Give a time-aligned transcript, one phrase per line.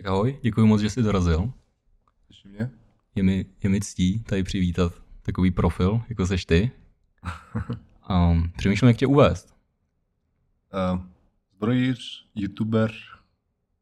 [0.00, 1.52] Tak ahoj, děkuji moc, že jsi dorazil.
[2.26, 2.70] Slyší mě?
[3.14, 4.92] Je mi, je mi ctí tady přivítat
[5.22, 6.70] takový profil, jako seš ty.
[8.10, 9.54] Um, přemýšlím, jak tě uvést.
[10.94, 11.00] Uh,
[11.56, 12.90] zbrojíř, youtuber,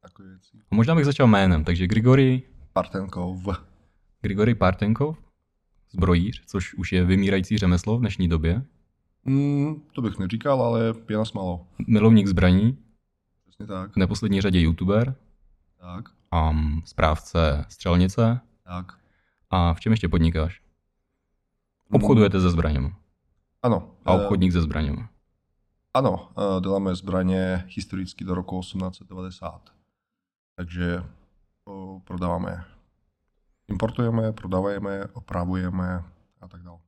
[0.01, 0.57] takové věci.
[0.71, 2.43] A možná bych začal jménem, takže Grigory,
[2.73, 3.47] Partenkov.
[4.21, 5.17] Grigory Partenkov,
[5.91, 8.65] zbrojíř, což už je vymírající řemeslo v dnešní době.
[9.25, 11.67] Mm, to bych neříkal, ale je nás málo.
[11.87, 12.77] Milovník zbraní,
[13.47, 13.93] Přesně tak.
[13.93, 15.15] v neposlední řadě youtuber,
[15.79, 16.05] Tak,
[16.49, 18.39] um, správce střelnice.
[18.63, 18.99] tak.
[19.49, 20.61] A v čem ještě podnikáš?
[21.91, 22.95] Obchodujete se zbraněmi.
[23.63, 23.91] Ano.
[24.05, 25.07] A eh, obchodník se zbraněmi.
[25.93, 29.73] Ano, eh, děláme zbraně historicky do roku 1890.
[30.55, 31.03] Takže
[31.65, 32.65] to prodáváme.
[33.67, 36.03] Importujeme, prodáváme, opravujeme
[36.41, 36.79] a tak dále.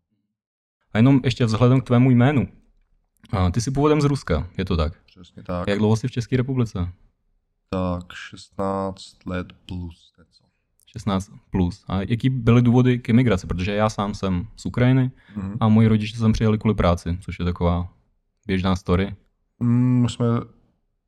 [0.93, 2.47] A jenom ještě vzhledem k tvému jménu.
[3.31, 5.03] A ty jsi původem z Ruska, je to tak?
[5.03, 5.67] Přesně tak.
[5.67, 6.93] Jak dlouho jsi v České republice?
[7.73, 10.43] Tak 16 let plus něco.
[10.85, 11.85] 16 plus.
[11.87, 13.47] A jaký byly důvody k imigraci?
[13.47, 15.57] Protože já sám jsem z Ukrajiny Mhm.
[15.59, 17.93] a moji rodiče sem přijeli kvůli práci, což je taková
[18.47, 19.15] běžná story.
[19.59, 20.25] Mm, My jsme,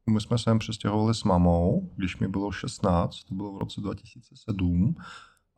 [0.09, 4.95] my jsme sem přestěhovali s mamou, když mi bylo 16, to bylo v roce 2007.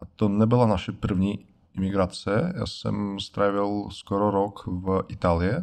[0.02, 2.54] A to nebyla naše první imigrace.
[2.58, 5.54] Já jsem strávil skoro rok v Itálii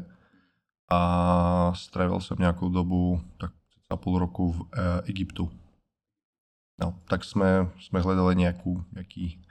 [0.91, 3.51] a strávil jsem nějakou dobu, tak
[3.93, 5.51] za půl roku v e, Egyptu.
[6.81, 9.43] No, tak jsme, jsme hledali nějakou, nějaký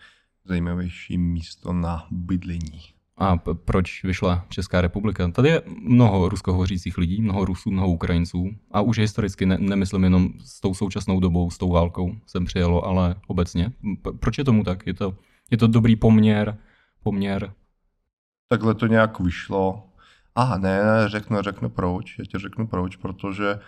[0.45, 2.81] zajímavější místo na bydlení.
[3.17, 5.31] A proč vyšla Česká republika?
[5.31, 8.50] Tady je mnoho ruskohovořících lidí, mnoho Rusů, mnoho Ukrajinců.
[8.72, 12.86] A už historicky ne- nemyslím jenom s tou současnou dobou, s tou válkou jsem přijelo,
[12.86, 13.72] ale obecně.
[14.19, 14.88] Proč je tomu tak?
[14.88, 15.17] Je to,
[15.52, 16.58] je to dobrý poměr,
[17.03, 17.53] poměr
[18.52, 19.84] takhle to nějak vyšlo.
[20.36, 22.19] Aha, ne, řeknu, řeknu proč.
[22.19, 23.59] Já ti řeknu proč, protože eh,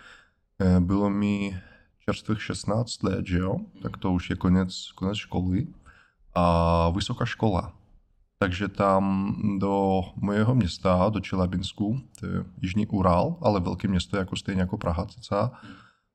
[0.80, 1.60] bylo mi
[2.04, 3.56] čerstvých 16 let, že jo?
[3.82, 5.66] Tak to už je konec, konec školy.
[6.34, 7.72] A vysoká škola.
[8.38, 14.36] Takže tam do mojeho města, do Čelabinsku, to je Jižní Ural, ale velké město, jako
[14.36, 15.50] stejně jako Praha cca,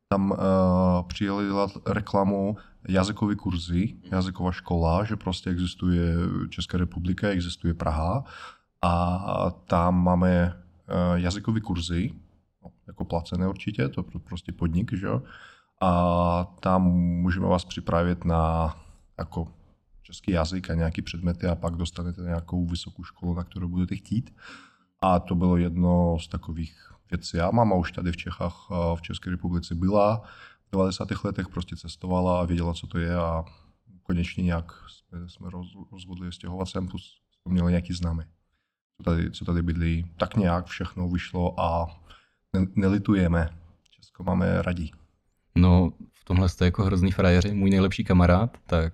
[0.09, 0.37] tam uh,
[1.07, 6.15] přijeli dělat reklamu jazykové kurzy, jazyková škola, že prostě existuje
[6.49, 8.23] Česká republika, existuje Praha
[8.81, 12.11] a tam máme uh, jazykové kurzy,
[12.89, 15.21] jako placené určitě, to je prostě podnik, že jo,
[15.81, 16.83] a tam
[17.21, 18.75] můžeme vás připravit na
[19.17, 19.47] jako
[20.03, 24.35] český jazyk a nějaký předměty a pak dostanete nějakou vysokou školu, na kterou budete chtít.
[25.01, 27.39] A to bylo jedno z takových věcí.
[27.39, 30.21] A máma už tady v Čechách, a v České republice byla,
[30.67, 31.07] v 90.
[31.23, 33.45] letech prostě cestovala a věděla, co to je a
[34.03, 38.23] konečně nějak jsme, jsme roz, rozhodli stěhovat sem, plus jsme měli nějaký známy,
[38.97, 40.11] co tady, co tady bydlí.
[40.17, 41.87] Tak nějak všechno vyšlo a
[42.75, 43.49] nelitujeme.
[43.91, 44.91] Česko máme radí.
[45.55, 47.53] No, v tomhle jste jako hrozný frajeři.
[47.53, 48.93] Můj nejlepší kamarád, tak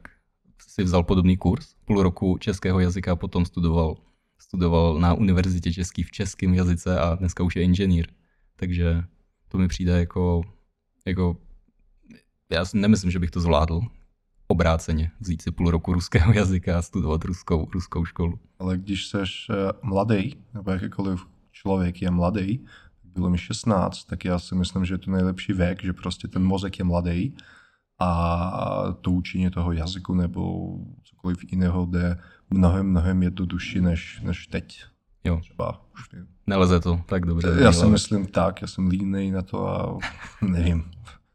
[0.68, 3.98] si vzal podobný kurz, půl roku českého jazyka a potom studoval,
[4.38, 8.08] studoval na univerzitě český v českém jazyce a dneska už je inženýr.
[8.56, 9.04] Takže
[9.48, 10.42] to mi přijde jako,
[11.06, 11.38] jako
[12.50, 13.82] já si nemyslím, že bych to zvládl
[14.48, 18.40] obráceně, vzít si půl roku ruského jazyka a studovat ruskou, ruskou školu.
[18.60, 22.66] Ale když seš eh, mladý, nebo jakýkoliv člověk je mladý,
[23.16, 26.44] bylo mi 16, tak já si myslím, že je to nejlepší věk, že prostě ten
[26.44, 27.38] mozek je mladý
[28.00, 32.18] a to učení toho jazyku nebo cokoliv jiného jde
[32.50, 34.84] mnohem, mnohem jednodušší než, než teď.
[35.24, 36.10] Jo, Třeba už
[36.48, 37.48] neleze to tak dobře.
[37.62, 39.98] Já si myslím tak, já jsem línej na to a
[40.42, 40.84] nevím.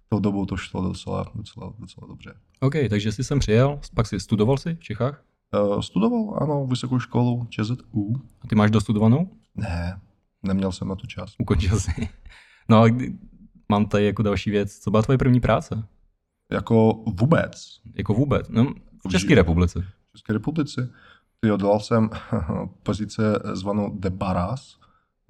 [0.08, 2.34] Tou dobou to šlo docela, docela, docela dobře.
[2.60, 5.22] OK, takže jsi sem přijel, pak si studoval si v Čechách?
[5.54, 8.14] Uh, studoval, ano, vysokou školu ČZU.
[8.40, 9.30] A ty máš dostudovanou?
[9.54, 10.00] Ne,
[10.42, 11.34] neměl jsem na to čas.
[11.38, 12.08] Ukončil jsi.
[12.68, 13.18] No ale kdy-
[13.68, 14.78] mám tady jako další věc.
[14.78, 15.84] Co byla tvoje první práce?
[16.52, 17.80] Jako vůbec.
[17.94, 18.48] Jako vůbec?
[18.48, 18.74] No,
[19.08, 19.80] v České republice.
[19.80, 20.90] v České republice.
[21.44, 22.10] Jo, dělal jsem
[22.82, 24.76] pozice zvanou debaras,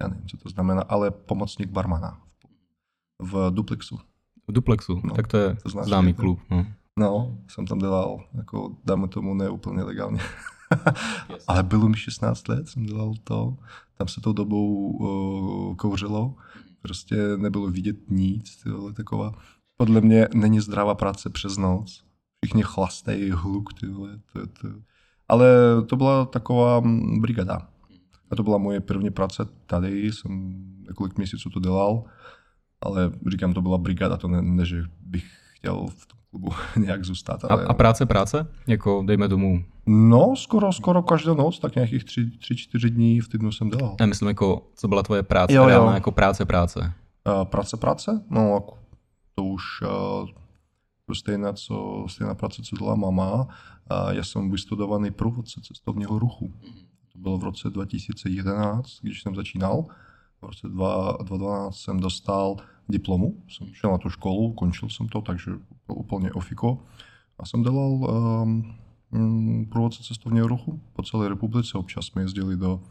[0.01, 2.21] já nevím, co to znamená, ale pomocník barmana
[3.21, 3.99] v Duplexu.
[4.47, 6.39] V Duplexu, No, tak to je to znáš, známý klub.
[6.49, 6.65] No.
[6.99, 10.19] No, jsem tam dělal, jako dáme tomu ne úplně legálně.
[11.47, 13.57] ale bylo mi 16 let, jsem dělal to.
[13.97, 16.35] Tam se tou dobou uh, kouřilo,
[16.81, 19.33] prostě nebylo vidět nic, ty vole, taková.
[19.77, 22.03] Podle mě není zdravá práce přes noc.
[22.45, 24.67] Všichni chlastejí, hluk, ty vole, to, to.
[25.27, 25.47] Ale
[25.85, 26.81] to byla taková
[27.19, 27.67] brigada.
[28.31, 30.53] A to byla moje první práce tady, jsem
[30.87, 32.03] několik měsíců to dělal,
[32.81, 35.25] ale říkám, to byla brigada, to ne, ne že bych
[35.55, 37.45] chtěl v tom klubu nějak zůstat.
[37.45, 37.63] A, Ale...
[37.65, 38.47] a práce, práce?
[38.67, 43.27] Jako dejme tomu, No, skoro, skoro každou noc, tak nějakých tři, tři, čtyři dní v
[43.27, 43.95] týdnu jsem dělal.
[43.99, 45.91] ne, myslím jako, co byla tvoje práce, Jo, jo.
[45.93, 46.93] jako práce, práce.
[47.39, 48.21] Uh, práce, práce?
[48.29, 48.77] No, jako
[49.35, 50.29] to už, uh,
[51.13, 53.47] stejná, co, stejná práce, co dělá mama.
[53.89, 56.53] A já jsem vystudovaný průvodce cestovního ruchu.
[57.13, 59.85] To bylo v roce 2011, když jsem začínal.
[60.41, 62.55] V roce 2012 jsem dostal
[62.89, 65.51] diplomu, jsem šel na tu školu, končil jsem to, takže
[65.87, 66.79] úplně ofiko.
[67.39, 68.75] A jsem dělal um,
[69.69, 71.77] průvodce cestovního ruchu po celé republice.
[71.77, 72.81] Občas jsme jezdili do,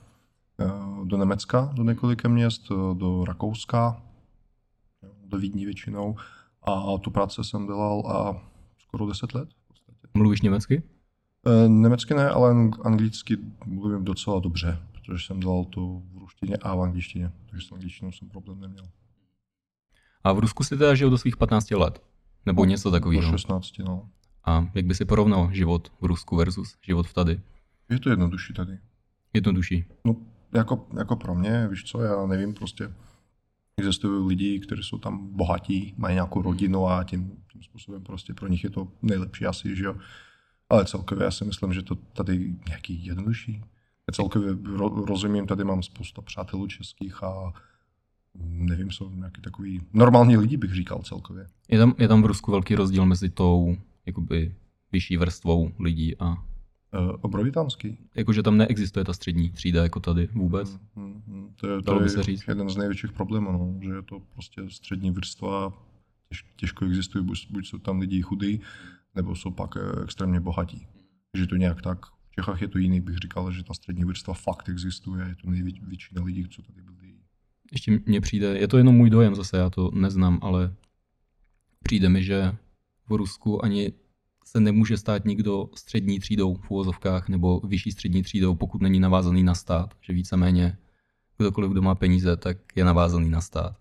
[0.61, 4.03] uh, do Německa, do několika měst, do Rakouska,
[5.25, 6.17] do Vídní většinou.
[6.63, 8.43] A tu práci jsem dělal a
[8.79, 9.49] skoro 10 let.
[9.49, 9.99] V podstatě.
[10.15, 10.83] Mluvíš německy?
[11.47, 16.75] E, německy ne, ale anglicky mluvím docela dobře, protože jsem dělal to v ruštině a
[16.75, 18.85] v angličtině, takže s angličtinou jsem problém neměl.
[20.25, 22.03] A v Rusku jsi teda žil do svých 15 let?
[22.47, 23.23] Nebo něco takového?
[23.23, 24.09] Do 16, no.
[24.45, 27.41] A jak by si porovnal život v Rusku versus život v tady?
[27.91, 28.79] Je to jednodušší tady.
[29.35, 29.85] Jednodušší?
[30.05, 30.17] No,
[30.55, 32.93] jako, jako pro mě, víš co, já nevím, prostě
[33.77, 38.49] existují lidi, kteří jsou tam bohatí, mají nějakou rodinu a tím, tím způsobem prostě pro
[38.49, 39.97] nich je to nejlepší asi, že jo.
[40.69, 43.63] Ale celkově já si myslím, že to tady nějaký jednodušší.
[44.13, 44.57] Celkově
[45.05, 47.53] rozumím, tady mám spousta přátelů českých a
[48.39, 51.47] nevím, jsou nějaký takový normální lidi, bych říkal celkově.
[51.69, 54.55] Je tam, je tam v Rusku velký rozdíl mezi tou jakoby
[54.93, 56.51] vyšší vrstvou lidí a
[56.99, 57.99] Uh, obrovitánský.
[58.15, 60.79] Jakože tam neexistuje ta střední třída jako tady vůbec.
[60.97, 61.55] Hmm, hmm.
[61.57, 62.45] To je, to je se říct.
[62.49, 65.73] jeden z největších problémů, no, že je to prostě střední vrstva,
[66.29, 68.61] těž, těžko existuje, buď, buď jsou tam lidi chudí,
[69.15, 70.87] nebo jsou pak eh, extrémně bohatí.
[71.33, 72.07] Takže to nějak tak.
[72.07, 75.51] V Čechách je to jiný, bych říkal, že ta střední vrstva fakt existuje, je to
[75.51, 77.10] největší lidí, co tady byli.
[77.73, 80.75] Ještě mně přijde, je to jenom můj dojem zase, já to neznám, ale
[81.83, 82.53] přijde mi, že
[83.09, 83.93] v Rusku ani
[84.45, 89.43] se nemůže stát nikdo střední třídou v úvozovkách nebo vyšší střední třídou, pokud není navázaný
[89.43, 89.95] na stát.
[90.01, 90.79] Že víceméně
[91.39, 93.77] kdokoliv, kdo má peníze, tak je navázaný na stát.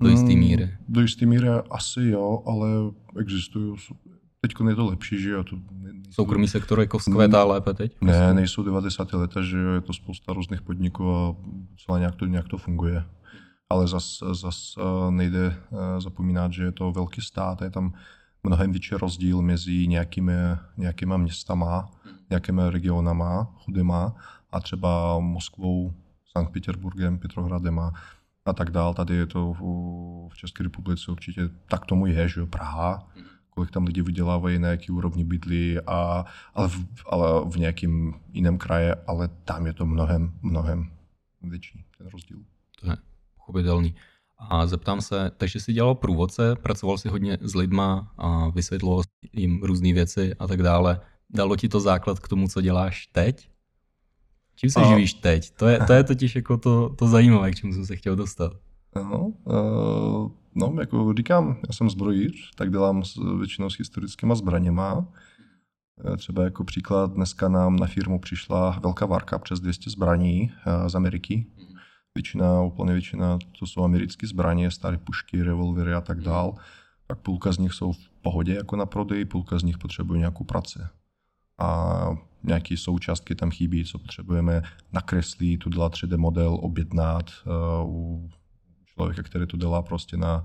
[0.00, 0.64] Do jisté hmm, míry.
[0.64, 2.68] Hmm, do jisté míry asi jo, ale
[3.20, 3.76] existují
[4.40, 5.44] Teď je to lepší, že jo.
[5.44, 7.96] To nejsou, Soukromý sektor jako vzkvétá lépe teď?
[8.00, 9.12] Ne, nejsou 90.
[9.12, 11.36] leta, že jo, je to spousta různých podniků a
[11.84, 13.04] celá nějak to, nějak to funguje.
[13.70, 17.92] Ale zas, zas eh, nejde eh, zapomínat, že je to velký stát, je tam
[18.42, 20.32] mnohem větší rozdíl mezi nějakými,
[20.76, 21.90] nějakýma městama,
[22.30, 24.14] nějakými regionama, chudema
[24.50, 25.94] a třeba Moskvou,
[26.32, 27.92] Sankt Petersburgem, Petrohradem a,
[28.44, 28.94] a tak dál.
[28.94, 29.60] Tady je to v,
[30.32, 33.08] v České republice určitě tak tomu je, že jo, Praha,
[33.50, 36.24] kolik tam lidi vydělávají, na jaký úrovni bydlí, a,
[36.54, 40.90] ale, v, ale v nějakém jiném kraji, ale tam je to mnohem, mnohem
[41.42, 42.38] větší, ten rozdíl.
[42.80, 42.96] To je
[43.46, 43.94] pochopitelný.
[44.38, 49.02] A zeptám se, takže jsi dělal průvodce, pracoval si hodně s lidma a vysvětloval
[49.32, 51.00] jim různé věci a tak dále.
[51.30, 53.48] Dalo ti to základ k tomu, co děláš teď?
[54.56, 54.88] Čím se a...
[54.88, 55.50] živíš teď?
[55.50, 58.52] To je, to je totiž jako to, to zajímavé, k čemu jsem se chtěl dostat.
[58.96, 65.08] No, uh, no, jako říkám, já jsem zbrojíř, tak dělám s, většinou s historickýma zbraněma.
[66.04, 70.88] Eh, třeba jako příklad, dneska nám na firmu přišla velká varka přes 200 zbraní uh,
[70.88, 71.46] z Ameriky.
[72.16, 76.54] Většina, úplně většina, to jsou americké zbraně, staré pušky, revolvery a tak dál.
[77.06, 80.44] Tak půlka z nich jsou v pohodě jako na prodej, půlka z nich potřebuje nějakou
[80.44, 80.88] práce.
[81.58, 82.08] A
[82.42, 87.30] nějaké součástky tam chybí, co potřebujeme nakreslit, tu dělat 3D model, objednat
[87.84, 88.30] uh, u
[88.86, 90.44] člověka, který to dělá prostě na,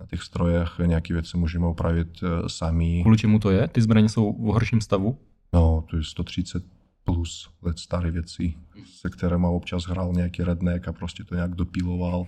[0.00, 3.02] na těch strojech, nějaké věci můžeme upravit uh, sami.
[3.02, 3.68] Kvůli čemu to je?
[3.68, 5.18] Ty zbraně jsou v horším stavu?
[5.52, 6.77] No, to je 130
[7.08, 8.54] plus let staré věci,
[9.00, 12.24] se kterými občas hrál nějaký redneck a prostě to nějak dopíloval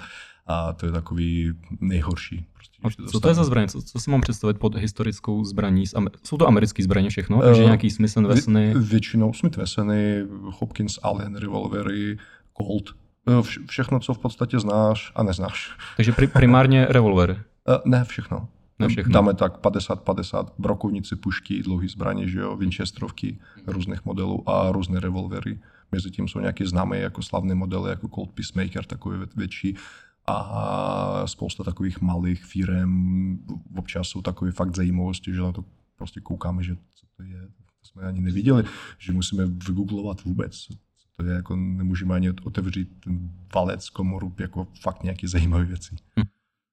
[0.47, 2.47] a to je takový nejhorší.
[2.81, 3.69] Prostě, co to je za zbraně?
[3.69, 5.85] Co, co si mám představit pod historickou zbraní?
[6.25, 7.37] Jsou to americké zbraně všechno?
[7.37, 8.67] Uh, Takže nějaký Smith Wessony?
[8.75, 12.19] Vě, většinou Smith Wessony, Hopkins Allen, revolvery,
[12.61, 12.91] Colt.
[13.29, 15.77] Eh, vše, všechno, co v podstatě znáš a neznáš.
[15.97, 17.45] Takže pri, primárně revolver?
[17.69, 18.49] Uh, ne, všechno.
[18.81, 19.13] Na všechno.
[19.13, 25.61] Dáme tak 50-50 brokovnici, pušky, dlouhé zbraně, že jo, Winchesterovky různých modelů a různé revolvery.
[25.93, 29.77] Mezi tím jsou nějaké známé jako slavné modely, jako Colt Peacemaker, takové větší
[30.27, 33.39] a spousta takových malých firm.
[33.77, 35.65] Občas jsou takové fakt zajímavosti, že na to
[35.97, 38.65] prostě koukáme, že co to je, to jsme ani neviděli,
[38.99, 40.75] že musíme vygooglovat vůbec, co
[41.17, 45.97] to je, jako nemůžeme ani otevřít ten valec, komoru, jako fakt nějaké zajímavé věci.
[46.21, 46.23] Hm.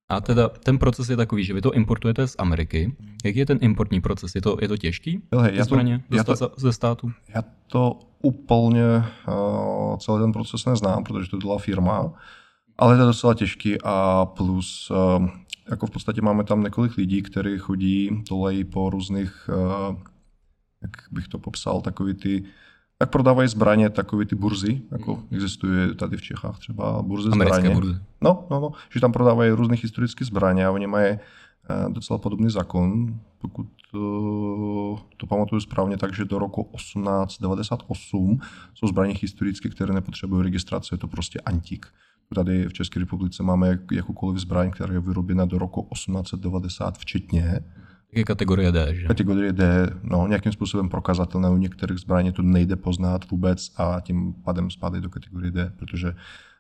[0.09, 2.95] A teda ten proces je takový, že vy to importujete z Ameriky.
[3.25, 4.35] Jaký je ten importní proces?
[4.35, 5.21] Je to, je to těžký?
[5.33, 5.75] Hele, já to,
[6.11, 7.11] já to, ze státu?
[7.35, 12.13] Já to úplně uh, celý ten proces neznám, protože to byla firma,
[12.77, 15.29] ale je to docela těžký a plus uh,
[15.69, 19.95] jako v podstatě máme tam několik lidí, kteří chodí, tolejí po různých, uh,
[20.81, 22.43] jak bych to popsal, takový ty
[22.97, 25.23] tak prodávají zbraně, takové ty burzy, jako mm.
[25.31, 27.75] existuje tady v Čechách třeba burzy Americké zbraně.
[27.75, 27.99] burzy.
[28.21, 32.49] No, no, no, že tam prodávají různé historické zbraně a oni mají uh, docela podobný
[32.49, 38.39] zákon, pokud uh, to pamatuju správně, takže do roku 1898
[38.73, 41.85] jsou zbraně historické, které nepotřebují registraci, je to prostě antik.
[42.35, 47.59] Tady v České republice máme jak, jakoukoliv zbraň, která je vyrobena do roku 1890 včetně.
[48.11, 49.07] Je kategorie D, že?
[49.07, 51.49] Kategorie D, no, nějakým způsobem prokazatelné.
[51.49, 56.13] U některých zbraní to nejde poznat vůbec a tím pádem spadají do kategorie D, protože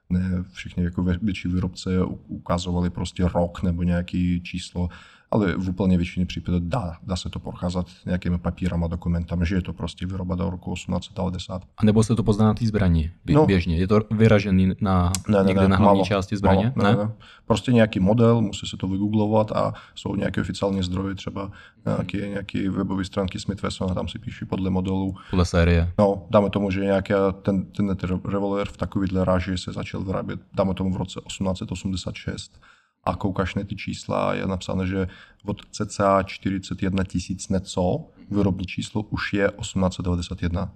[0.09, 1.89] ne všichni jako větší výrobce
[2.27, 4.89] ukazovali prostě rok nebo nějaký číslo
[5.31, 9.61] ale v úplně většině případů dá, dá se to prokázat nějakými papírama, dokumentami, že je
[9.61, 11.61] to prostě výroba do roku 1890.
[11.77, 13.45] A nebo se to pozná na té zbraní no.
[13.45, 13.77] běžně?
[13.77, 16.73] Je to vyražený na, ne, ne, někde ne, na hlavní málo, části zbraně?
[16.75, 17.03] Málo, ne, ne?
[17.03, 17.11] ne?
[17.45, 21.51] Prostě nějaký model, musí se to vygooglovat a jsou nějaké oficiální zdroje, třeba
[21.85, 25.15] nějaké, nějaké webové stránky Smith Wesson a tam si píší podle modelu.
[25.29, 25.93] Podle série.
[25.99, 30.73] No, dáme tomu, že nějaký ten, ten revolver v takovýhle ráži se začal vyrábět, dáme
[30.73, 32.59] tomu v roce 1886
[33.07, 35.07] a koukáš na ty čísla, je napsáno, že
[35.45, 40.73] od cca 41 tisíc něco výrobní číslo už je 1891.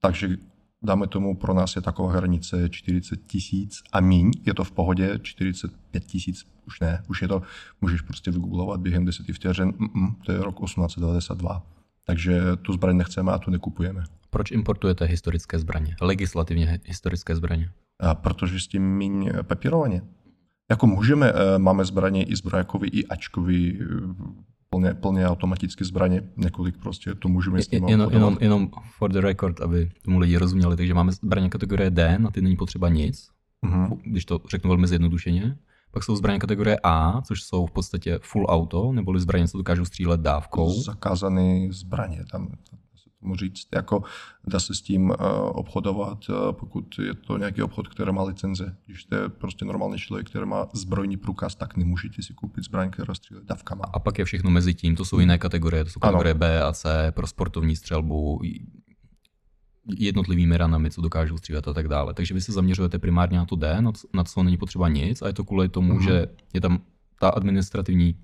[0.00, 0.28] Takže
[0.82, 5.18] dáme tomu, pro nás je taková hranice 40 tisíc a míň, je to v pohodě,
[5.22, 7.42] 45 tisíc už ne, už je to,
[7.80, 11.62] můžeš prostě vygooglovat během 10 vteřin, Mm-mm, to je rok 1892.
[12.06, 14.04] Takže tu zbraň nechceme a tu nekupujeme.
[14.30, 17.70] Proč importujete historické zbraně, legislativně historické zbraně?
[18.00, 20.02] A protože s tím míň papírovaně.
[20.70, 23.84] Jako můžeme, eh, máme zbraně i zbrojakový, i ačkový, eh,
[24.70, 29.20] plně, plně automatické zbraně, několik prostě, to můžeme s tím jenom, jenom, jenom for the
[29.20, 33.28] record, aby tomu lidi rozuměli, takže máme zbraně kategorie D, na ty není potřeba nic,
[33.66, 33.98] uh-huh.
[34.04, 35.56] když to řeknu velmi zjednodušeně.
[35.90, 39.84] Pak jsou zbraně kategorie A, což jsou v podstatě full auto, neboli zbraně, co dokážou
[39.84, 40.82] střílet dávkou.
[40.82, 42.48] Zakázané zbraně, tam
[43.24, 43.68] tomu říct.
[43.74, 44.02] Jako
[44.46, 45.16] dá se s tím uh,
[45.52, 48.76] obchodovat, uh, pokud je to nějaký obchod, který má licenze.
[48.86, 53.14] Když jste prostě normální člověk, který má zbrojní průkaz, tak nemůžete si koupit zbraň, která
[53.14, 53.84] střílí dávkama.
[53.92, 56.38] A pak je všechno mezi tím, to jsou jiné kategorie, to jsou kategorie ano.
[56.38, 58.40] B a C pro sportovní střelbu,
[59.96, 62.14] jednotlivými ranami, co dokážou střílet a tak dále.
[62.14, 65.22] Takže vy se zaměřujete primárně na to D, na co, na co není potřeba nic
[65.22, 66.04] a je to kvůli tomu, mm-hmm.
[66.04, 66.80] že je tam
[67.20, 68.14] ta administrativní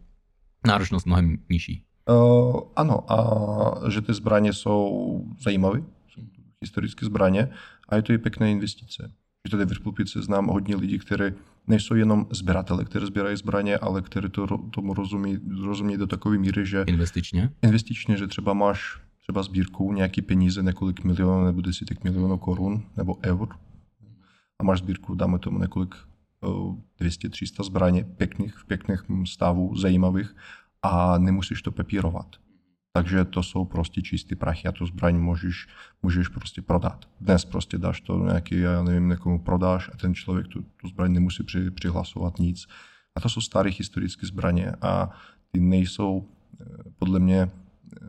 [0.66, 1.84] náročnost mnohem nižší.
[2.10, 6.20] Uh, ano, a že ty zbraně jsou zajímavé, jsou
[6.60, 7.48] historické zbraně
[7.88, 9.12] a je to i pěkné investice.
[9.48, 11.34] Že tady v republice znám hodně lidí, kteří
[11.66, 16.66] nejsou jenom sběratele, kteří sbírají zbraně, ale kteří to, tomu rozumí, rozumí do takové míry,
[16.66, 16.84] že...
[16.86, 17.50] Investičně?
[17.62, 23.16] Investičně, že třeba máš třeba sbírku nějaký peníze, několik milionů nebo desítek milionů korun nebo
[23.22, 23.48] eur
[24.58, 25.94] a máš sbírku, dáme tomu několik
[27.00, 30.34] 200-300 zbraně pěkných, v pěkných stavu, zajímavých
[30.82, 32.36] a nemusíš to papírovat.
[32.92, 35.68] Takže to jsou prostě čistý prachy a tu zbraň můžeš,
[36.02, 37.08] můžeš prostě prodat.
[37.20, 41.12] Dnes prostě dáš to nějaký, já nevím, někomu prodáš a ten člověk tu, tu zbraň
[41.12, 42.66] nemusí při, přihlasovat nic.
[43.16, 45.10] A to jsou staré historické zbraně a
[45.52, 46.28] ty nejsou
[46.60, 46.64] eh,
[46.98, 47.50] podle mě eh,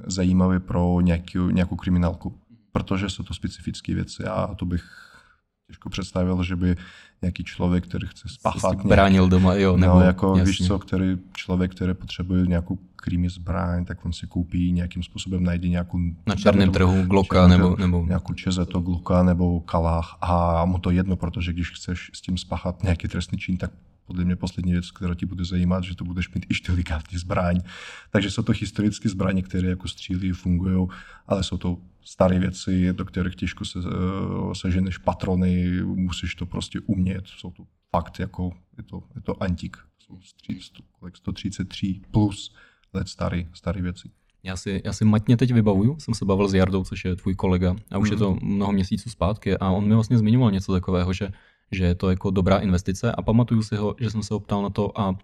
[0.06, 2.40] zajímavé pro nějakou, nějakou kriminálku,
[2.72, 4.84] protože jsou to specifické věci a to bych
[5.68, 6.76] těžko představil, že by
[7.22, 8.72] nějaký člověk, který chce spáchat.
[8.72, 9.72] Nějaký, bránil doma, jo.
[9.72, 10.44] No, nebo, no, jako jasně.
[10.44, 15.44] víš co, který člověk, který potřebuje nějakou krými zbraň, tak on si koupí nějakým způsobem,
[15.44, 16.00] najde nějakou...
[16.28, 18.06] Na černém trhu Glocka nebo, nebo...
[18.08, 22.84] Nějakou čezeto Glocka nebo Kalách a mu to jedno, protože když chceš s tím spáchat
[22.84, 23.72] nějaký trestný čin, tak
[24.06, 27.60] podle mě poslední věc, která ti bude zajímat, že to budeš mít i štylikátní zbraň.
[28.10, 30.88] Takže jsou to historické zbraně, které jako střílí, fungují,
[31.28, 36.80] ale jsou to staré věci, do kterých těžko se uh, seženeš patrony, musíš to prostě
[36.86, 37.28] umět.
[37.28, 39.78] Jsou to fakt jako, je to, je to antik.
[40.00, 40.20] Jsou
[41.14, 42.56] 133 plus
[42.94, 44.10] let staré, staré věci.
[44.44, 47.36] Já si, já si matně teď vybavuju, jsem se bavil s Jardou, což je tvůj
[47.36, 48.14] kolega, a už mm.
[48.14, 51.32] je to mnoho měsíců zpátky, a on mi vlastně zmiňoval něco takového, že
[51.72, 54.64] že je to jako dobrá investice a pamatuju si ho, že jsem se ho ptal
[54.64, 55.16] na to, a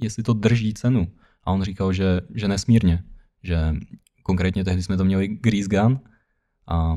[0.00, 1.08] jestli to drží cenu.
[1.44, 3.04] A on říkal, že, že nesmírně,
[3.42, 3.74] že
[4.22, 6.00] konkrétně tehdy jsme to měli grease gun,
[6.68, 6.96] a,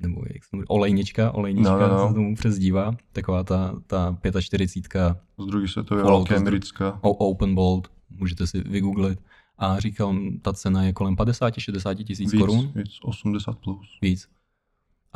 [0.00, 2.08] nebo jak se mluví, olejnička, olejnička no, no, no.
[2.08, 5.16] se tomu přezdívá, taková ta, ta 45.
[5.38, 6.98] Z druhé světové války americká.
[7.02, 9.22] Open Bolt, můžete si vygooglit.
[9.58, 12.72] A říkal, ta cena je kolem 50-60 tisíc korun.
[12.74, 13.98] Víc, 80 plus.
[14.02, 14.28] Víc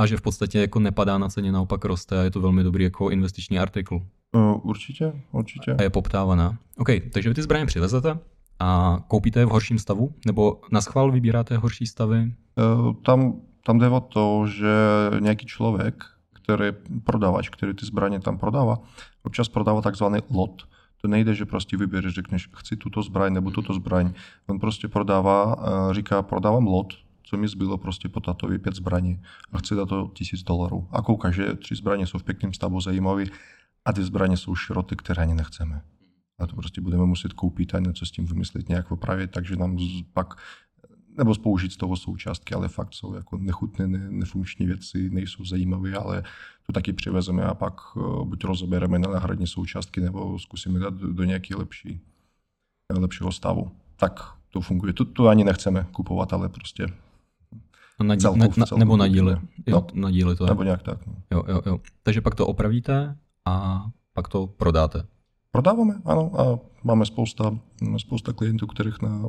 [0.00, 2.84] a že v podstatě jako nepadá na ceně, naopak roste a je to velmi dobrý
[2.84, 4.00] jako investiční artikl.
[4.32, 5.72] Uh, určitě, určitě.
[5.78, 6.58] A je poptávaná.
[6.76, 8.18] OK, takže vy ty zbraně přivezete
[8.60, 10.14] a koupíte je v horším stavu?
[10.26, 12.34] Nebo na schvál vybíráte horší stavy?
[12.78, 14.74] Uh, tam, tam jde o to, že
[15.20, 16.64] nějaký člověk, který
[17.04, 18.78] prodavač, který ty zbraně tam prodává,
[19.22, 20.62] občas prodává takzvaný lot.
[21.02, 24.12] To nejde, že prostě vybereš, řekneš, chci tuto zbraň nebo tuto zbraň.
[24.46, 25.56] On prostě prodává,
[25.92, 30.10] říká, prodávám lot, co mi zbylo prostě po tatovi pět zbraní a chci za to
[30.14, 30.88] tisíc dolarů.
[30.90, 33.24] A kouká, že tři zbraně jsou v pěkném stavu zajímavé
[33.84, 35.82] a ty zbraně jsou široty, které ani nechceme.
[36.40, 39.78] A to prostě budeme muset koupit a něco s tím vymyslet, nějak opravit, takže nám
[40.12, 40.34] pak
[41.18, 45.92] nebo spoužít z toho součástky, ale fakt jsou jako nechutné, ne, nefunkční věci, nejsou zajímavé,
[45.92, 46.22] ale
[46.66, 51.24] to taky přivezeme a pak uh, buď rozebereme na náhradní součástky, nebo zkusíme dát do,
[51.24, 52.00] nějaký lepší,
[52.98, 53.70] lepšího stavu.
[53.96, 54.20] Tak
[54.50, 54.92] to funguje.
[54.92, 56.86] To, to ani nechceme kupovat, ale prostě
[58.00, 59.36] No na, celku, na, na, celku nebo na díly.
[59.66, 60.48] Jo, no, na díly to je.
[60.50, 61.06] Nebo nějak tak.
[61.06, 61.14] No.
[61.30, 61.80] Jo, jo, jo.
[62.02, 65.06] Takže pak to opravíte a pak to prodáte.
[65.52, 67.58] Prodáváme, ano, a máme spousta,
[67.96, 69.28] spousta klientů, kterých na,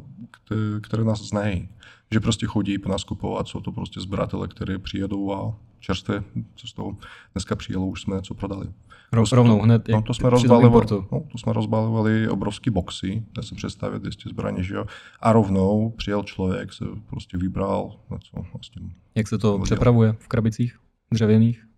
[0.82, 1.70] které, nás znají.
[2.12, 6.24] Že prostě chodí po nás kupovat, jsou to prostě zbratele, které přijedou a čerstvé,
[6.56, 6.98] co z toho
[7.34, 8.68] dneska přijelo, už jsme něco prodali.
[9.10, 13.56] Prostě rovnou hned, no, to jsme rozbalovali, no, to jsme rozbalovali obrovský boxy, dá se
[13.56, 14.86] představit 200 zbraní, že jo.
[15.20, 18.82] A rovnou přijel člověk, se prostě vybral, něco vlastně.
[19.16, 20.80] Jak se to přepravuje v krabicích
[21.14, 21.71] dřevěných?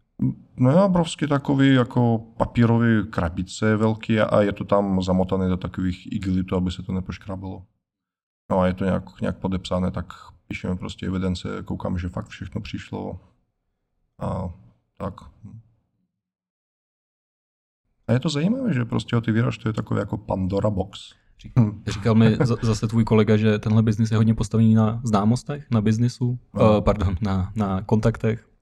[0.58, 6.12] No je obrovský takový jako papírový krabice velký a je to tam zamotané do takových
[6.12, 7.66] igelitů, aby se to nepoškrabalo.
[8.52, 10.14] No a je to nějak, nějak podepsané, tak
[10.48, 13.20] píšeme prostě evidence, koukám, že fakt všechno přišlo
[14.20, 14.50] a
[14.98, 15.14] tak.
[18.08, 21.00] A je to zajímavé, že prostě otevíráš, to je takový jako Pandora box.
[21.88, 26.40] Říkal mi zase tvůj kolega, že tenhle biznis je hodně postavený na známostech, na biznisu,
[26.54, 26.78] no.
[26.78, 28.53] uh, pardon, na, na kontaktech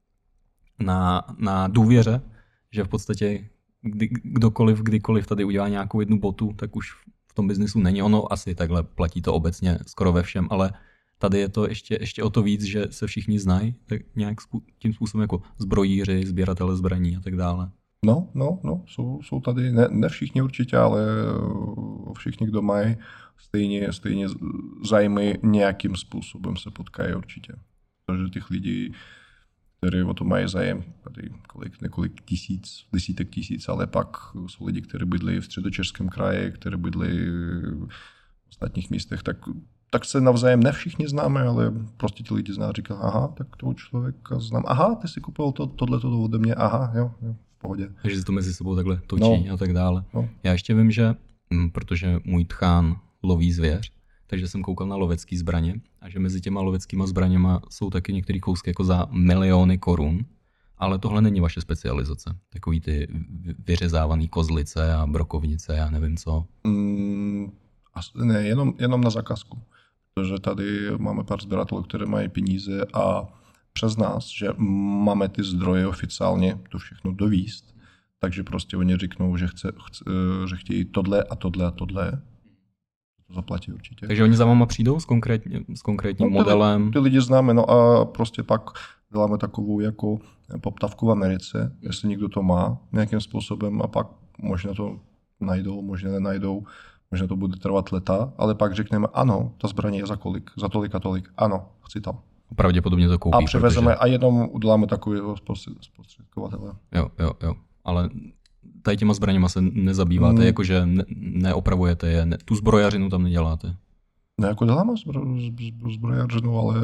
[0.84, 2.22] na, na důvěře,
[2.70, 3.48] že v podstatě
[3.82, 6.92] kdy, kdokoliv, kdykoliv tady udělá nějakou jednu botu, tak už
[7.26, 8.02] v tom biznisu není.
[8.02, 10.72] Ono asi takhle platí to obecně skoro ve všem, ale
[11.18, 14.38] tady je to ještě, ještě o to víc, že se všichni znají, tak nějak
[14.78, 17.70] tím způsobem jako zbrojíři, sběratele zbraní a tak dále.
[18.04, 21.02] No, no, no, jsou, jsou tady, ne, ne všichni určitě, ale
[22.18, 22.96] všichni, kdo mají
[23.38, 24.26] stejně, stejně
[24.84, 27.52] zájmy nějakým způsobem se potkají určitě.
[28.06, 28.94] Protože těch lidí
[29.82, 34.80] které o to mají zájem, tady kolik, několik tisíc, desítek tisíc, ale pak jsou lidi,
[34.80, 37.08] kteří bydlí v středočeském kraji, kteří bydlí
[37.78, 37.88] v
[38.48, 39.36] ostatních místech, tak,
[39.90, 43.74] tak se navzájem ne všichni známe, ale prostě ti lidi zná říkají, aha, tak toho
[43.74, 47.58] člověka znám, aha, ty si kupoval to, tohle to ode mě, aha, jo, jo, v
[47.58, 47.88] pohodě.
[48.02, 49.54] Takže se to mezi sebou takhle točí no.
[49.54, 50.04] a tak dále.
[50.14, 50.28] No.
[50.42, 51.14] Já ještě vím, že,
[51.54, 53.92] hm, protože můj tchán loví zvěř,
[54.32, 58.38] takže jsem koukal na lovecké zbraně a že mezi těma loveckými zbraněma jsou taky některé
[58.38, 60.24] kousky jako za miliony korun,
[60.78, 62.36] ale tohle není vaše specializace.
[62.48, 63.08] Takový ty
[63.66, 66.44] vyřezávaný kozlice a brokovnice, já nevím co.
[66.64, 67.52] Mm,
[68.14, 69.58] ne, jenom, jenom na zakazku.
[70.14, 73.28] Protože tady máme pár sběratelů, které mají peníze a
[73.72, 74.48] přes nás, že
[75.04, 77.74] máme ty zdroje oficiálně to všechno dovíst,
[78.18, 80.04] takže prostě oni řeknou, že, chce, chce,
[80.48, 82.22] že chtějí tohle a tohle a tohle
[83.32, 84.06] to zaplatí určitě.
[84.06, 86.92] Takže oni za váma přijdou s, konkrétně, s konkrétním no, ty, modelem?
[86.92, 88.70] Ty lidi známe, no a prostě pak
[89.12, 90.18] děláme takovou jako
[90.60, 94.06] poptavku v Americe, jestli někdo to má nějakým způsobem a pak
[94.42, 95.00] možná to
[95.40, 96.62] najdou, možná nenajdou,
[97.10, 100.68] možná to bude trvat leta, ale pak řekneme, ano, ta zbraně je za kolik, za
[100.68, 102.18] tolik a tolik, ano, chci tam.
[102.56, 103.44] Pravděpodobně to koupí.
[103.44, 103.96] A přivezeme protože...
[103.96, 105.36] a jenom uděláme takového
[105.80, 106.72] zprostředkovatele.
[106.94, 107.54] Jo, jo, jo.
[107.84, 108.08] Ale
[108.82, 110.46] tady těma zbraněma se nezabýváte, hmm.
[110.46, 113.76] jakože ne, neopravujete je, ne, tu zbrojařinu tam neděláte.
[114.40, 115.24] Ne, jako děláme zbro,
[115.92, 116.80] zbrojařinu, ale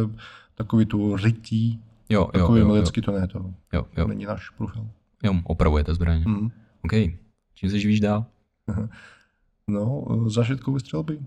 [0.54, 4.08] takový tu rytí, jo, jo, takový jo, milecký to ne, to jo, jo.
[4.08, 4.88] není náš profil.
[5.22, 6.24] Jo, opravujete zbraně.
[6.24, 6.50] Hmm.
[6.84, 6.92] OK.
[7.54, 8.24] Čím se živíš dál?
[9.68, 11.18] no, zažitkový střelby.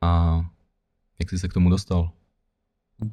[0.00, 0.40] A
[1.18, 2.10] jak jsi se k tomu dostal?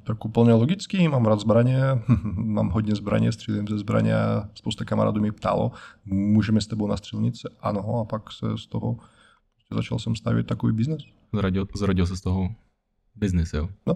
[0.04, 1.80] Tak úplně logický, mám rád zbraně,
[2.36, 4.14] mám hodně zbraně, střílím ze zbraně,
[4.54, 5.72] spousta kamarádů mi ptalo,
[6.06, 7.50] můžeme s tebou na střelnice?
[7.60, 8.98] Ano, a pak se z toho
[9.76, 11.02] začal jsem stavit takový biznes.
[11.34, 12.50] Zrodil, zrodil se z toho
[13.16, 13.70] biznis, jo?
[13.88, 13.94] No.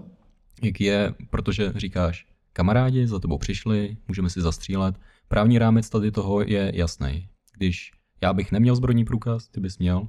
[0.63, 4.95] Jak je, protože říkáš, kamarádi za tebou přišli, můžeme si zastřílet.
[5.27, 7.29] Právní rámec tady toho je jasný.
[7.57, 10.07] Když já bych neměl zbrojní průkaz, ty bys měl,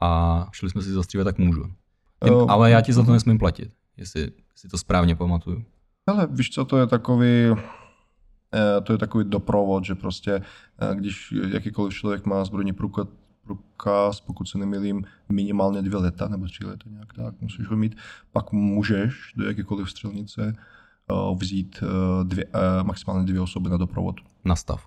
[0.00, 1.64] a šli jsme si zastřílet, tak můžu.
[2.24, 3.12] Ty, uh, ale já ti za to mhm.
[3.12, 5.64] nesmím platit jestli si to správně pamatuju.
[6.06, 7.26] Ale víš co, to je takový,
[8.54, 13.06] eh, to je takový doprovod, že prostě, eh, když jakýkoliv člověk má zbrojní průkaz,
[13.44, 17.96] průkaz, pokud se nemýlím, minimálně dvě leta nebo tři leta nějak tak, musíš ho mít,
[18.32, 20.56] pak můžeš do jakékoliv střelnice
[21.10, 21.84] eh, vzít
[22.22, 22.44] dvě,
[22.82, 24.20] maximálně dvě osoby na doprovod.
[24.44, 24.86] Na stav?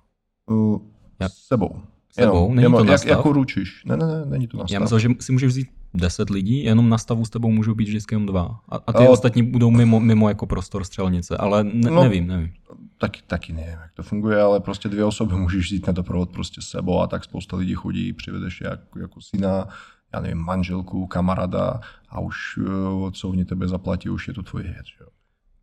[1.28, 1.82] S sebou.
[2.10, 2.36] Sebou?
[2.36, 3.84] Jenom, není jenom, to jak, jako ručíš.
[3.84, 4.74] Ne, ne, ne, není to na stav.
[4.74, 7.88] Já myslel, že si můžeš vzít 10 lidí, jenom na stavu s tebou můžou být
[7.88, 8.60] vždycky jenom dva.
[8.68, 9.10] A, a ty o...
[9.10, 12.52] ostatní budou mimo, mimo jako prostor střelnice, ale ne, no, nevím, nevím.
[12.98, 16.62] Taky, taky nevím, jak to funguje, ale prostě dvě osoby můžeš jít na doprovod prostě
[16.62, 19.68] s sebou a tak spousta lidí chodí, přivedeš jako, jako syna,
[20.14, 24.64] já nevím, manželku, kamaráda a už eh, co oni tebe zaplatí, už je to tvoje
[24.64, 24.86] věc.
[25.00, 25.06] Jo.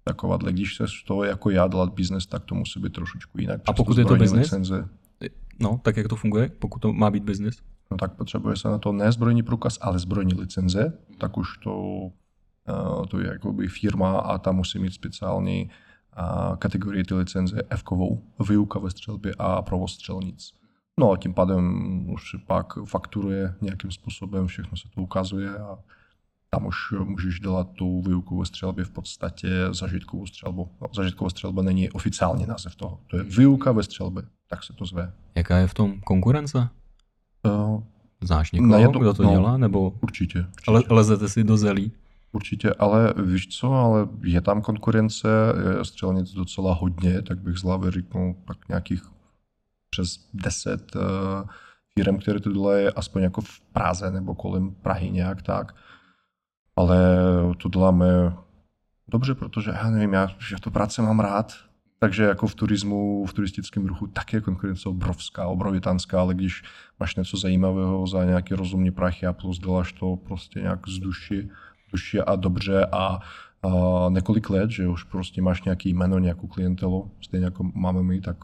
[0.03, 3.61] Takovadle, když se z toho jako já dělat biznes, tak to musí být trošičku jinak.
[3.65, 4.55] A pokud je to biznes?
[5.59, 7.61] No, tak jak to funguje, pokud to má být biznis?
[7.91, 12.01] No tak potřebuje se na to ne zbrojní průkaz, ale zbrojní licenze, tak už to
[12.69, 15.69] Uh, to je jakoby firma a ta musí mít speciální
[16.17, 20.51] uh, kategorii ty licenze F-kovou, výuka ve střelbě a provoz střelnic.
[20.99, 25.77] No a tím pádem už pak fakturuje nějakým způsobem, všechno se to ukazuje a
[26.49, 30.69] tam už můžeš dělat tu výuku ve střelbě v podstatě zažitkovou střelbu.
[30.81, 32.99] No, zažitková střelba není oficiální název toho.
[33.07, 35.13] To je výuka ve střelbě, tak se to zve.
[35.35, 36.69] Jaká je v tom konkurence?
[37.45, 37.83] Uh,
[38.21, 39.31] Znáš někoho, je to- kdo to no.
[39.31, 39.57] dělá?
[39.57, 40.39] Nebo určitě.
[40.39, 40.61] určitě.
[40.67, 41.91] ale, lezete si do zelí?
[42.31, 45.27] Určitě, ale víš co, ale je tam konkurence,
[45.77, 47.91] je střelnic docela hodně, tak bych z hlavy
[48.47, 49.01] tak nějakých
[49.89, 51.01] přes 10 uh,
[51.93, 55.75] firm, které to dělají, aspoň jako v Praze nebo kolem Prahy nějak tak.
[56.75, 56.97] Ale
[57.57, 58.05] to děláme
[59.07, 61.53] dobře, protože já nevím, já, já to práce mám rád,
[62.03, 66.63] takže jako v turismu, v turistickém ruchu tak je konkurence obrovská, obrovitánská, ale když
[66.99, 71.49] máš něco zajímavého za nějaký rozumný prachy a plus děláš to prostě nějak z duši,
[71.91, 73.19] duši a dobře a,
[73.63, 73.69] a
[74.09, 78.37] několik let, že už prostě máš nějaký jméno, nějakou klientelu, stejně jako máme my, tak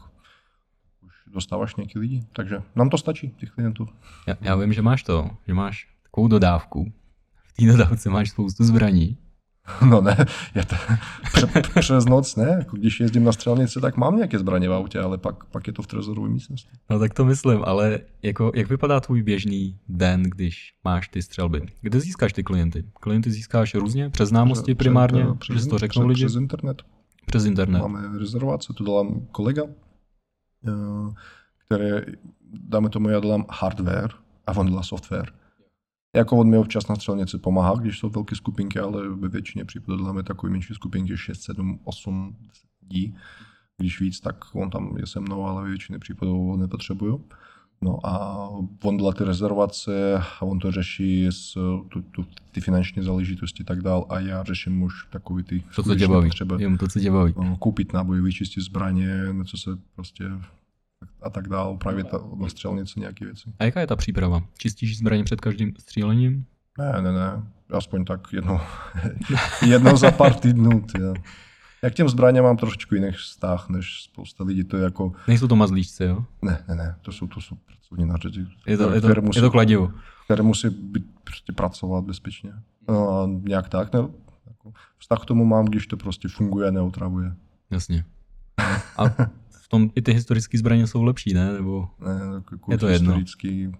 [1.02, 2.24] už dostáváš nějaký lidi.
[2.32, 3.88] Takže nám to stačí, těch klientů.
[4.26, 6.92] Já, já vím, že máš to, že máš takovou dodávku.
[7.44, 9.16] V té dodávce máš spoustu zbraní.
[9.90, 10.16] No ne,
[10.54, 10.76] je to,
[11.32, 11.46] pře,
[11.80, 15.18] přes noc ne, jako když jezdím na střelnici, tak mám nějaké zbraně v autě, ale
[15.18, 16.70] pak, pak je to v trezorové místnosti.
[16.90, 21.62] No tak to myslím, ale jako, jak vypadá tvůj běžný den, když máš ty střelby?
[21.80, 22.84] Kde získáš ty klienty?
[23.00, 24.10] Klienty získáš různě?
[24.10, 25.26] Přes známosti primárně?
[25.38, 26.26] přes, že si to řeknou přes, lidi?
[26.26, 26.82] Přes internet.
[27.26, 27.78] Přes internet.
[27.78, 29.62] Máme rezervace, to dělám kolega,
[30.68, 31.14] eh,
[31.66, 32.04] které,
[32.52, 34.10] dáme tomu, já dělám hardware
[34.46, 35.32] a on dělá software.
[36.16, 39.98] Jako on mi občas na střelnici pomáhá, když jsou velké skupinky, ale ve většině případů
[39.98, 42.36] děláme takové menší skupinky, 6, 7, 8
[42.82, 43.14] lidí.
[43.78, 47.24] Když víc, tak on tam je se mnou, ale ve většině případů ho nepotřebuju.
[47.82, 48.46] No a
[48.82, 51.52] on dělá ty rezervace on to řeší s
[51.88, 55.82] tu, tu, ty finanční záležitosti a tak dál a já řeším už takový ty To,
[55.82, 56.28] co tě baví.
[56.28, 57.34] potřeby Jem to, co tě baví.
[57.36, 60.24] no, koupit náboj, vyčistit zbraně, něco se prostě
[61.22, 63.52] a tak dál, upravit na střelnici nějaké věci.
[63.58, 64.42] A jaká je ta příprava?
[64.58, 66.44] Čistíš zbraně před každým střílením?
[66.78, 68.60] Ne, ne, ne, aspoň tak jedno,
[69.66, 70.80] jedno za pár týdnů.
[70.80, 70.98] Tě.
[71.82, 75.48] Já k těm zbraně mám trošičku jiný vztah, než spousta lidí, to je jako, Nejsou
[75.48, 76.24] to mazlíčci, jo?
[76.42, 79.38] ne, ne, ne, to jsou, to jsou pracovní nářady, Je to, je to, které, musí,
[79.38, 79.92] je to kladivo.
[80.24, 82.52] které musí být, prostě pracovat bezpečně.
[82.88, 84.00] No a nějak tak, ne,
[84.46, 87.34] jako, vztah k tomu mám, když to prostě funguje a neotravuje.
[87.70, 88.04] Jasně.
[88.98, 89.04] A
[89.70, 91.52] tom i ty historické zbraně jsou lepší, ne?
[91.52, 93.08] Nebo Ne, jako Je to jedno.
[93.14, 93.72] historický,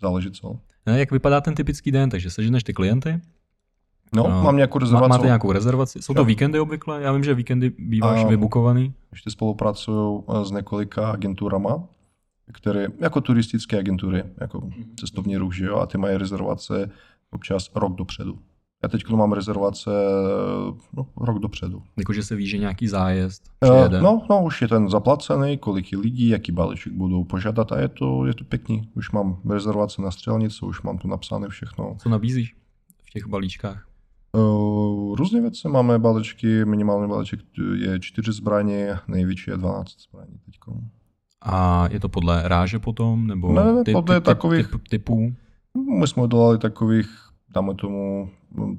[0.00, 0.58] záleží co.
[0.86, 2.10] ne, jak vypadá ten typický den?
[2.10, 3.20] Takže seženeš ty klienty,
[4.16, 4.42] No, No.
[4.42, 5.08] mám nějakou rezervaci.
[5.08, 6.02] máte nějakou rezervaci.
[6.02, 7.02] Jsou to víkendy obvykle?
[7.02, 8.94] Já vím, že víkendy býváš A- vybukovaný.
[9.12, 11.84] Ještě spolupracuju eh, s několika agenturama,
[12.52, 16.90] které, jako turistické agentury, jako cestovní ruch, že jo, a ty mají rezervace
[17.30, 18.38] občas rok dopředu.
[18.82, 19.90] Já teď mám rezervace
[20.96, 21.82] no, rok dopředu.
[21.98, 24.00] Jakože se ví, že nějaký zájezd Eh, přijede.
[24.00, 27.88] No, no, už je ten zaplacený, kolik je lidí, jaký balíček budou požádat a je
[27.88, 28.88] to, je to pěkný.
[28.94, 31.96] Už mám rezervace na střelnici, už mám tu napsané všechno.
[31.98, 32.56] Co nabízíš
[33.06, 33.86] v těch balíčkách?
[34.32, 35.68] Uh, různé věci.
[35.68, 37.40] Máme balíčky, minimální balíček
[37.76, 40.54] je 4 zbraně, největší je 12 zbraní teď.
[41.42, 43.26] A je to podle ráže potom?
[43.26, 45.34] Nebo Ne, ne, podle takových- typ, typů?
[45.98, 47.08] My jsme dělali takových,
[47.54, 48.30] dáme tomu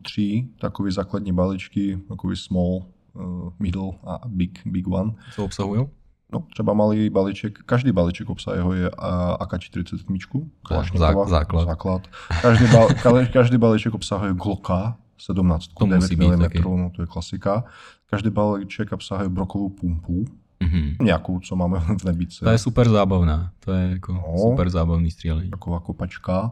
[0.01, 5.13] tři, takový základní balíčky, takový small, uh, middle a big, big one.
[5.35, 5.85] Co obsahují?
[6.33, 11.65] No, třeba malý balíček, každý balíček obsahuje a, AK-47, Kalašnikova, zá- základ.
[11.65, 12.01] základ.
[12.41, 16.61] Každý, bal, ka- každý balíček obsahuje Glocka, 17, To musí být taky.
[16.61, 17.63] no to je klasika.
[18.09, 20.25] Každý balíček obsahuje brokovou pumpu,
[20.63, 20.95] Mhm.
[21.01, 22.45] nějakou, co máme v nebíce.
[22.45, 23.51] To je super zábavná.
[23.59, 24.23] To je jako No.
[24.37, 25.49] super zábavný střílení.
[25.49, 26.51] taková kopačka.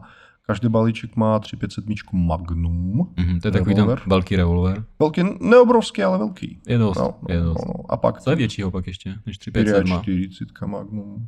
[0.50, 3.12] Každý balíček má 357 Magnum.
[3.16, 3.40] Mhm.
[3.40, 4.02] To je takový ten Revolver.
[4.06, 4.84] velký revolver.
[4.98, 6.58] Velký, neobrovský, ale velký.
[6.68, 7.58] Je dost, No, no, je dost.
[7.66, 7.84] no, no.
[7.92, 10.02] A pak Co je většího pak ještě, než 357?
[10.02, 11.26] 44 Magnum.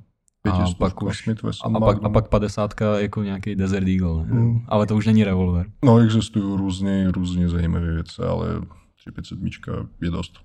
[0.48, 1.32] A 500 pak už- A,
[1.64, 2.12] a, pak, a Magnum.
[2.12, 4.32] pak 50 jako nějaký Desert Eagle, ne?
[4.40, 4.60] Mm.
[4.68, 5.66] Ale to už není revolver.
[5.84, 8.46] No, existují různě, různě zajímavé věci, ale
[8.96, 10.38] 357 je dost.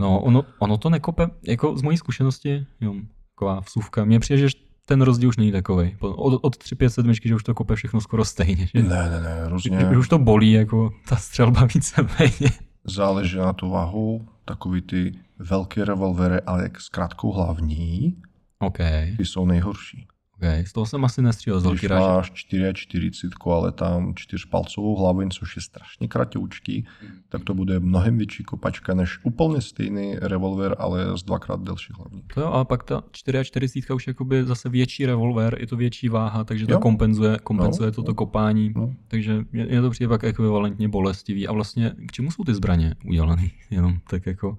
[0.00, 2.94] No, ono, ono to nekope, jako z mojí zkušenosti, jo,
[3.34, 4.48] taková vsuvka, mně přijde, že
[4.88, 5.96] ten rozdíl už není takový.
[6.00, 8.66] Od, od 357, že už to kope všechno skoro stejně.
[8.74, 9.78] Že, Ne, ne, ne, že, různě.
[9.90, 12.50] že už to bolí, jako ta střelba víceméně.
[12.84, 14.28] Záleží na tu váhu.
[14.44, 18.16] Takový ty velké revolvery, ale jak s krátkou hlavní,
[18.58, 18.78] OK,
[19.16, 20.06] ty jsou nejhorší.
[20.36, 20.66] Okay.
[20.66, 22.06] Z toho jsem asi nestřílel z velký ráže.
[22.06, 23.10] máš 44,
[23.44, 26.86] ale tam čtyřpalcovou hlaveň, což je strašně kratoučký,
[27.28, 32.22] tak to bude mnohem větší kopačka než úplně stejný revolver, ale z dvakrát delší hlavní.
[32.34, 36.44] To jo, ale pak ta 44 už jakoby zase větší revolver, je to větší váha,
[36.44, 36.78] takže to jo.
[36.78, 38.14] kompenzuje, kompenzuje no, toto no.
[38.14, 38.72] kopání.
[38.76, 38.94] No.
[39.08, 41.48] Takže je, je to přijde pak ekvivalentně bolestivý.
[41.48, 43.48] A vlastně k čemu jsou ty zbraně udělané?
[43.70, 44.58] Jenom tak jako...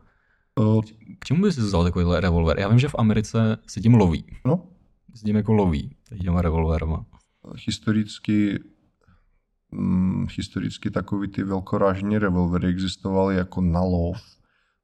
[1.19, 2.59] K čemu bys vzal takovýhle revolver?
[2.59, 4.25] Já vím, že v Americe se tím loví.
[4.45, 4.63] No,
[5.17, 7.05] s ním jako loví, těma revolverama.
[7.65, 8.59] Historicky,
[9.75, 14.17] hm, historicky takový ty velkorážní revolvery existovaly jako na lov.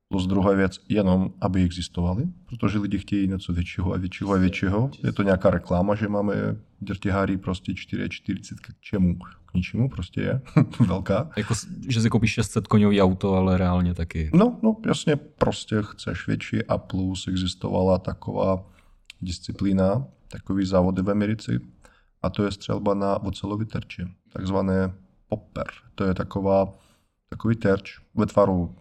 [0.09, 4.91] Plus druhá věc, jenom aby existovaly, protože lidi chtějí něco většího a většího a většího.
[5.03, 6.33] Je to nějaká reklama, že máme
[6.81, 9.15] Dirty prostě 440 k čemu?
[9.45, 10.41] K ničemu prostě je.
[10.87, 11.29] Velká.
[11.37, 11.53] Jako,
[11.89, 14.31] že si koupíš 600 koňový auto, ale reálně taky.
[14.33, 18.72] No, no, jasně, prostě chceš větší a plus existovala taková
[19.23, 21.51] disciplína, takový závody v Americe
[22.21, 24.93] a to je střelba na ocelový terči, takzvané
[25.27, 25.65] popper.
[25.95, 26.73] To je taková,
[27.29, 28.75] takový terč ve tvaru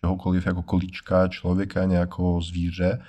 [0.00, 3.02] čehokoliv, jako kolíčka člověka, nějakého zvíře,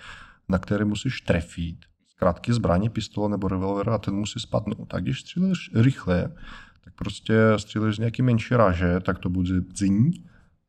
[0.50, 4.88] na které musíš trefit zkrátky zbraně, pistole nebo revolvera a ten musí spadnout.
[4.88, 6.32] Tak když střílíš rychle,
[6.84, 10.16] tak prostě střílíš z nějaký menší raže, tak to bude dzing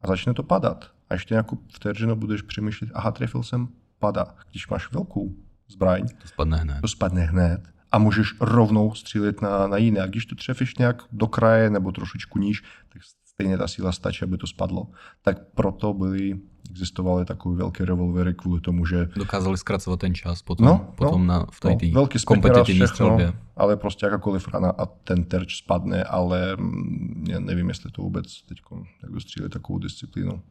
[0.00, 0.90] a začne to padat.
[1.10, 4.34] A ještě nějakou vteřinu budeš přemýšlet, aha, trefil jsem, pada.
[4.50, 5.34] Když máš velkou
[5.68, 6.80] zbraň, to spadne hned.
[6.80, 10.00] To spadne hned a můžeš rovnou střílet na, na jiné.
[10.00, 14.24] A když to trefíš nějak do kraje nebo trošičku níž, tak stejně ta síla stačí,
[14.24, 14.86] aby to spadlo.
[15.22, 16.38] Tak proto byly,
[16.70, 19.08] existovaly takové velké revolvery kvůli tomu, že...
[19.16, 23.32] Dokázali zkracovat ten čas potom, no, potom no, na, v té no, velký kompetitivní střelbě.
[23.56, 28.42] Ale prostě jakákoliv rana a ten terč spadne, ale mm, já nevím, jestli to vůbec
[28.42, 28.58] teď
[29.02, 30.42] jako střílet takovou disciplínu.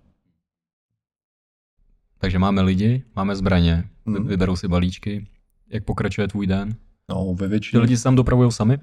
[2.18, 4.28] Takže máme lidi, máme zbraně, hmm.
[4.28, 5.28] vyberou si balíčky.
[5.70, 6.76] Jak pokračuje tvůj den?
[7.10, 7.80] No, ve většině...
[7.80, 8.80] Ty lidi se tam dopravují sami?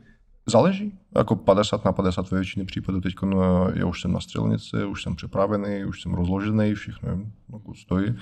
[0.46, 0.92] Záleží.
[1.16, 3.00] Jako 50 na 50 ve většině případů.
[3.00, 7.10] Teď no, já už jsem na střelnici, už jsem připravený, už jsem rozložený, všechno
[7.52, 8.14] jako stojí.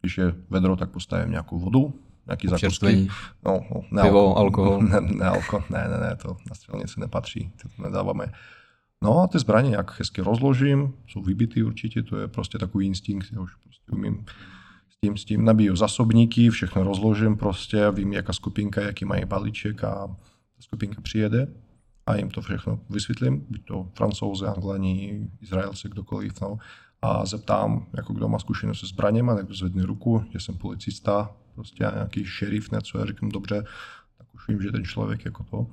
[0.00, 1.94] Když je vedro, tak postavím nějakou vodu,
[2.26, 3.08] nějaký zakusky.
[3.46, 4.82] No, no, ne Pivo, alkohol.
[4.82, 5.64] Ne, ne, alkohol.
[5.70, 8.32] ne, ne, ne, to na střelnici nepatří, to nedáváme.
[9.02, 13.26] No a ty zbraně jak hezky rozložím, jsou vybitý určitě, to je prostě takový instinkt,
[13.32, 14.24] já už prostě umím
[14.96, 19.84] s tím, s tím nabiju zasobníky, všechno rozložím prostě, vím, jaká skupinka, jaký mají balíček
[19.84, 20.06] a
[20.56, 21.48] ta skupinka přijede
[22.06, 26.58] a jim to všechno vysvětlím, buď to francouzi, anglani, Izraelci, kdokoliv, no,
[27.02, 31.90] a zeptám, jako kdo má zkušenost se zbraněma, tak zvedne ruku, že jsem policista, prostě
[31.94, 33.64] nějaký šerif, něco, já říkám, dobře,
[34.18, 35.66] tak už vím, že ten člověk jako to.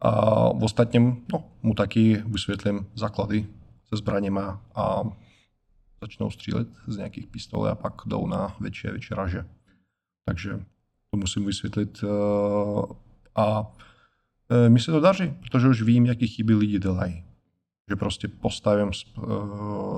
[0.00, 0.10] A
[0.52, 3.46] v ostatním no, mu taky vysvětlím základy
[3.88, 5.02] se zbraněma a
[6.04, 9.46] začnou střílet z nějakých pistolí a pak jdou na větší a větší raže.
[10.24, 10.60] Takže
[11.10, 12.04] to musím vysvětlit.
[12.04, 12.94] Eh,
[13.36, 13.72] a
[14.50, 17.24] eh, mi se to daří, protože už vím, jaký chyby lidi dělají.
[17.88, 19.22] Že prostě postavím eh,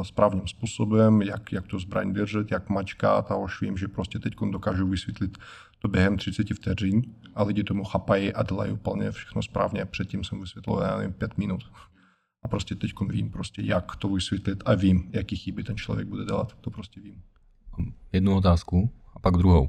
[0.02, 4.34] správným způsobem, jak, jak to zbraň držet, jak mačkat a už vím, že prostě teď
[4.50, 5.38] dokážu vysvětlit
[5.78, 7.02] to během 30 vteřin
[7.34, 9.84] a lidi tomu chapají a dělají úplně všechno správně.
[9.84, 11.62] Předtím jsem vysvětlil, já nevím, pět minut.
[12.42, 16.24] A prostě teď vím, prostě, jak to vysvětlit a vím, jaký chyby ten člověk bude
[16.24, 16.56] dělat.
[16.60, 17.22] To prostě vím.
[18.12, 19.68] Jednu otázku a pak druhou.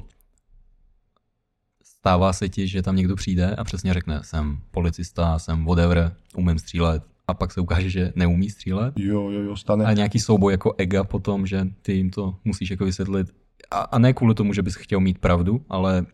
[1.84, 6.60] Stává se ti, že tam někdo přijde a přesně řekne, jsem policista, jsem whatever, umím
[6.60, 8.99] střílet, a pak se ukáže, že neumí střílet.
[8.99, 9.86] Jo, jo, jo, stane.
[9.86, 13.36] A nějaký souboj jako ega potom, že ty jim to musíš jako vysvětlit.
[13.71, 16.06] A, a ne kvůli tomu, že bys chtěl mít pravdu, ale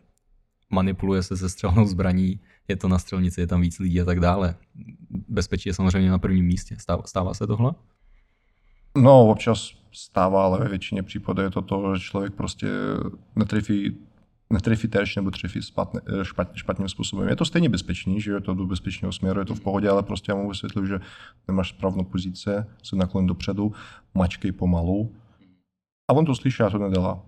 [0.70, 4.20] manipuluje se se střelnou zbraní, je to na střelnici, je tam víc lidí a tak
[4.20, 4.54] dále.
[5.28, 6.76] Bezpečí je samozřejmě na prvním místě.
[6.78, 7.72] Stává, stává se tohle?
[8.96, 12.68] No, občas stává, ale ve většině případů je to to, že člověk prostě
[13.36, 13.96] netrefí
[14.50, 16.00] netrefí terč nebo trefí špatně,
[16.54, 17.28] špatným způsobem.
[17.28, 20.02] Je to stejně bezpečný, že je to do bezpečného směru, je to v pohodě, ale
[20.02, 21.00] prostě já mu vysvětluji, že
[21.48, 22.50] nemáš správnou pozici,
[22.82, 23.72] se naklon dopředu,
[24.14, 25.12] mačkej pomalu.
[26.10, 27.22] A on to slyší a to nedělá.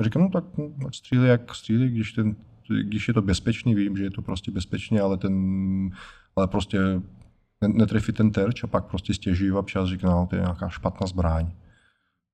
[0.00, 2.36] Říkám, no tak no, střílí jak střílí, když, ten,
[2.68, 5.90] když je to bezpečný, vím, že je to prostě bezpečně, ale ten,
[6.36, 6.78] ale prostě
[7.66, 11.06] netrefí ten terč a pak prostě stěží a občas říká, no, to je nějaká špatná
[11.06, 11.50] zbraň.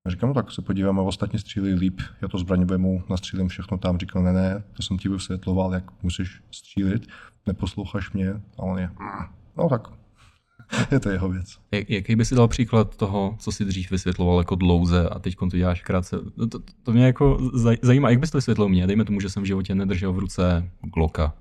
[0.04, 3.78] Já říkám, no tak se podíváme, ostatní střílí líp, já to zbraň vemu, nastřílím všechno
[3.78, 7.06] tam, říkal, ne, ne, to jsem ti vysvětloval, jak musíš střílit,
[7.46, 8.90] neposloucháš mě, a on je,
[9.56, 9.88] no tak,
[10.90, 11.58] je to jeho věc.
[11.72, 15.36] Jak, jaký by si dal příklad toho, co si dřív vysvětloval jako dlouze a teď
[15.50, 16.16] to děláš krátce?
[16.36, 17.38] To, to, to mě jako
[17.82, 18.86] zajímá, jak bys to vysvětlil mě?
[18.86, 21.34] Dejme tomu, že jsem v životě nedržel v ruce Glocka.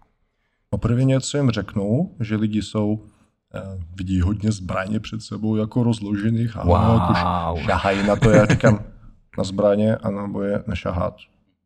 [0.72, 3.06] No první něco jim řeknu, že lidi jsou
[3.54, 6.74] Eh, vidí hodně zbraně před sebou jako rozložených a wow.
[6.76, 8.30] jako šahají na to.
[8.30, 8.80] Já říkám,
[9.38, 11.16] na zbraně a na boje nešahat.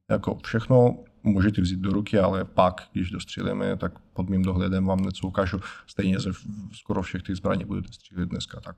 [0.10, 5.00] Jako všechno můžete vzít do ruky, ale pak, když dostřílíme, tak pod mým dohledem vám
[5.00, 5.60] něco ukážu.
[5.88, 6.32] Stejně ze
[6.72, 8.76] skoro všech těch zbraní budete střílet dneska, tak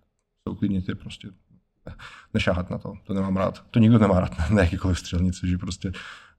[0.48, 1.28] se uklidněte prostě
[2.34, 3.64] nešáhat na to, to nemám rád.
[3.72, 5.92] To nikdo nemá rád na jakýkoliv střelnici, že prostě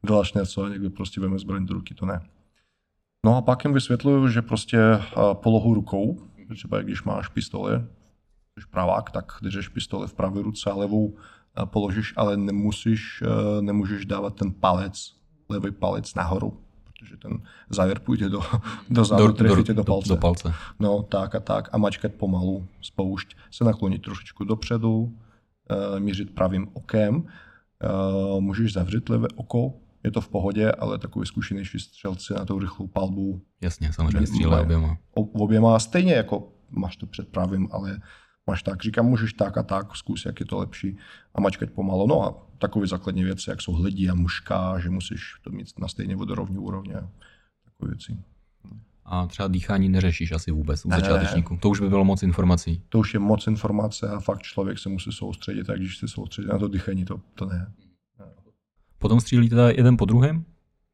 [0.07, 2.21] děláš něco a někdo prostě veme zbraň do ruky, to ne.
[3.27, 4.79] No a pak jim vysvětluju, že prostě
[5.33, 7.87] polohu rukou, třeba když máš pistole,
[8.61, 11.17] jsi pravák, tak držíš pistole v pravé ruce a levou
[11.65, 13.23] položíš, ale nemusíš,
[13.61, 15.18] nemůžeš dávat ten palec,
[15.49, 18.41] levý palec nahoru, protože ten závěr půjde do,
[18.91, 20.09] do závěru, trefíte do, do, palce.
[20.09, 20.55] Do palce.
[20.79, 21.69] No, tak a tak.
[21.73, 29.09] A mačkat pomalu, spoušť, se naklonit trošičku dopředu, uh, mířit pravým okem, uh, můžeš zavřít
[29.09, 33.41] levé oko, je to v pohodě, ale takový zkušenější střelci na tou rychlou palbu.
[33.61, 34.99] Jasně, samozřejmě střílá oběma.
[35.15, 38.01] Oběma stejně jako máš to před pravým, ale
[38.47, 40.97] máš tak, říkám, můžeš tak a tak, zkus, jak je to lepší
[41.35, 42.07] a mačkať pomalu.
[42.07, 45.89] No a takové základní věci, jak jsou hledí a muška, že musíš to mít na
[45.89, 46.95] stejně vodorovní úrovně
[47.65, 48.19] takové věci.
[49.05, 51.59] A třeba dýchání neřešíš asi vůbec u začátečníků.
[51.63, 52.83] To už by bylo moc informací.
[52.89, 56.49] To už je moc informace a fakt člověk se musí soustředit a když se soustředí
[56.49, 57.73] na to dýchání, to, to ne.
[58.99, 60.45] Potom střílíte teda jeden po druhém?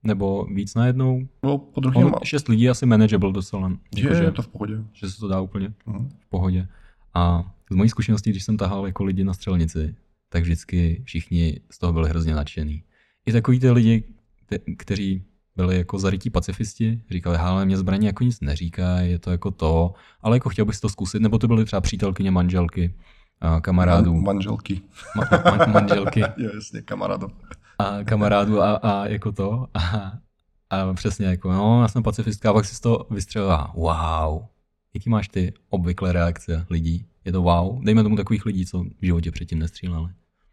[0.03, 1.29] Nebo víc najednou?
[1.45, 2.13] No, po druhém.
[2.23, 3.73] šest lidí asi manageable docela.
[3.97, 4.85] Je, jako, je to v pohodě.
[4.93, 6.09] Že se to dá úplně uh-huh.
[6.21, 6.69] v pohodě.
[7.15, 9.95] A z mojí zkušenosti, když jsem tahal jako lidi na střelnici,
[10.29, 12.85] tak vždycky všichni z toho byli hrozně nadšený.
[13.27, 14.05] I takový ty lidi,
[14.77, 15.25] kteří
[15.57, 19.95] byli jako zarytí pacifisti, říkali, ale mě zbraně jako nic neříká, je to jako to,
[20.21, 22.95] ale jako chtěl bys to zkusit, nebo to byly třeba přítelkyně, manželky,
[23.61, 24.15] kamarádů.
[24.15, 24.81] Man, manželky.
[25.17, 26.21] Ma, ma, manželky.
[26.37, 27.29] jo, jasně, kamarádů.
[27.79, 29.67] A kamarádů a, a jako to.
[29.75, 30.13] A,
[30.71, 34.43] a přesně jako, no, já jsem pacifistka, a pak si z toho vystřelila, wow.
[34.95, 37.07] Jaký máš ty obvyklé reakce lidí?
[37.25, 37.85] Je to wow?
[37.85, 40.09] Dejme tomu takových lidí, co v životě předtím nestříleli.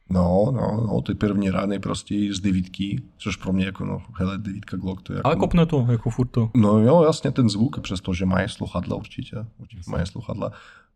[0.10, 4.38] No, no, no, ty první rány prostě z devítky, což pro mě jako, no, hele,
[4.38, 5.28] devítka Glock, to je jako...
[5.28, 6.52] Ale kopne to, jako furt to.
[6.56, 10.52] No jo, jasně, ten zvuk, přesto, že mají sluchadla určitě, určitě mají sluchadla,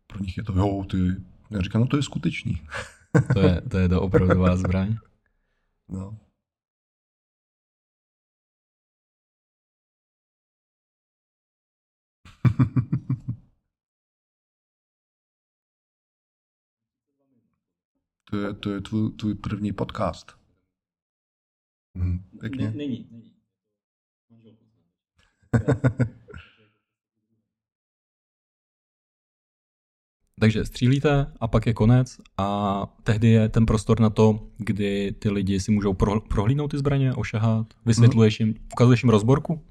[0.06, 0.96] pro nich je to, jo, ty,
[1.50, 2.60] já říkám, no to je skutečný.
[3.32, 4.96] to je, to je opravdová zbraň.
[5.88, 6.16] No.
[18.30, 20.32] To je, to je tvůj, tvůj první podcast.
[21.98, 22.72] Hm, pěkně.
[22.76, 23.36] Není, není.
[30.40, 35.30] Takže střílíte a pak je konec a tehdy je ten prostor na to, kdy ty
[35.30, 39.62] lidi si můžou pro, prohlídnout ty zbraně, ošahat, vysvětluješ jim, ukazuješ jim rozborku?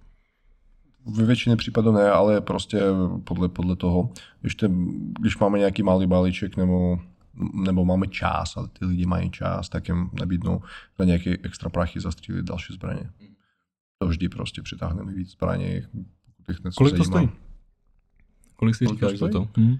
[1.05, 2.81] Ve většině případů ne, ale prostě
[3.23, 4.09] podle, podle toho,
[4.41, 4.87] když, ten,
[5.19, 6.99] když máme nějaký malý balíček nebo
[7.53, 10.61] nebo máme čas, ale ty lidi mají čas, tak jim nabídnou
[10.99, 13.09] za nějaké extra prachy zastřílit další zbraně.
[13.97, 15.81] To vždy prostě přitáhneme víc zbraní,
[16.77, 17.29] Kolik to stojí?
[18.55, 19.47] Kolik si říkáš za to?
[19.57, 19.77] Hmm.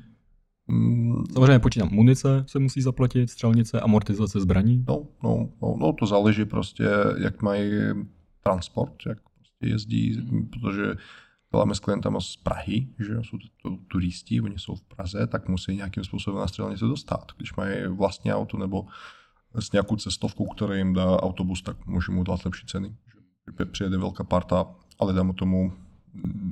[1.34, 4.86] Samozřejmě počítám, munice se musí zaplatit, střelnice, amortizace zbraní.
[4.88, 6.88] No, no, no, no to záleží prostě,
[7.18, 7.72] jak mají
[8.44, 10.96] transport, jak prostě jezdí, protože
[11.56, 15.48] děláme s klientama z Prahy, že jsou to, to turisti, oni jsou v Praze, tak
[15.48, 17.32] musí nějakým způsobem na střelnici dostat.
[17.38, 18.86] Když mají vlastní auto nebo
[19.60, 22.96] s nějakou cestovkou, která jim dá autobus, tak můžeme mu dát lepší ceny.
[23.60, 24.66] Že přijede velká parta,
[25.00, 25.74] ale dáme tomu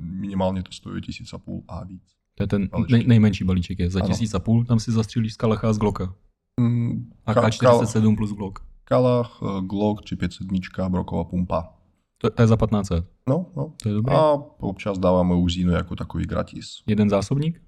[0.02, 2.02] minimálně to stojí tisíc a půl a víc.
[2.34, 3.90] To je ten nej, nejmenší balíček je.
[3.90, 4.08] Za ano.
[4.08, 6.14] tisíc a půl tam si zastřílíš z Kalacha a z Glocka.
[6.60, 8.58] Mm, a K47 plus Glock.
[8.84, 11.72] Kalach, Glock, 357, broková pumpa.
[12.18, 13.04] To, to je za 1500.
[13.28, 13.72] No, no.
[13.82, 14.16] To je dobré.
[14.16, 16.82] A občas dáváme uzínu jako takový gratis.
[16.86, 17.62] Jeden zásobník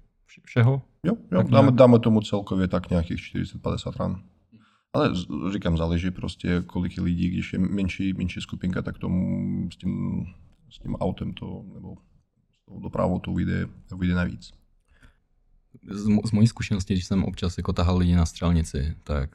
[0.45, 0.81] všeho?
[1.03, 4.23] Jo, jo dáme, dáme tomu celkově tak nějakých 40-50 ran.
[4.93, 5.11] Ale
[5.51, 10.25] říkám, záleží prostě, kolik je lidí, když je menší, menší skupinka, tak tomu s tím,
[10.69, 11.95] s tím autem to, nebo
[12.51, 14.51] s tou dopravou to vyjde, to vyjde navíc.
[15.89, 19.29] Z, z mojí zkušenosti, když jsem občas jako tahal lidi na střelnici, tak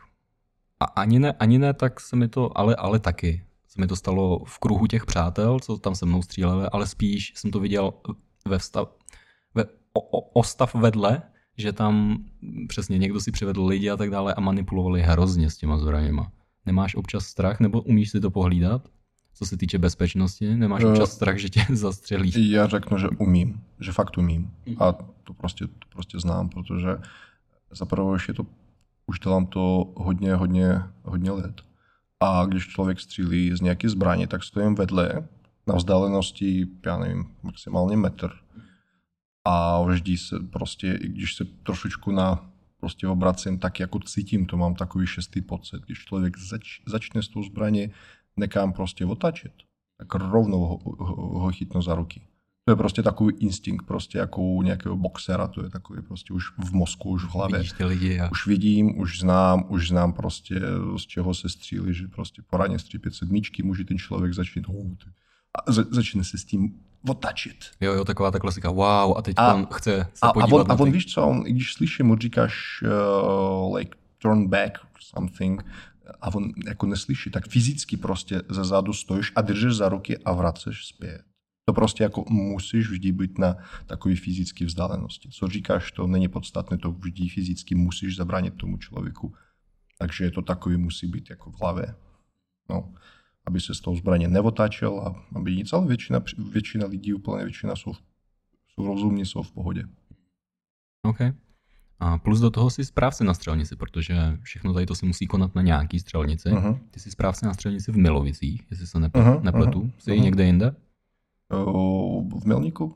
[0.80, 3.96] a ani ne, ani ne, tak se mi to, ale, ale taky se mi to
[3.96, 7.92] stalo v kruhu těch přátel, co tam se mnou stříleli, ale spíš jsem to viděl
[8.46, 8.96] ve vstav,
[9.54, 11.22] ve o, o, ostav vedle,
[11.56, 12.24] že tam
[12.68, 16.32] přesně někdo si přivedl lidi a tak dále a manipulovali hrozně s těma zbraněma.
[16.66, 18.88] Nemáš občas strach, nebo umíš si to pohlídat?
[19.34, 22.50] Co se týče bezpečnosti, nemáš občas uh, strach, že tě zastřelí?
[22.50, 24.50] Já řeknu, že umím, že fakt umím.
[24.78, 24.92] A
[25.24, 26.88] to prostě, to prostě znám, protože
[27.70, 28.46] zaprvé je to,
[29.06, 31.71] už dělám to hodně, hodně, hodně let
[32.22, 35.28] a když člověk střílí z nějaké zbraně, tak stojím vedle
[35.66, 38.30] na vzdálenosti, já nevím, maximálně metr.
[39.44, 42.50] A vždy se prostě, i když se trošičku na
[42.80, 45.82] prostě obracím, tak jako cítím, to mám takový šestý pocit.
[45.86, 47.90] Když člověk zač, začne s tou zbraní
[48.36, 49.52] nekam prostě otačit,
[49.98, 52.22] tak rovnou ho, ho, ho chytnu za ruky.
[52.64, 56.44] To je prostě takový instinkt, prostě jako u nějakého boxera, to je takový prostě už
[56.58, 57.58] v mozku, už v hlavě.
[57.58, 58.30] Vidíš ty lidi a...
[58.30, 60.60] Už vidím, už znám, už znám prostě
[60.96, 64.64] z čeho se střílí, že prostě po raně střípět sedmičky může ten člověk začít
[65.58, 66.74] a za, začne se s tím
[67.08, 67.56] otačit.
[67.80, 70.62] Jo, jo, taková ta klasika, wow, a teď a, on chce se a, podívat a
[70.62, 70.92] on, na a on ty...
[70.92, 75.64] víš co, on, když slyším, mu říkáš uh, like turn back something,
[76.20, 80.32] a on jako neslyší, tak fyzicky prostě ze zádu stojíš a držíš za ruky a
[80.32, 81.22] vraceš zpět.
[81.64, 83.56] To prostě jako musíš vždy být na
[83.86, 85.28] takové fyzické vzdálenosti.
[85.28, 89.34] Co říkáš, to není podstatné, to vždy fyzicky musíš zabránit tomu člověku.
[89.98, 91.94] Takže to takový musí být jako v hlavě.
[92.70, 92.94] No,
[93.46, 96.20] aby se z toho zbraně neotáčel a aby nic, ale většina,
[96.52, 97.92] většina lidí, úplně většina jsou,
[98.68, 99.84] jsou rozumní, jsou v pohodě.
[101.02, 101.18] OK.
[101.98, 105.54] A plus do toho si správce na střelnici, protože všechno tady to si musí konat
[105.54, 106.48] na nějaký střelnici.
[106.48, 106.78] Uh-huh.
[106.90, 109.28] Ty jsi správce na střelnici v Milovicích, jestli se nepletu.
[109.28, 109.42] Uh-huh.
[109.42, 109.92] nepletu.
[109.98, 110.22] Jsi uh-huh.
[110.22, 110.76] někde jinde?
[112.38, 112.94] V Milníku.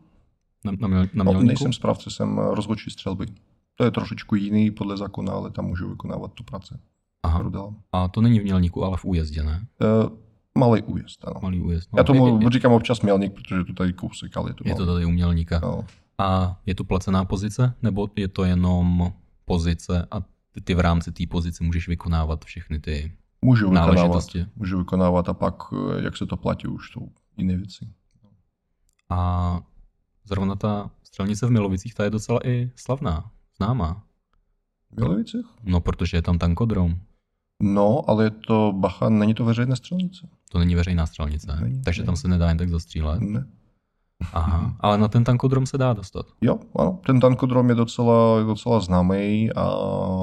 [0.64, 1.46] Na, na, na no, Milníku?
[1.46, 3.26] nejsem správce, jsem rozhodčí střelby.
[3.74, 6.74] To je trošičku jiný podle zákona, ale tam můžu vykonávat tu práci.
[7.22, 7.50] Aha.
[7.92, 9.66] A to není v Mělníku, ale v újezdě, ne?
[10.04, 10.11] Uh,
[10.59, 11.40] malý újezd, ano.
[11.42, 11.92] Malý újezd.
[11.92, 11.98] No.
[11.98, 14.86] Já tomu je, říkám občas Mělník, protože to tady kousek, ale je to Je to
[14.86, 15.61] tady u Mělníka.
[15.62, 15.84] No.
[16.18, 19.12] A je to placená pozice, nebo je to jenom
[19.44, 20.20] pozice a
[20.52, 24.24] ty, ty v rámci té pozice můžeš vykonávat všechny ty můžu vykonávat,
[24.57, 27.86] můžu vykonávat a pak, eh, jak se to platí, už jsou jiné věci.
[29.11, 29.61] A
[30.24, 34.02] zrovna ta střelnice v Milovicích, ta je docela i slavná, známá.
[34.90, 35.46] V Milovicích?
[35.62, 36.96] No, protože je tam tankodrom.
[37.62, 40.28] No, ale je to, bacha, není to veřejná střelnice.
[40.52, 42.07] To není veřejná střelnice, není, takže není.
[42.07, 43.20] tam se nedá jen tak zastřílet.
[43.20, 43.46] Ne.
[44.32, 46.26] Aha, ale na ten tankodrom se dá dostat.
[46.40, 49.76] Jo, ano, ten tankodrom je docela, docela známý a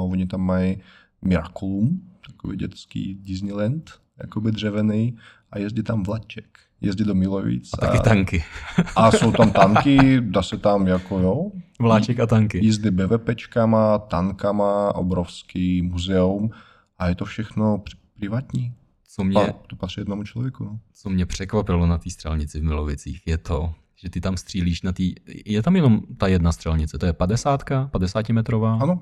[0.03, 0.81] oni tam mají
[1.21, 5.17] Miraculum, takový dětský Disneyland, jakoby dřevěný
[5.51, 7.69] a jezdí tam vlaček jezdit do Milovic.
[7.73, 8.43] A taky a, tanky.
[8.95, 11.51] a jsou tam tanky, dá se tam jako jo.
[11.79, 12.65] Vláček a tanky.
[12.65, 16.51] Jízdy BVPčkama, tankama, obrovský muzeum
[16.97, 17.83] a je to všechno
[18.19, 18.73] privátní.
[19.15, 20.63] Co mě, a to patří jednomu člověku.
[20.63, 20.79] No.
[20.93, 24.91] Co mě překvapilo na té střelnici v Milovicích je to, že ty tam střílíš na
[24.91, 25.03] té...
[25.45, 28.77] Je tam jenom ta jedna střelnice, to je 50, 50 metrová?
[28.81, 29.01] Ano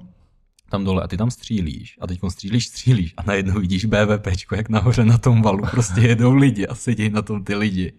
[0.71, 4.69] tam dole a ty tam střílíš a teď střílíš, střílíš a najednou vidíš BVP, jak
[4.69, 7.93] nahoře na tom valu prostě jedou lidi a sedí na tom ty lidi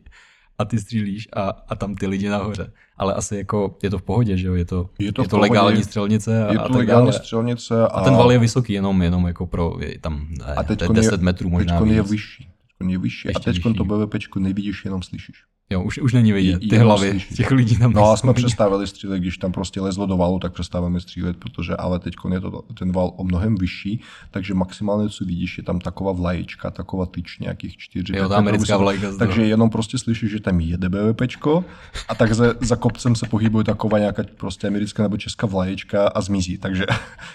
[0.59, 2.73] a ty střílíš a, a tam ty lidi nahoře.
[2.97, 4.55] Ale asi jako je to v pohodě, že jo?
[4.55, 6.47] Je to, je to, je to legální střelnice.
[6.47, 7.83] A, je to legální střelnice.
[7.83, 7.87] A...
[7.87, 11.13] a ten val je vysoký, jenom, jenom jako pro, je tam ne, a teď 10
[11.13, 12.49] je, metrů možná teď je vyšší.
[12.89, 13.35] Je vyšší.
[13.35, 15.45] a teď to BVP nevidíš, jenom slyšíš.
[15.71, 19.19] Jo, už, už není vidět ty hlavy těch lidí tam No a jsme přestávali střílet,
[19.19, 22.93] když tam prostě lezlo do valu, tak přestáváme střílet, protože ale teď je to ten
[22.93, 24.01] val o mnohem vyšší,
[24.31, 28.17] takže maximálně co vidíš, je tam taková vlaječka, taková tyč nějakých čtyři.
[28.17, 29.17] Jo, ta americká vlajka.
[29.19, 31.65] Takže jenom prostě slyšíš, že tam jede BVPčko
[32.09, 36.21] a tak za, za kopcem se pohybuje taková nějaká prostě americká nebo česká vlaječka a
[36.21, 36.87] zmizí, takže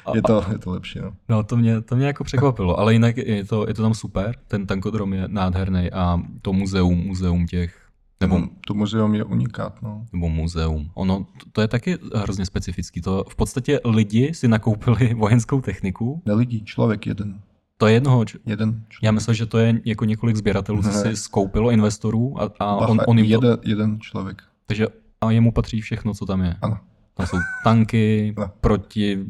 [0.06, 1.00] a, je, to, je to lepší.
[1.00, 1.14] No.
[1.30, 4.36] no to, mě, to mě jako překvapilo, ale jinak je to, je to tam super,
[4.48, 7.87] ten tankodrom je nádherný a to muzeum, muzeum těch
[8.22, 10.06] nebo, to muzeum je unikát, no.
[10.14, 10.92] Nebo muzeum.
[10.94, 13.02] Ono, to je taky hrozně specifický.
[13.02, 16.22] To v podstatě lidi si nakoupili vojenskou techniku.
[16.26, 17.42] Ne lidi, člověk jeden.
[17.78, 18.26] To je jednoho.
[18.46, 19.04] Jeden člověk.
[19.04, 22.88] Já myslím, že to je jako několik sběratelů, co si skoupilo investorů a, a Bacha,
[22.88, 23.70] on, on jim jeden, to...
[23.70, 24.42] jeden člověk.
[24.66, 24.88] Takže
[25.22, 26.56] a jemu patří všechno, co tam je.
[26.62, 26.78] Ano.
[27.14, 29.26] Tam jsou tanky, proti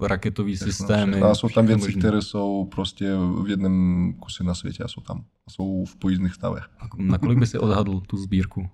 [0.00, 1.20] raketový systémy.
[1.20, 2.00] A jsou tam věci, možný.
[2.00, 5.24] které jsou prostě v jednom kuse na světě a jsou tam.
[5.46, 6.64] A jsou v pojízdných stavech.
[6.96, 8.68] Na kolik by si odhadl tu sbírku?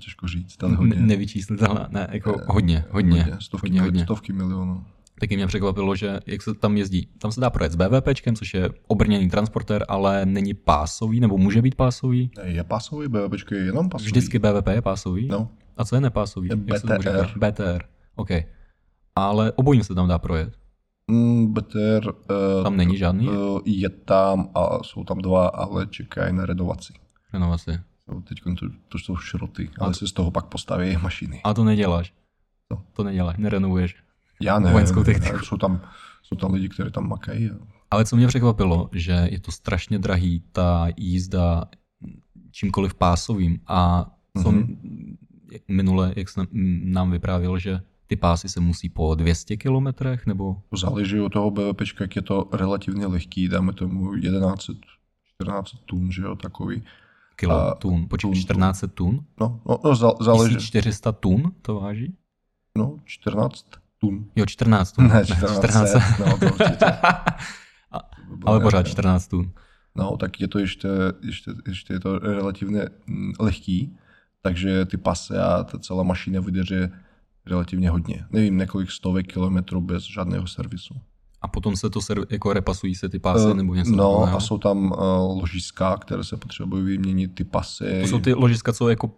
[0.00, 0.96] Těžko říct, ale hodně.
[1.90, 3.22] Ne, jako ne, hodně, hodně.
[3.22, 4.02] hodně stovky, hodně, hodně.
[4.04, 4.84] stovky milionů.
[5.20, 8.54] Taky mě překvapilo, že jak se tam jezdí, tam se dá projet s BVPčkem, což
[8.54, 12.30] je obrněný transportér, ale není pásový, nebo může být pásový?
[12.36, 14.06] Ne, je pásový, BVPčko je jenom pásový.
[14.10, 15.28] Vždycky BVP je pásový?
[15.28, 15.48] No.
[15.76, 16.48] A co je nepásový?
[16.48, 17.38] Je BTR.
[17.38, 17.82] BTR,
[18.16, 18.30] OK
[19.16, 20.52] ale obojím se tam dá projet.
[21.08, 22.08] Mm, BTR...
[22.08, 23.28] Uh, tam není žádný?
[23.28, 26.92] Uh, je tam a jsou tam dva, ale čekají na renovaci.
[27.32, 27.80] Renovaci.
[28.28, 31.40] Teď to, to jsou šroty, ale a se z toho pak postaví mašiny.
[31.44, 32.14] A to neděláš?
[32.68, 33.96] To, to neděláš, nerenovuješ?
[34.40, 35.38] Já ne, vojenskou techniku.
[35.38, 35.80] Jsou tam,
[36.22, 37.50] jsou tam lidi, kteří tam makají.
[37.90, 41.64] Ale co mě překvapilo, že je to strašně drahý, ta jízda
[42.50, 44.10] čímkoliv pásovým a
[44.42, 44.76] co mm-hmm.
[45.68, 46.46] minule, jak jsem
[46.84, 50.56] nám vyprávěl, že ty pásy se musí po 200 kilometrech, nebo?
[50.78, 54.70] Záleží od toho BVP, jak je to relativně lehký, dáme tomu 11,
[55.34, 56.82] 14 tun, že jo, takový.
[57.36, 59.24] Kilo, a, tun, počkej, tun, 14 tun?
[59.40, 60.56] No, no, no záleží.
[60.56, 62.14] 1400 tun to váží?
[62.78, 63.66] No, 14
[63.98, 64.26] tun.
[64.36, 65.08] Jo, 14 tun.
[65.12, 65.94] Ne, 14, 14.
[66.18, 66.86] no to určitě.
[68.44, 69.50] ale pořád 14 tun.
[69.94, 70.88] No, tak je to ještě,
[71.22, 73.96] ještě, ještě je to relativně mm, lehký,
[74.42, 76.74] takže ty pasy a ta celá mašina vydrží
[77.46, 78.24] relativně hodně.
[78.30, 80.94] Nevím, několik stovek kilometrů bez žádného servisu.
[81.42, 84.36] A potom se to serv, jako repasují se ty pásy uh, nebo něco No takového?
[84.36, 84.98] a jsou tam uh,
[85.40, 88.00] ložiska, které se potřebují vyměnit, ty pasy.
[88.00, 89.10] To jsou ty ložiska, co jako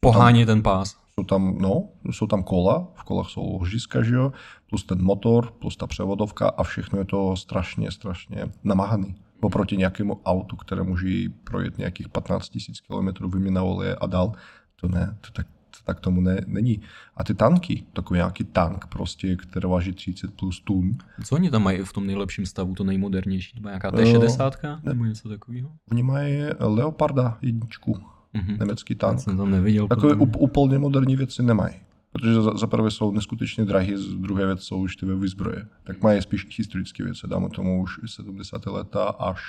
[0.00, 0.96] pohání ten pás.
[1.14, 4.32] Jsou tam, no, jsou tam kola, v kolách jsou ložiska, že jo,
[4.70, 9.14] plus ten motor, plus ta převodovka a všechno je to strašně, strašně namáhaný.
[9.40, 11.08] Oproti nějakému autu, které může
[11.44, 12.50] projet nějakých 15
[12.90, 14.32] 000 km vyměna oleje a dál,
[14.80, 15.46] to ne, to tak,
[15.86, 16.80] tak tomu ne, není.
[17.16, 20.98] A ty tanky, takový nějaký tank prostě, který váží 30 plus tun.
[21.24, 23.54] Co oni tam mají v tom nejlepším stavu, to nejmodernější?
[23.56, 25.70] To má nějaká T60 nebo něco takového?
[25.90, 27.98] Oni mají Leoparda jedničku,
[28.34, 28.56] Mhm.
[28.60, 29.20] německý Já tank.
[29.20, 29.88] jsem tam neviděl.
[29.88, 31.74] Takové úplně moderní věci nemají.
[32.12, 35.66] Protože za, za prvé jsou neskutečně drahé, z druhé věc jsou už ty výzbroje.
[35.84, 38.66] Tak mají spíš historické věci, dáme tomu už 70.
[38.66, 39.40] leta až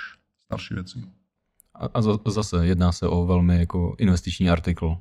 [0.44, 0.98] starší věci.
[1.74, 4.96] A, a za- zase jedná se o velmi jako investiční artikl.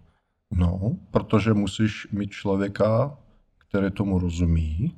[0.51, 3.17] No, protože musíš mít člověka,
[3.57, 4.95] který tomu rozumí,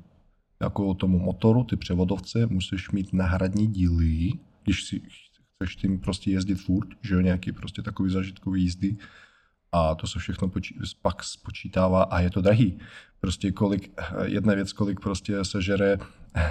[0.61, 4.31] jako tomu motoru, ty převodovce, musíš mít náhradní díly,
[4.63, 5.01] když si
[5.55, 8.97] chceš tím prostě jezdit furt, že jo, nějaký prostě takový zažitkový jízdy.
[9.71, 12.79] A to se všechno počí, pak spočítává a je to drahý.
[13.19, 13.91] Prostě kolik,
[14.25, 15.97] jedna věc, kolik prostě sežere,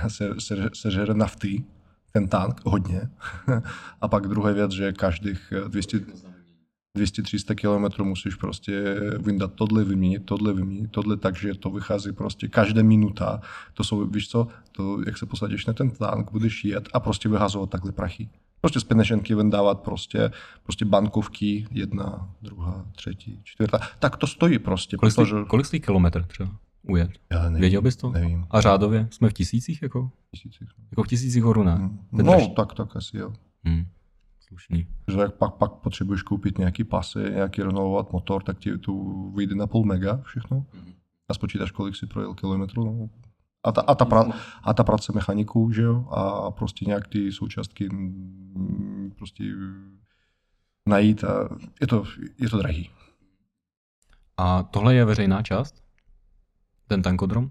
[0.08, 1.64] se, se, sežere nafty,
[2.12, 3.00] ten tank, hodně.
[4.00, 6.00] A pak druhá věc, že každých 200,
[6.96, 12.82] 200-300 kilometrů musíš prostě vyndat tohle, vyměnit tohle, vyměnit tohle, takže to vychází prostě každá
[12.82, 13.40] minuta.
[13.74, 17.28] To jsou, víš co, to, jak se posadíš na ten tank, budeš jet a prostě
[17.28, 18.28] vyhazovat takhle prachy.
[18.60, 20.30] Prostě z peněženky vyndávat prostě,
[20.62, 23.78] prostě bankovky, jedna, druhá, třetí, čtvrtá.
[23.98, 25.28] Tak to stojí prostě, Kolik protože...
[25.28, 26.50] stojí, kolik stojí kilometr třeba
[26.82, 27.10] ujet?
[27.30, 28.10] Já nevím, Věděl bys to?
[28.10, 28.46] Nevím.
[28.50, 29.08] A řádově?
[29.10, 30.10] Jsme v tisících jako?
[30.30, 30.68] Tisících.
[30.90, 31.78] Jako v tisících korunách?
[31.78, 31.98] Hmm.
[32.12, 33.32] No, tak, tak asi jo.
[33.64, 33.86] Hmm.
[34.48, 34.86] Slušný.
[35.08, 38.92] Že jak pak, pak potřebuješ koupit nějaký pasy, nějaký renovovat motor, tak ti to
[39.34, 40.66] vyjde na půl mega všechno.
[41.28, 42.84] A spočítáš, kolik si projel kilometrů.
[42.84, 43.08] No.
[43.62, 44.24] A, ta, a, ta pra,
[44.62, 49.44] a ta práce mechaniků, že jo, a prostě nějak ty součástky mm, prostě
[50.86, 51.48] najít a
[51.80, 52.04] je to,
[52.38, 52.90] je to drahý.
[54.36, 55.84] A tohle je veřejná část?
[56.86, 57.50] Ten tankodrom?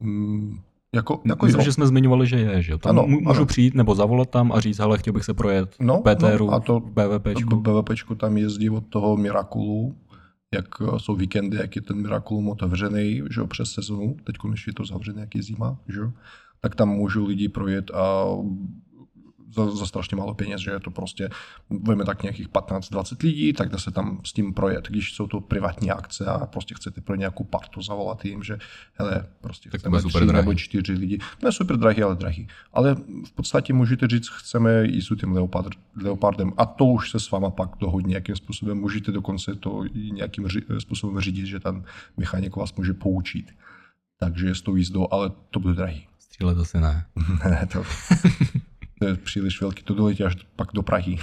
[0.00, 0.60] Mm,
[0.94, 1.64] jako, jako Myslím, jo.
[1.64, 2.78] že jsme zmiňovali, že je, že jo?
[2.78, 3.46] Tam Ano, můžu ano.
[3.46, 6.60] přijít nebo zavolat tam a říct, hele, chtěl bych se projet No, PTRu, no, a
[6.60, 7.56] to- BVPčku.
[7.60, 9.94] BVPčku tam jezdí od toho Mirakulu,
[10.54, 14.70] jak eh, jsou víkendy, jak je ten Miraculum otevřený, že jo, přes sezonu, teď konečně
[14.70, 16.12] je to zavřené, jak je zima, že jo,
[16.60, 18.24] tak tam můžou lidi projet a
[19.54, 21.28] za, za strašně málo peněz, že je to prostě,
[21.70, 25.40] veme tak nějakých 15-20 lidí, tak dá se tam s tím projet, když jsou to
[25.40, 28.58] privátní akce a prostě chcete pro nějakou partu zavolat jim, že
[28.94, 30.32] hele, prostě Tak chceme tři drahý.
[30.32, 32.48] nebo čtyři lidi, ne super drahý, ale drahý.
[32.72, 32.94] Ale
[33.26, 37.30] v podstatě můžete říct, chceme jít s tím leopard, leopardem a to už se s
[37.30, 41.84] váma pak dohodně, jakým způsobem můžete dokonce to i nějakým ři- způsobem řídit, že ten
[42.16, 43.46] mechanik vás může poučit.
[44.20, 46.06] Takže s tou jízdou, ale to bude drahý.
[46.18, 47.06] Střílet asi ne.
[47.44, 47.82] ne, to,
[49.04, 51.16] to je příliš velký, to doletí až pak do Prahy.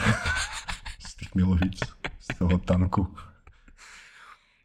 [1.08, 1.80] z těch Milovic,
[2.20, 3.16] z toho tanku.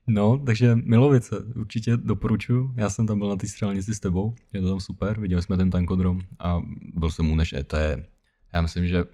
[0.06, 2.74] No, takže Milovice, určitě doporučuji.
[2.76, 5.56] Já jsem tam byl na té střelnici s tebou, je to tam super, viděli jsme
[5.56, 6.60] ten tankodrom a
[6.94, 8.06] byl jsem u než e, je,
[8.54, 9.04] já myslím, že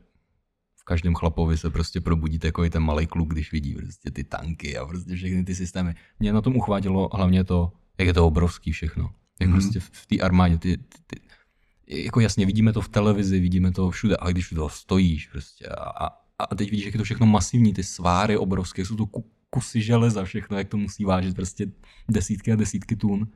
[0.76, 4.78] v každém chlapovi se prostě probudí takový ten malý kluk, když vidí prostě ty tanky
[4.78, 5.94] a prostě všechny ty systémy.
[6.18, 9.02] Mě na tom uchvátilo hlavně to, jak je to obrovský všechno.
[9.40, 9.58] Jak Mhm.
[9.58, 9.62] mm-hmm.
[9.62, 11.20] prostě v, v té armádě, ty, ty, ty,
[11.86, 16.08] jako jasně, vidíme to v televizi, vidíme to všude, ale když toho stojíš prostě a,
[16.38, 19.82] a, teď vidíš, jak je to všechno masivní, ty sváry obrovské, jsou to ku, kusy
[19.82, 21.66] železa, všechno, jak to musí vážit prostě
[22.08, 23.26] desítky a desítky tun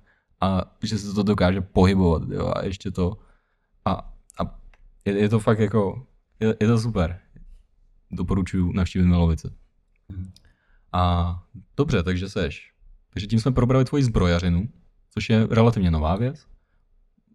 [0.41, 3.19] a že se to dokáže pohybovat jo, a ještě to
[3.85, 4.61] a, a
[5.05, 6.07] je, je, to fakt jako,
[6.41, 7.21] je, je to super.
[8.11, 9.55] Doporučuji navštívit Milovice.
[10.09, 10.33] Mhm.
[10.93, 11.43] A
[11.77, 12.73] dobře, takže seš.
[13.11, 14.69] Takže tím jsme probrali tvoji zbrojařinu,
[15.11, 16.47] což je relativně nová věc.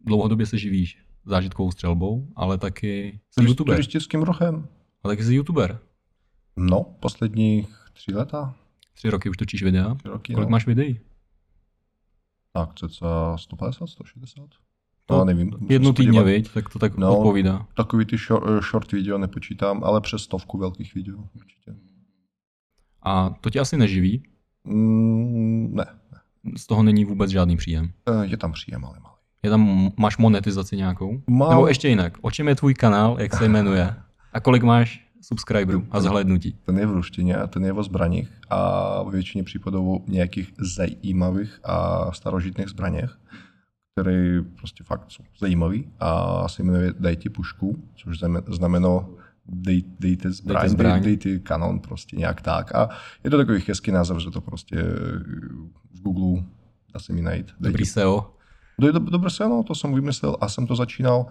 [0.05, 3.75] Dlouhodobě se živíš zážitkovou střelbou, ale taky jsi youtuber.
[3.75, 4.67] Turistickým rohem.
[5.03, 5.79] Ale taky jsi youtuber.
[6.55, 8.55] No, posledních tři leta,
[8.93, 9.95] Tři roky už točíš videa.
[9.95, 10.33] tři roky.
[10.33, 10.51] Kolik no.
[10.51, 10.99] máš videí?
[12.53, 14.43] Tak, cca 150, 160?
[15.05, 15.51] To No, nevím.
[15.69, 16.53] Jednu musím týdně, viď?
[16.53, 17.17] Tak to tak No.
[17.17, 17.67] odpovídá.
[17.73, 21.75] Takový ty short, short video nepočítám, ale přes stovku velkých video určitě.
[23.01, 24.23] A to tě asi neživí?
[24.63, 25.85] Mm, ne,
[26.57, 27.91] Z toho není vůbec žádný příjem.
[28.07, 29.10] Eh, je tam příjem, ale malý.
[29.43, 31.21] Je tam, máš monetizaci nějakou?
[31.27, 31.49] Mám.
[31.49, 33.93] Nebo ještě jinak, o čem je tvůj kanál, jak se jmenuje?
[34.33, 36.55] A kolik máš subscriberů a zhlédnutí?
[36.65, 42.05] Ten je v ruštině, ten je o zbraních a většině případů o nějakých zajímavých a
[42.11, 43.19] starožitných zbraněch,
[43.95, 48.89] které prostě fakt jsou zajímavé a se jmenuje Daj ti pušku, což znamen- znamená
[49.45, 51.01] dej, dejte zbraň, Dejte zbraň.
[51.03, 52.75] Dej, dejte kanon, prostě nějak tak.
[52.75, 52.89] A
[53.23, 54.75] je to takový hezký název, že to prostě
[55.93, 56.43] v Google
[56.93, 57.51] dá se mi najít.
[57.59, 58.33] Dobrý SEO.
[58.79, 61.25] Do, do, dobře se, no, to jsem vymyslel a jsem to začínal.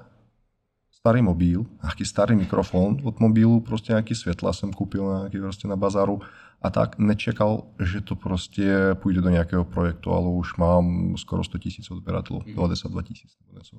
[0.91, 5.77] Starý mobil, nějaký starý mikrofon od mobilu, prostě nějaký světla jsem koupil nějaký prostě na
[5.77, 6.21] bazaru
[6.63, 11.59] a tak nečekal, že to prostě půjde do nějakého projektu, ale už mám skoro 100
[11.59, 13.77] tisíc odběratelů, 92 tisíc nebo něco.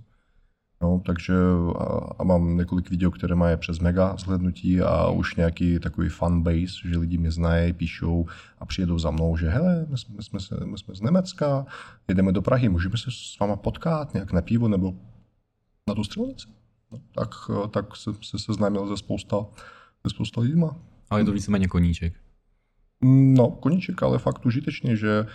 [0.82, 1.34] No, takže
[1.80, 6.42] a, a mám několik video, které mají přes mega zhlednutí a už nějaký takový fan
[6.42, 8.26] base, že lidi mě znají, píšou
[8.60, 11.66] a přijedou za mnou, že hele, my jsme, my jsme, se, my jsme z Německa,
[12.08, 14.94] jedeme do Prahy, můžeme se s váma potkat nějak na pivo nebo
[15.88, 16.48] na tu střelnici.
[16.92, 17.30] No, tak,
[17.72, 19.46] tak jsem se seznámil ze spousta,
[20.04, 20.76] ze spousta lidma.
[21.10, 22.14] Ale je to víceméně koníček.
[23.04, 25.26] No, koníček, ale fakt užitečný, že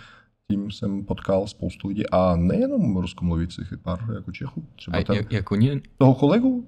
[0.51, 4.67] tím jsem potkal spoustu lidí a nejenom ruskomluvících, i pár jako Čechů.
[4.75, 6.67] Třeba A ten, jak, jako nie, toho kolegu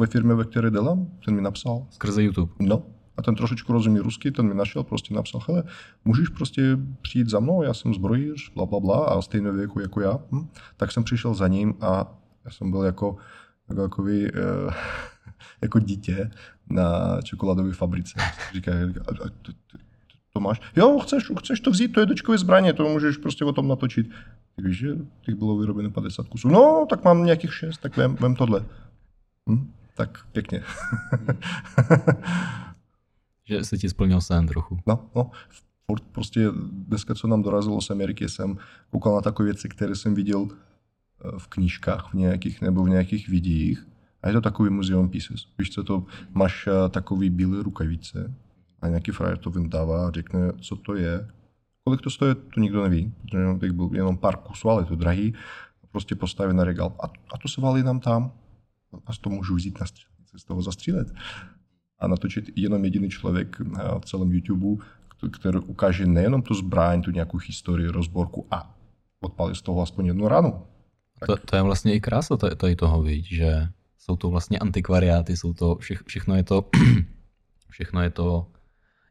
[0.00, 2.52] ve firmě, ve které dělám, ten mi napsal, skrze YouTube.
[2.60, 2.82] no,
[3.16, 5.64] a ten trošičku rozumí rusky, ten mi našel, prostě napsal, hele,
[6.04, 10.00] můžeš prostě přijít za mnou, já jsem zbrojíř, bla, bla, bla, a stejného věku jako
[10.00, 10.18] já.
[10.32, 10.48] Hm?
[10.76, 13.16] Tak jsem přišel za ním a já jsem byl jako,
[13.68, 14.74] jako takový, eh,
[15.62, 16.30] jako dítě
[16.70, 18.14] na čokoládové fabrice.
[18.54, 19.28] Říká, a, a,
[20.36, 20.60] to, máš?
[20.76, 24.10] Jo, chceš, chceš to vzít, to je dočkové zbraně, to můžeš prostě o tom natočit.
[24.56, 24.88] Ty víš, že
[25.20, 26.48] těch bylo vyrobeno 50 kusů.
[26.48, 28.64] No, tak mám nějakých 6, tak vem, vem tohle.
[29.50, 29.72] Hm?
[29.94, 30.62] Tak pěkně.
[33.48, 34.78] Že se ti splnil sen trochu.
[34.86, 35.30] No, no,
[35.86, 38.58] furt prostě dneska, co nám dorazilo z Ameriky, jsem
[38.90, 40.54] koukal na takové věci, které jsem viděl eh,
[41.38, 43.86] v knížkách v nějakých nebo v nějakých videích.
[44.22, 45.46] A je to takový muzeum pieces.
[45.58, 48.34] Víš, co to, máš eh, takový bílé rukavice
[48.80, 51.28] a nějaký frajer to vyndává a řekne, co to je.
[51.84, 54.96] Kolik to stojí, to nikdo neví, protože těch byl jenom pár kusů, ale je to
[54.96, 55.34] drahý.
[55.90, 56.96] Prostě postaví na regál.
[57.00, 58.32] A, a to se valí nám tam.
[59.06, 61.08] A to můžu vzít na střelnici, z toho zastřílet
[61.98, 64.84] a natočit jenom jediný člověk na celém YouTube,
[65.32, 68.76] který ukáže nejenom tu zbraň, tu nějakou historii, rozborku a
[69.20, 70.66] odpálí z toho aspoň jednu ranu.
[71.26, 73.68] To, to je vlastně i krása tady, tady toho, viď, že
[73.98, 76.68] jsou to vlastně antikvariáty, jsou to, vše, všechno je to,
[77.70, 78.46] všechno je to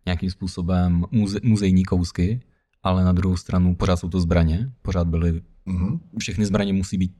[0.05, 2.41] nějakým způsobem muze, muzejní kousky,
[2.83, 5.99] ale na druhou stranu pořád jsou to zbraně, pořád byly, Mhm.
[6.19, 7.15] všechny zbraně musí být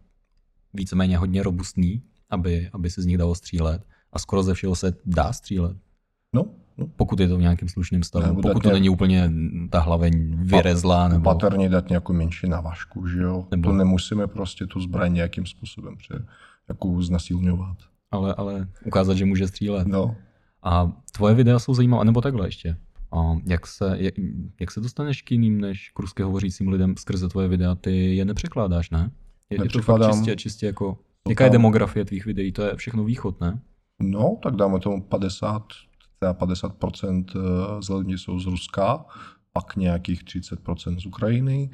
[0.74, 4.94] víceméně hodně robustní, aby, aby se z nich dalo střílet a skoro ze všeho se
[5.06, 5.78] dá střílet,
[6.34, 6.46] No,
[6.78, 6.88] no.
[6.88, 9.32] pokud je to v nějakém slušném stavu, Nebo pokud to nějak- není úplně
[9.70, 11.24] ta hlaveň vyrezlá, nebo...
[11.24, 13.48] Patrně dát nějakou menší navažku, že jo.
[13.52, 16.26] Nebo- To nemusíme prostě tu zbraň nějakým způsobem pře,
[16.70, 17.78] jako znasilňovat.
[18.12, 19.88] ale, ale ukázat, že může střílet.
[19.88, 20.16] No,
[20.66, 22.78] A tvoje videa jsou zajímavé, nebo takhle ještě.
[23.12, 24.14] A jak, se, jak,
[24.60, 27.76] jak se dostaneš k jiným než k rusky hovořícím lidem skrze tvoje videa?
[27.76, 29.12] Ty je nepřekládáš, ne?
[29.50, 30.98] Je, je to fakt čistě, čistě jako...
[31.30, 32.52] Jaká je demografie tvých videí?
[32.52, 33.62] To je všechno východ, ne?
[34.00, 35.64] no, tak dáme tomu 50,
[36.20, 37.26] třeba 50%
[37.82, 39.06] z lidí jsou z Ruska,
[39.54, 41.70] pak nějakých 30% z Ukrajiny,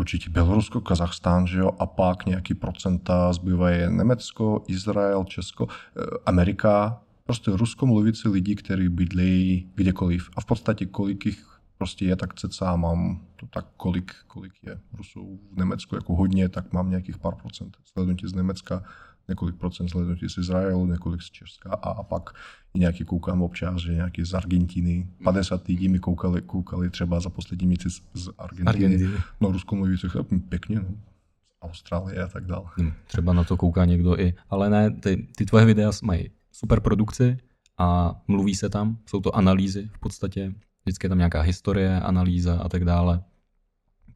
[0.00, 7.02] určitě Bělorusko, Kazachstán, že jo, a pak nějaký procenta zbývají Německo, Izrael, Česko, eh, Amerika,
[7.26, 10.30] prostě ruskomluvící lidi, kteří bydlejí kdekoliv.
[10.36, 11.46] A v podstatě kolik jich
[11.78, 16.48] prostě je, tak cca mám to tak, kolik, kolik je Rusů v Německu, jako hodně,
[16.48, 18.82] tak mám nějakých pár procent zhlednutí z Německa,
[19.28, 22.30] několik procent zhlednutí z Izraelu, několik z Česka a, a pak
[22.74, 25.08] i nějaký koukám občas, že nějaký z Argentiny.
[25.24, 28.68] 50 lidí mi koukali, koukali třeba za poslední měsíc z, z Argentiny.
[28.68, 29.18] Argentiny.
[29.40, 30.88] No, ruskomluvících, hm, pěkně, no.
[30.88, 32.64] Z Austrálie a tak dále.
[32.80, 34.34] Hm, Třeba na to kouká někdo i.
[34.50, 37.36] Ale ne, ty, ty tvoje videa mají super produkci
[37.78, 40.54] a mluví se tam, jsou to analýzy v podstatě.
[40.84, 43.22] Vždycky je tam nějaká historie, analýza a tak dále.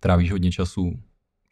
[0.01, 0.93] Trávíš hodně času.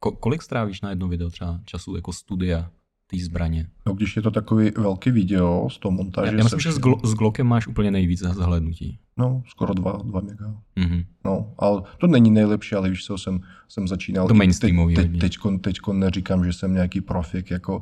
[0.05, 2.70] Ko- kolik strávíš na jedno video třeba času jako studia
[3.07, 3.68] té zbraně?
[3.86, 6.78] No, když je to takový velký video s tou montáží, Já, já myslím, že s,
[6.78, 8.99] glo- s Glockem máš úplně nejvíc zahlednutí.
[9.16, 10.55] No, skoro 2, 2 mega.
[10.76, 11.05] Mhm.
[11.24, 14.28] No, ale to není nejlepší, ale víš co, jsem, jsem začínal.
[14.28, 17.80] To mainstreamový Teď, teď, teďko, teďko neříkám, že jsem nějaký profik, jako,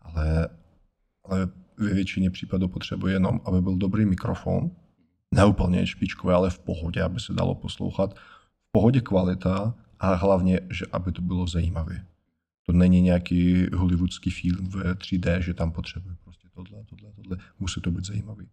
[0.00, 0.48] ale,
[1.24, 1.48] ale
[1.78, 4.70] ve většině případů potřebuje jenom, aby byl dobrý mikrofon,
[5.34, 8.14] ne úplně špičkový, ale v pohodě, aby se dalo poslouchat.
[8.14, 12.04] V pohodě kvalita a hlavně, že aby to bylo zajímavé.
[12.66, 17.36] To není nějaký hollywoodský film v 3D, že tam potřebuje prostě tohle, tohle, tohle.
[17.58, 18.48] Musí to být zajímavý.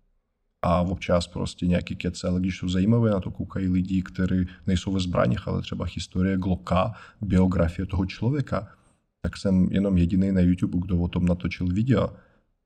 [0.61, 4.91] A občas prostě nějaký kece, ale když jsou zajímavé, na to koukají lidi, kteří nejsou
[4.91, 6.91] ve zbraních, ale třeba historie Glocka,
[7.21, 8.67] biografie toho člověka,
[9.21, 12.09] tak jsem jenom jediný na YouTube, kdo o tom natočil video.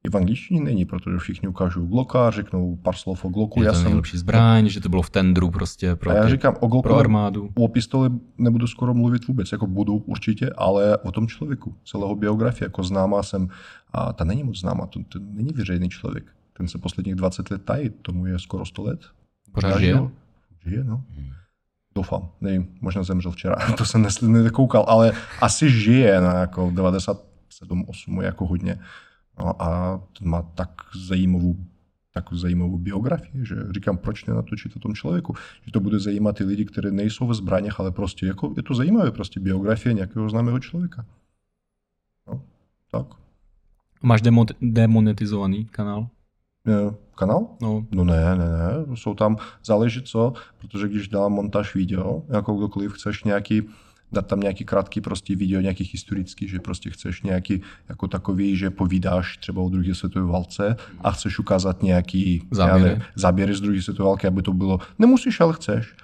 [0.06, 3.62] I v angličtině není, protože všichni ukážou Glocka, řeknou pár slov o Glocku.
[3.62, 6.30] Je Já to jsem, nejlepší zbraň, že to bylo v tendru prostě pro, a já
[6.30, 7.50] říkám o Glocku, pro armádu.
[7.56, 12.66] o pistoli nebudu skoro mluvit vůbec, jako budu určitě, ale o tom člověku, celého biografie,
[12.66, 13.48] jako známá jsem,
[13.94, 16.24] a ta není moc známá, to, to není veřejný člověk.
[16.58, 19.00] ten se posledních 20 let tají, tomu je skoro 100 let.
[19.52, 20.00] Pořád žije?
[20.66, 21.04] Žije, no.
[21.96, 27.86] Doufám, nevím, možná zemřel včera, to jsem nesl- nekoukal, ale asi žije na jako 97,
[27.88, 28.80] 8 jako hodně.
[29.40, 30.70] No a ten má tak
[31.08, 31.56] zajímavou
[32.14, 36.44] takovou zajímavou biografii, že říkám, proč nenatočit o tom člověku, že to bude zajímat i
[36.44, 40.60] lidi, kteří nejsou ve zbraních, ale prostě jako je to zajímavé, prostě biografie nějakého známého
[40.60, 41.06] člověka.
[42.28, 42.42] No,
[42.92, 43.08] tak.
[44.02, 46.08] Máš demo- demonetizovaný kanál?
[47.16, 47.48] Kanál?
[47.62, 52.54] No, No ne, ne, ne, jsou tam, záleží co, protože když dám montáž video, jako
[52.54, 53.62] kdokoliv chceš nějaký,
[54.16, 58.70] dát tam nějaký krátký prostě video, nějaký historický, že prostě chceš nějaký jako takový, že
[58.70, 62.84] povídáš třeba o druhé světové válce a chceš ukázat nějaký Záběry.
[62.84, 65.96] nevím, záběry z druhé světové války, aby to bylo, nemusíš, ale chceš.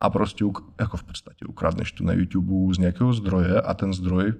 [0.00, 0.44] A prostě
[0.80, 4.32] jako v podstatě ukradneš to na YouTube z nějakého zdroje a ten zdroj,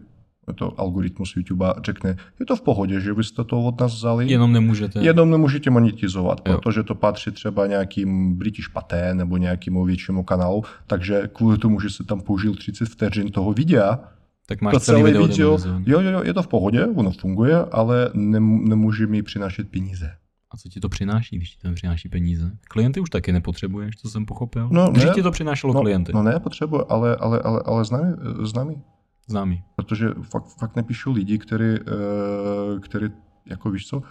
[0.55, 4.30] to algoritmus YouTube řekne, je to v pohodě, že vy jste to od nás vzali.
[4.32, 5.01] jenom nemůžete.
[5.05, 6.59] Jenom nemůžete monetizovat, Jo.
[6.59, 11.90] protože to patří třeba nějakým British Paté nebo nějakému většímu kanálu, takže kvůli tomu, že
[11.90, 13.99] se tam použil 30 vteřin toho videa,
[14.47, 17.11] tak máš to celý celé video, video, jo, jo, jo, je to v pohodě, ono
[17.11, 20.11] funguje, ale nem, nemůže mi přinášet peníze.
[20.51, 22.51] A co ti to přináší, když ti to nepřináší peníze?
[22.68, 24.68] Klienty už taky nepotřebuješ, co jsem pochopil.
[24.72, 25.11] No, Když ne.
[25.14, 28.74] ti to přinášelo No, klienty, no ne, potřebuje, ale, ale, ale, ale známý, známý,
[29.27, 29.62] známý.
[29.77, 33.07] protože fakt, fakt nepíšu lidi, který, eh, který
[33.47, 34.03] jako víš co,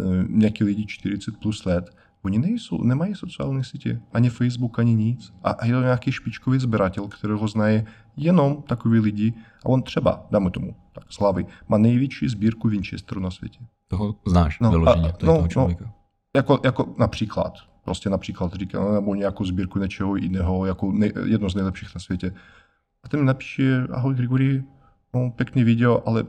[0.00, 1.90] eh, nějaký lidi 40 plus let,
[2.24, 5.32] oni nejsou, nemají sociální sítě, ani Facebook, ani nic.
[5.44, 7.82] A a je to nějaký špičkový sběratel, kterého znají
[8.16, 9.34] jenom takový lidi.
[9.64, 13.58] A on třeba, dáme tomu, tak slavy, má největší sbírku Winchesteru na světě.
[13.88, 15.48] Toho znáš No, vyloženě, a- to je no, toho no.
[15.48, 15.92] člověka.
[16.36, 17.52] Jako, jako například,
[17.84, 22.34] prostě například říká, nebo nějakou sbírku něčeho jiného, jako nej, jedno z nejlepších na světě.
[23.04, 24.64] A ten mi napíše, ahoj Grigory,
[25.14, 26.24] no, pěkný video, ale,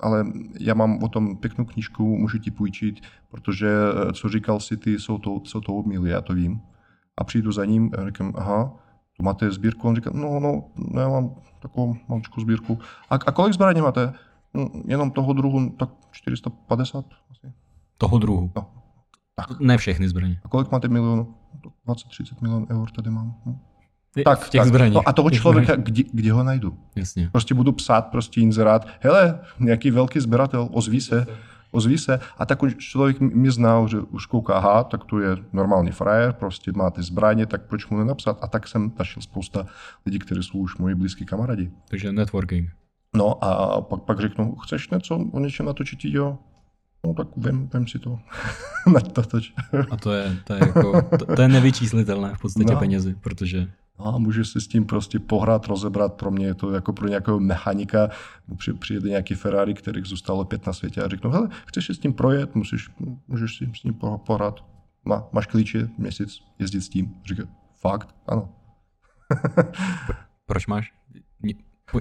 [0.00, 0.24] ale
[0.60, 3.00] já mám o tom pěknou knížku, můžu ti půjčit,
[3.30, 6.60] protože eh, co říkal si ty, jsou to, jsou to omily, já to vím.
[7.16, 8.72] A přijdu za ním a říkám, aha,
[9.16, 9.88] tu máte sbírku?
[9.88, 12.78] On říká, no, no, no já mám takovou maličkou sbírku.
[13.10, 14.12] A, a kolik zbraní máte?
[14.54, 17.52] "No, Jenom toho druhu, tak 450 asi.
[17.98, 18.50] Toho druhu.
[18.56, 18.66] No,
[19.34, 19.60] tak.
[19.60, 20.40] Ne všechny zbraně.
[20.44, 21.34] A kolik máte milionů?
[21.86, 23.34] 20-30 milionů eur tady mám.
[23.46, 23.58] Hm.
[24.24, 24.68] Tak, v těch tak.
[24.68, 24.94] zbraních.
[24.94, 26.78] No a toho člověka, kde, kde ho najdu?
[26.96, 27.28] Jasně.
[27.32, 31.26] Prostě budu psát prostě inzerát, hele, nějaký velký sběratel, ozví se,
[31.70, 32.20] ozví se.
[32.38, 36.32] A tak už člověk mě znal, že už kouká, aha, tak to je normální frajer,
[36.32, 38.38] prostě má ty zbraně, tak proč mu nenapsat?
[38.40, 39.66] A tak jsem našel spousta
[40.06, 41.70] lidí, kteří jsou už moji blízkí kamarádi.
[41.88, 42.70] Takže networking.
[43.16, 46.38] No a pak, pak řeknu, chceš něco o něčem natočit, jo?
[47.06, 48.18] No tak vem, vem si to.
[49.90, 52.78] A to je, to je, jako, to, to je nevyčíslitelné v podstatě No.
[52.78, 53.68] penězi, protože
[53.98, 56.14] No a můžeš si s tím prostě pohrát, rozebrat.
[56.14, 58.08] Pro mě je to jako pro nějakého mechanika.
[58.56, 61.98] Při- Přijede nějaký Ferrari, kterých zůstalo pět na světě a řeknu, hele, chceš si s
[61.98, 62.90] tím projet, musíš,
[63.28, 64.64] můžeš si s tím po- pohrát.
[65.04, 67.14] Má, máš klíče, měsíc, jezdit s tím.
[67.24, 67.42] Říká,
[67.80, 68.14] fakt?
[68.26, 68.48] Ano.
[70.46, 70.92] proč máš?
[71.92, 72.00] Po,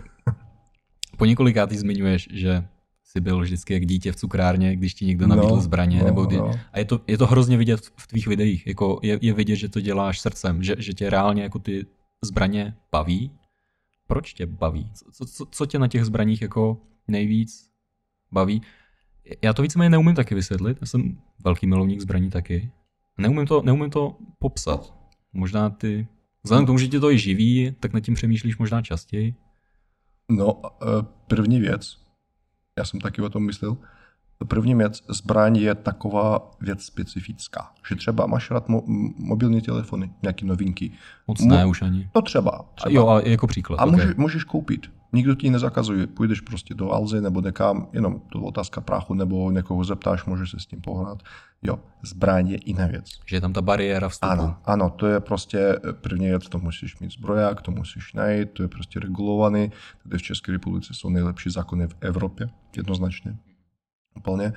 [1.17, 2.67] po několikátý zmiňuješ, že
[3.15, 6.25] jsi byl vždycky jak dítě v cukrárně, když ti někdo nabídl No, zbraně, no, nebo
[6.25, 6.51] kdy, no.
[6.73, 9.69] a je to, je to hrozně vidět v tvých videích, jako je, je vidět, že
[9.69, 11.85] to děláš srdcem, že, že tě reálně jako ty
[12.23, 13.31] zbraně baví.
[14.07, 14.91] Proč tě baví?
[15.11, 17.69] Co, co- co, tě na těch zbraních jako nejvíc
[18.31, 18.61] baví?
[19.41, 22.71] Já to víceméně neumím taky vysvětlit, já jsem velký milovník zbraní taky.
[23.17, 24.93] Neumím to, neumím to popsat.
[25.33, 26.07] Možná ty,
[26.43, 29.35] vzhledem k tomu, že tě to i živí, tak nad tím přemýšlíš možná častěji.
[30.29, 31.97] No, eh, první věc,
[32.77, 33.77] já jsem taky o tom myslel,
[34.47, 40.45] první věc, zbraň je taková věc specifická, že třeba máš rád mo- mobilní telefony, nějaké
[40.45, 40.91] novinky.
[41.27, 42.09] Moc Mo- ne už ani.
[42.11, 42.51] To třeba.
[42.51, 42.93] A třeba.
[42.93, 43.77] jo, a jako příklad.
[43.79, 43.91] A okay.
[43.91, 44.91] může, můžeš koupit.
[45.15, 46.07] Nikdo ti nezakazuje.
[46.07, 50.51] Půjdeš prostě do Alzy nebo někam, jenom to je otázka prachu, nebo někoho zeptáš, můžeš
[50.51, 51.23] se s tím pohrát.
[51.63, 53.05] Jo, zbraň je jiná věc.
[53.25, 54.31] Že je tam ta bariéra vstupu.
[54.31, 58.63] Ano, ano, to je prostě první věc, to musíš mít zbroják, to musíš najít, to
[58.63, 59.71] je prostě regulovaný.
[60.03, 63.37] Tady v České republice jsou nejlepší zákony v Evropě, jednoznačně.
[64.15, 64.53] Úplně.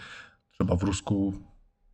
[0.53, 1.35] Třeba v Rusku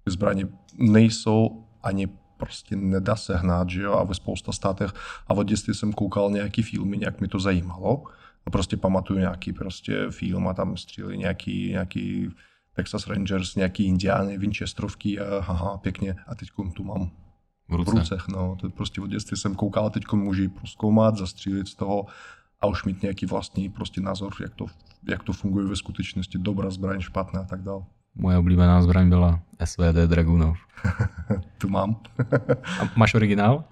[0.04, 0.48] ty zbraně
[0.78, 4.90] nejsou ani prostě nedá se hnát, že jo, a ve spousta státech.
[5.26, 8.04] A od dětství jsem koukal nějaký filmy, nějak mi to zajímalo.
[8.46, 12.30] A prostě pamatuju nějaký prostě film a tam stříleli nějaký, nějaký
[12.72, 16.16] Texas Rangers, nějaký indiány, Winchesterovky a haha, pěkně.
[16.26, 17.10] A teď tu mám
[17.68, 17.90] v v ruce.
[17.90, 18.56] rucech, no.
[18.60, 22.06] To prostě od dětství jsem koukal, teď můžu proskoumat, zastřílit z toho
[22.60, 24.66] a už mít nějaký vlastní prostě názor, jak to,
[25.08, 27.82] jak to funguje ve skutečnosti, dobrá zbraň, špatná a tak dále.
[28.14, 30.58] Moje oblíbená zbraň byla SVD Dragunov.
[31.58, 31.96] Tu mám.
[32.80, 33.64] A máš originál?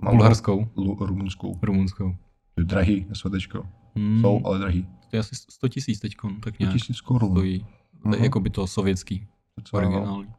[0.00, 0.68] Mám Bulharskou?
[1.00, 1.58] Rumunskou.
[1.62, 2.16] Rumunskou.
[2.58, 3.66] To je drahý, SVDčko.
[3.96, 4.86] Hmm, Jsou, ale drahý.
[5.10, 7.30] To je asi 100 tisíc teď, tak nějak Tisíc korun.
[7.30, 7.66] stojí.
[8.04, 8.14] Mhm.
[8.14, 9.26] Jako by to sovětský,
[9.64, 9.88] Co, no.
[9.88, 10.34] originální.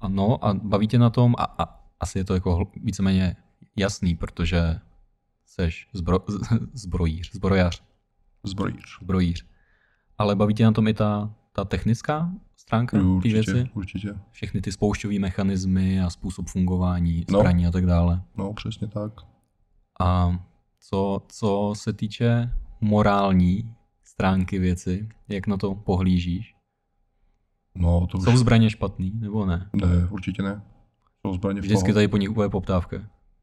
[0.00, 3.36] Ano, a baví tě na tom a, a asi je to jako víceméně
[3.76, 4.80] jasný, protože
[5.46, 6.18] seš zbro,
[6.74, 7.82] zbrojíř, zbrojař.
[8.44, 8.98] Zbrojíř.
[9.02, 9.46] Zbrojíř.
[10.18, 13.70] Ale baví tě na tom i ta, ta technická stránka té věci?
[13.74, 14.14] Určitě.
[14.30, 18.22] Všechny ty spoušťové mechanismy a způsob fungování zbraní no, a tak dále.
[18.36, 19.12] No, přesně tak.
[20.00, 20.38] A
[20.90, 23.74] co, co se týče morální
[24.04, 26.54] stránky věci, jak na to pohlížíš?
[27.74, 28.38] No, to Jsou už...
[28.38, 29.70] zbraně špatný, nebo ne?
[29.72, 30.62] Ne, určitě ne.
[31.20, 32.96] Jsou zbraně Vždycky tady po nich úplně poptávka.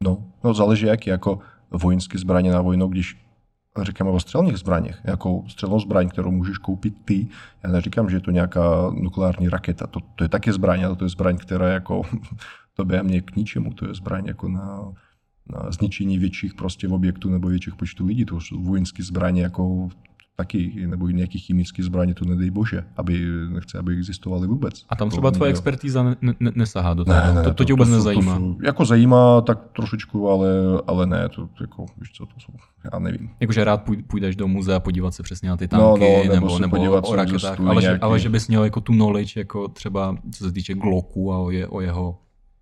[0.03, 1.39] No, no záleží jaký, jako
[1.71, 3.17] vojenské zbraně na vojnu, když
[3.81, 7.27] říkáme o střelných zbraních, jako střelnou zbraň, kterou můžeš koupit ty.
[7.63, 9.87] Já neříkám, že je to nějaká nukleární raketa.
[9.87, 12.01] To, to je taky zbraň, ale to je zbraň, která jako
[12.73, 13.73] to by mě k ničemu.
[13.73, 14.93] To je zbraň jako na
[15.69, 18.25] zničení větších prostě objektů nebo větších počtu lidí.
[18.25, 19.89] To jsou vojenské zbraně jako
[20.35, 24.85] taky, nebo nějaký chemický zbraně, to nedej bože, aby, nechce, aby existovaly vůbec.
[24.89, 27.63] A tam třeba tvoje expertíza ne, ne, nesahá do toho, ne, ne, to, to, to
[27.65, 28.39] tě vůbec to, nezajímá.
[28.39, 30.49] To, jako zajímá tak trošičku, ale,
[30.87, 32.53] ale ne, to jako, víš co, to jsou,
[32.93, 33.29] já nevím.
[33.39, 36.77] Jakože rád půjdeš do muzea podívat se přesně na ty tanky, no, no, nebo, nebo,
[36.77, 37.97] nebo o raketách, ale, nějaký...
[37.97, 41.37] že, ale že bys měl jako tu knowledge, jako třeba co se týče Glocku a
[41.37, 42.17] o, je, o jeho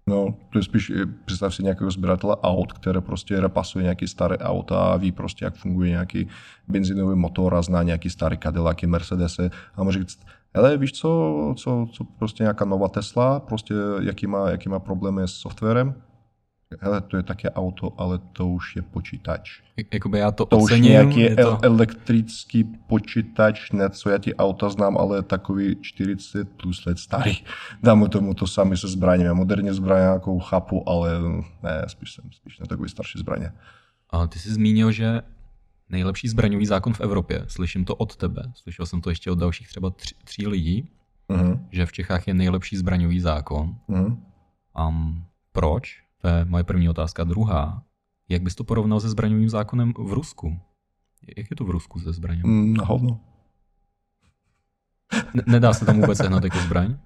[0.08, 0.92] No, to je spíš,
[1.26, 5.56] představ si nějakého sběratele aut, které prostě repasuje nějaký staré auta a ví prostě, jak
[5.56, 6.28] funguje nějaký
[6.68, 9.40] benzinový motor a zná nějaký starý Cadillac, Mercedes
[9.76, 10.20] a může říct,
[10.56, 15.22] hele, víš co, co, co prostě nějaká nová Tesla, prostě jaký má, jaký má problémy
[15.22, 15.96] s softwarem,
[16.80, 19.62] hele, to je také auto, ale to už je počítač.
[19.94, 20.84] Jakoby já to, to ocením.
[20.84, 21.60] už nějaký je to...
[21.64, 27.38] elektrický počítač, něco, já ti auta znám, ale takový 40 plus let starý.
[27.84, 29.34] Dám tomu to sami se zbraněmi.
[29.34, 31.12] Moderní zbraně jako chápu, ale
[31.64, 33.52] ne, spíš jsem spíš na takový starší zbraně.
[34.10, 35.22] A ty jsi zmínil, že
[35.90, 39.68] nejlepší zbraňový zákon v Evropě, slyším to od tebe, slyšel jsem to ještě od dalších
[39.68, 40.90] třeba tři, tří lidí,
[41.30, 41.60] uh-huh.
[41.72, 43.76] že v Čechách je nejlepší zbraňový zákon.
[43.90, 44.18] Uh-huh.
[44.88, 46.04] Um, proč?
[46.22, 47.24] To je moje první otázka.
[47.24, 47.84] Druhá,
[48.30, 50.60] jak bys to porovnal se zbraňovým zákonem v Rusku?
[51.38, 52.48] Jak je to v Rusku se zbraněm?
[52.48, 53.20] Mm, na hovno.
[55.46, 56.98] nedá se tam vůbec sehnat jako zbraň?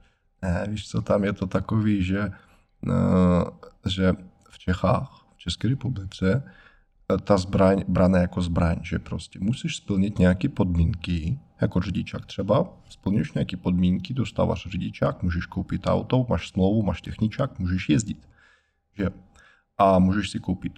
[0.42, 2.32] Ne, víš co, tam je to takový, že,
[2.88, 3.44] uh,
[3.86, 4.14] že
[4.50, 6.44] v Čechách, v České republice,
[7.14, 12.74] eh, ta zbraň braná jako zbraň, že prostě musíš splnit nějaké podmínky, jako řidičák třeba,
[12.90, 18.28] splníš nějaké podmínky, dostáváš řidičák, můžeš koupit auto, máš smlouvu, máš techničák, můžeš jezdit.
[18.98, 19.10] Že?
[19.78, 20.74] A můžeš si koupit.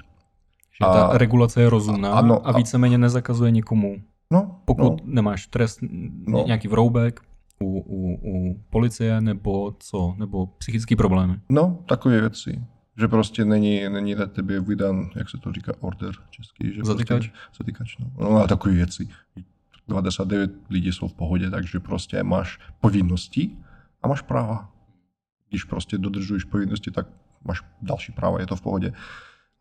[0.80, 4.02] Že a, ta regulace je rozumná a, ano, a víceméně nezakazuje nikomu.
[4.32, 4.98] No, Pokud no.
[5.04, 5.80] nemáš trest,
[6.28, 6.44] no.
[6.46, 7.22] nějaký vroubek
[7.62, 11.40] u, u, u policie nebo co, nebo psychické problémy.
[11.50, 12.62] No, takové věci.
[12.98, 16.74] Že prostě není, není na tebe vydan, jak se to říká, order český.
[16.74, 17.28] Že zatykač.
[17.28, 18.12] Prostě, zatykač, no.
[18.20, 19.10] no a takové věci.
[19.88, 23.58] 99 lidí jsou v pohodě, takže prostě máš povinnosti
[24.04, 24.72] a máš práva.
[25.50, 27.08] Když prostě dodržuješ povinnosti, tak
[27.48, 28.94] máš další práva, je to v pohodě.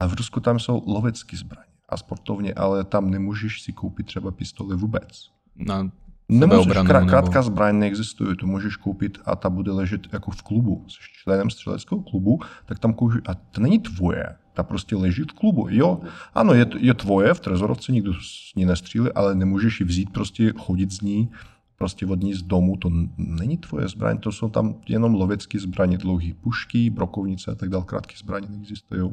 [0.01, 4.30] A v Rusku tam jsou lovecké zbraně a sportovně, ale tam nemůžeš si koupit třeba
[4.30, 5.30] pistole vůbec.
[5.57, 5.91] Na
[6.28, 7.43] Nemůžeš, krá, krátká nebo...
[7.43, 10.84] zbraň neexistuje, to můžeš koupit a ta bude ležet jako v klubu.
[10.89, 15.32] Jsi členem střeleckého klubu, tak tam koupíš, a to není tvoje, ta prostě leží v
[15.32, 15.66] klubu.
[15.70, 16.01] Jo,
[16.34, 20.53] ano, je, je tvoje, v trezorovce nikdo s ní nestřílí, ale nemůžeš ji vzít, prostě
[20.59, 21.30] chodit z ní
[21.79, 26.29] prostě vodní z domu, to není tvoje zbraň, to jsou tam jenom lovecké zbraně, dlouhé
[26.41, 29.11] pušky, brokovnice a tak dále, krátké zbraně neexistují.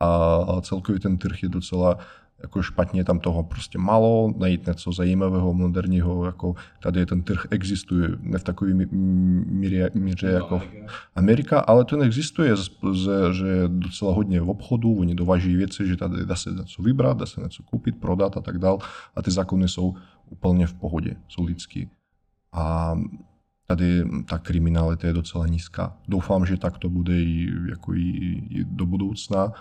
[0.00, 1.98] A celkově ten trh je docela
[2.42, 8.08] jako špatně, tam toho prostě málo, najít něco zajímavého, moderního, jako tady ten trh existuje,
[8.20, 10.62] ne v takové míře, míře jako
[11.14, 12.54] Amerika, ale to neexistuje,
[13.32, 17.16] že je docela hodně v obchodu, oni dováží věci, že tady dá se něco vybrat,
[17.16, 18.78] dá se něco koupit, prodat a tak dále
[19.16, 19.94] a ty zákony jsou
[20.30, 21.90] úplně v pohodě, jsou lidský.
[22.52, 22.94] A
[23.66, 25.96] tady ta kriminalita je docela nízká.
[26.08, 28.08] Doufám, že tak to bude i, jako i,
[28.50, 29.52] i do budoucna,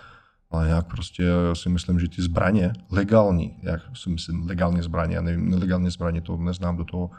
[0.52, 5.22] ale jak prostě si myslím, že ty zbraně, legální, jak si myslím, legální zbraně, já
[5.22, 7.10] nevím, nelegální zbraně, to neznám, do toho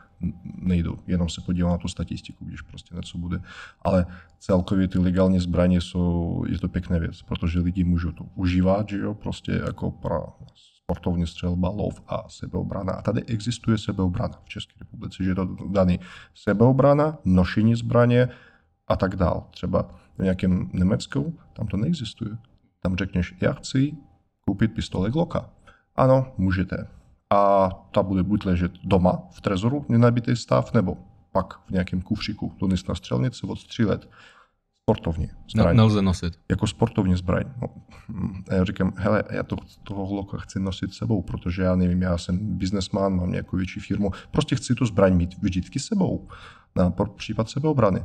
[0.62, 3.40] nejdu, jenom se podívám na tu statistiku, když prostě něco bude.
[3.82, 4.06] Ale
[4.38, 8.98] celkově ty legální zbraně jsou, je to pěkné věc, protože lidi můžou to užívat, že
[8.98, 10.26] jo, prostě jako pro
[10.90, 12.92] sportovní střelba, lov a sebeobrana.
[12.92, 16.00] A tady existuje sebeobrana v České republice, že je to daný
[16.34, 18.28] sebeobrana, nošení zbraně
[18.88, 19.46] a tak dál.
[19.50, 19.82] Třeba
[20.18, 22.30] v nějakém Německu tam to neexistuje.
[22.82, 23.96] Tam řekneš, já chci
[24.40, 25.50] koupit pistole Glocka.
[25.96, 26.86] Ano, můžete.
[27.30, 30.96] A ta bude buď ležet doma v trezoru, nenabitý stav, nebo
[31.32, 34.08] pak v nějakém kufříku, to na střelnici odstřílet
[34.82, 35.76] sportovně zbraň.
[35.76, 36.38] Nelze nosit.
[36.50, 37.44] Jako sportovní zbraň.
[37.62, 37.68] No,
[38.50, 42.18] a já říkám, hele, já to, toho hloka chci nosit sebou, protože já nevím, já
[42.18, 46.28] jsem biznesman, mám nějakou větší firmu, prostě chci tu zbraň mít vždycky sebou
[46.76, 48.00] na případ sebeobrany.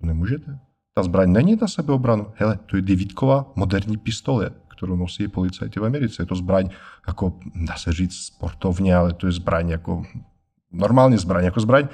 [0.00, 0.58] To nemůžete.
[0.94, 2.26] Ta zbraň není na sebeobranu.
[2.34, 6.22] Hele, to je devítková moderní pistole, kterou nosí policajti v Americe.
[6.22, 6.68] Je to zbraň,
[7.06, 10.02] jako dá se říct sportovně, ale to je zbraň jako
[10.72, 11.88] normální zbraň, jako zbraň.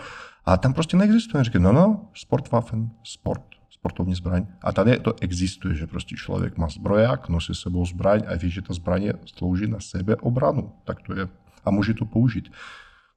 [0.45, 1.45] A tam prostě neexistuje.
[1.45, 3.45] Říká, no no, sportwaffen, sport,
[3.85, 4.47] sportovní zbraň.
[4.63, 8.63] A tady to existuje, že prostě člověk má zbroják, nosí sebou zbraň a ví, že
[8.63, 10.73] ta zbraň slouží na sebeobranu.
[10.85, 11.29] Tak to je.
[11.65, 12.49] A může to použít.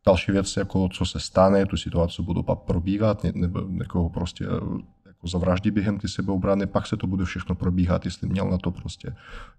[0.05, 4.43] Další věc, jako co se stane, tu situaci budu pak probíhat, nebo někoho prostě
[5.05, 8.71] jako zavraždí během ty sebeobrany, pak se to bude všechno probíhat, jestli měl na to
[8.71, 9.15] prostě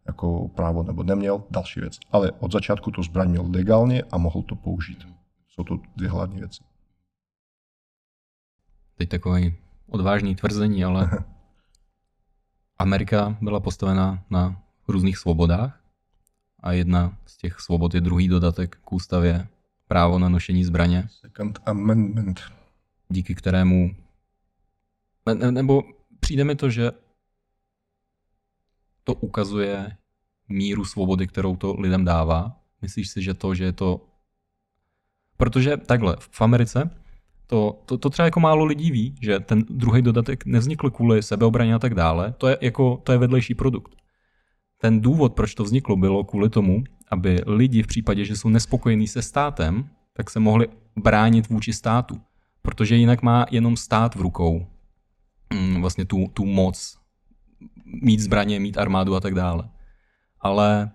[0.06, 1.98] jako právo nebo neměl, další věc.
[2.12, 5.09] Ale od začátku to zbraň měl legálně a mohl to použít.
[5.48, 6.62] Jsou to dvě hlavní věci.
[8.96, 11.11] Teď takový odvážný tvrzení, ale
[12.78, 15.80] Amerika byla postavena na různých svobodách
[16.61, 19.49] a jedna z těch svobod je druhý dodatek k ústavě
[19.89, 21.09] právo na nošení zbraně.
[21.11, 22.41] Second Amendment.
[23.09, 23.91] Díky kterému
[25.34, 25.82] ne, nebo
[26.20, 26.91] přijde mi to, že
[29.05, 29.97] to ukazuje
[30.49, 32.61] míru svobody, kterou to lidem dává.
[32.82, 34.09] Myslíš si, že to, že je to...
[35.36, 36.91] Protože takhle, v Americe
[37.51, 41.74] to, to, to třeba jako málo lidí ví, že ten druhý dodatek nevznikl kvůli sebeobraně
[41.74, 42.34] a tak dále.
[42.38, 43.96] To je, jako, to je vedlejší produkt.
[44.80, 49.09] Ten důvod, proč to vzniklo, bylo kvůli tomu, aby lidi v případě, že jsou nespokojení
[49.09, 52.20] se státem, tak se mohli bránit vůči státu.
[52.62, 54.66] Protože jinak má jenom stát v rukou
[55.55, 56.99] mm, vlastně tu, tu moc
[58.03, 59.68] mít zbraně, mít armádu a tak dále.
[60.40, 60.90] Ale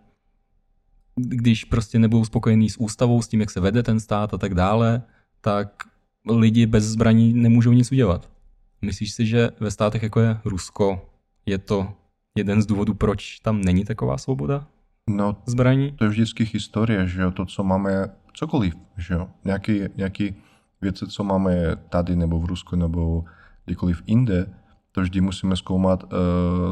[1.15, 4.53] když prostě nebudou spokojení s ústavou, s tím, jak se vede ten stát a tak
[4.53, 5.03] dále,
[5.41, 5.92] tak
[6.29, 8.31] lidi bez zbraní nemůžou nic udělat.
[8.81, 11.09] Myslíš si, že ve státech jako je Rusko,
[11.45, 11.93] je to
[12.37, 14.67] jeden z důvodů, proč tam není taková svoboda
[15.09, 15.91] no, zbraní?
[15.91, 20.35] To je vždycky historie, že jo, to, co máme, cokoliv, že jo, nějaký, nějaký
[20.81, 23.25] věci, co máme tady, nebo v Rusku, nebo
[23.65, 24.53] kdekoliv jinde,
[24.95, 26.09] to vždy musíme zkoumat uh,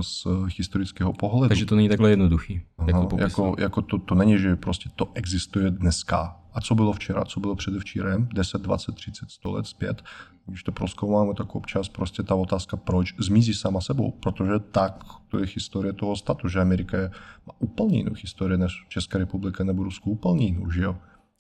[0.02, 1.48] z historického pohledu.
[1.48, 2.62] Takže to není takhle jednoduchý.
[2.88, 6.38] Jako, jako, jako to, to není, že prostě to existuje dneska.
[6.54, 10.04] A co bylo včera, co bylo předevčírem, 10, 20, 30, 100 let zpět,
[10.46, 15.40] když to proskoumáme, tak občas prostě ta otázka, proč, zmizí sama sebou, protože tak to
[15.40, 17.12] je historie toho statu, že Amerika je,
[17.48, 20.96] má úplně jinou historii než Česká republika nebo Rusko, úplně jinou, že jo.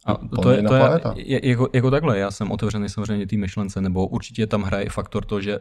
[0.06, 0.82] A to je, to je,
[1.16, 5.26] je jako, jako takhle, já jsem otevřený samozřejmě té myšlence, nebo určitě tam hraje faktor
[5.26, 5.60] to, že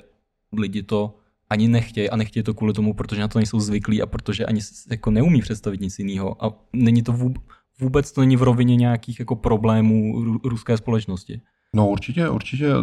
[0.52, 1.14] lidi to
[1.50, 4.60] ani nechtějí a nechtějí to kvůli tomu, protože na to nejsou zvyklí a protože ani
[4.90, 6.44] jako neumí představit nic jiného.
[6.44, 7.42] A není to vůbec,
[7.80, 11.40] vůbec to není v rovině nějakých jako problémů ruské společnosti.
[11.76, 12.74] No určitě, určitě e,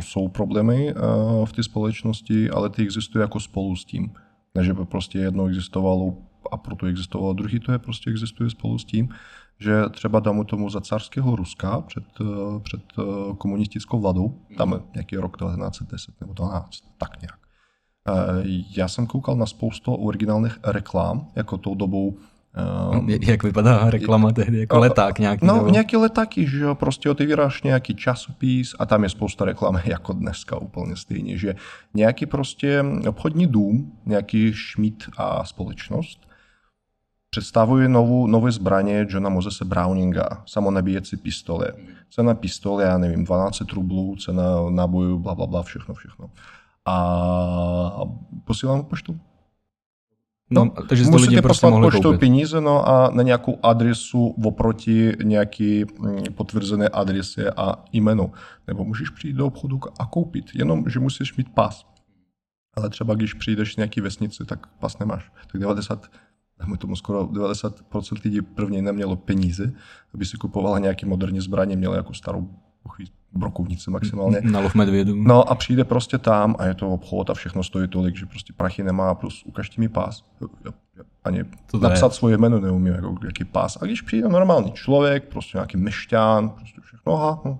[0.00, 0.94] jsou problémy e,
[1.44, 4.10] v té společnosti, ale ty existují jako spolu s tím.
[4.54, 6.16] Ne, že by prostě jedno existovalo
[6.52, 9.08] a proto existovalo druhý, to je prostě existuje spolu s tím,
[9.58, 12.82] že třeba dáme tomu za carského Ruska před, e, před
[13.38, 17.38] komunistickou vládou, tam nějaký rok 1910 nebo 12, tak nějak.
[18.76, 22.18] Já jsem koukal na spoustu originálních reklám, jako tou dobou
[22.92, 24.58] Um, Jak vypadá reklama tehdy?
[24.58, 25.46] Jako leták nějaký?
[25.46, 25.68] No, nebo?
[25.68, 30.56] nějaký letáky, že jo, prostě otevíráš nějaký časopis a tam je spousta reklamy jako dneska
[30.56, 31.54] úplně stejně, že
[31.94, 36.20] nějaký prostě obchodní dům, nějaký Schmidt a společnost
[37.34, 41.72] představuje novou, nové zbraně Johna Mosese Browninga, samonabíjecí pistole.
[42.10, 46.30] Cena pistole, já nevím, 12 rublů, cena nábojů, bla, bla, bla, všechno, všechno.
[46.86, 48.00] A
[48.44, 49.20] posílám poštu.
[50.50, 52.20] No, takže to lidi prostě mohli poštou koupit.
[52.20, 58.30] peníze no a na nějakou adresu oproti nějaký mm, potvrzené adrese a jméno.
[58.66, 61.86] Nebo můžeš přijít do obchodu a koupit, jenom že musíš mít pas.
[62.76, 65.32] Ale třeba když přijdeš v nějaký vesnici, tak pas nemáš.
[65.52, 66.10] Tak 90,
[66.58, 69.72] dáme tomu skoro 90% lidí prvně nemělo peníze,
[70.14, 72.48] aby si kupovala nějaký moderní zbraně, měla jako starou
[73.32, 74.40] brokovnici maximálně.
[74.40, 75.14] Na lov medvědů.
[75.16, 78.52] No a přijde prostě tam a je to obchod a všechno stojí tolik, že prostě
[78.52, 80.24] prachy nemá, plus ukažte mi pás.
[81.24, 82.16] Ani to napsat je.
[82.16, 83.78] svoje jméno neumím, jako jaký pás.
[83.80, 87.58] A když přijde normální člověk, prostě nějaký mešťán, prostě všechno, aha, no,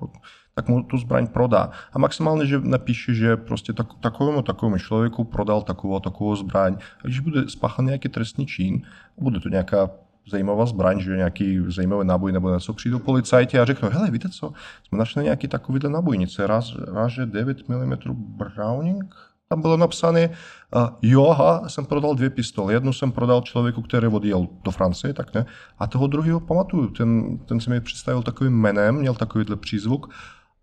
[0.55, 1.71] tak mu tu zbraň prodá.
[1.93, 6.77] A maximálně, že napíše, že prostě tak, takovému takovému člověku prodal takovou takovou zbraň.
[7.05, 8.83] A když bude spáchat nějaký trestný čin,
[9.19, 9.91] bude to nějaká
[10.31, 14.53] zajímavá zbraň, že nějaký zajímavý náboj nebo něco, přijdou policajti a řeknou, hele, víte co,
[14.89, 19.15] jsme našli nějaký takovýhle nábojnice, raz, raz 9 mm Browning,
[19.49, 20.31] tam bylo napsané,
[20.77, 22.73] uh, jo, aha, jsem prodal dvě pistole.
[22.73, 25.47] Jednu jsem prodal člověku, který odjel do Francie, tak ne.
[25.79, 30.11] A toho druhého pamatuju, ten, ten se mi představil takovým jménem, měl takovýhle přízvuk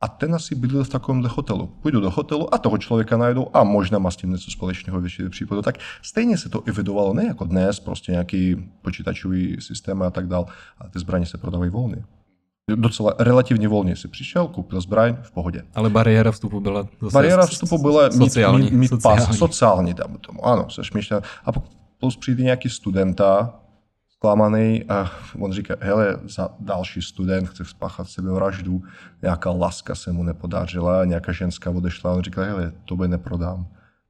[0.02, 1.68] a ten asi bydlel v takovémhle hotelu.
[1.82, 5.30] Půjdu do hotelu a toho člověka najdou a možná má s tím něco společného většině
[5.30, 5.62] případu.
[5.62, 10.46] Tak stejně se to evidovalo, ne jako dnes, prostě nějaký počítačový systém a tak dále,
[10.80, 12.04] ale ty zbraně se prodávají volně.
[12.76, 15.64] Docela relativně volně si přišel, koupil zbraň, v pohodě.
[15.76, 19.26] Ale bariéra vstupu byla zase Bariéra vstupu byla mít, sociální, mít, mít sociální.
[19.28, 20.46] pas, sociální, dám tomu.
[20.46, 21.22] Ano, seš myšlen.
[21.46, 21.52] A
[22.00, 23.54] plus přijde nějaký studenta,
[24.22, 28.82] zklamaný a on říká, hele, za další student chce spáchat sebevraždu,
[29.22, 33.68] nějaká laska se mu nepodařila, nějaká ženská odešla, on říká, hele, to by neprodám.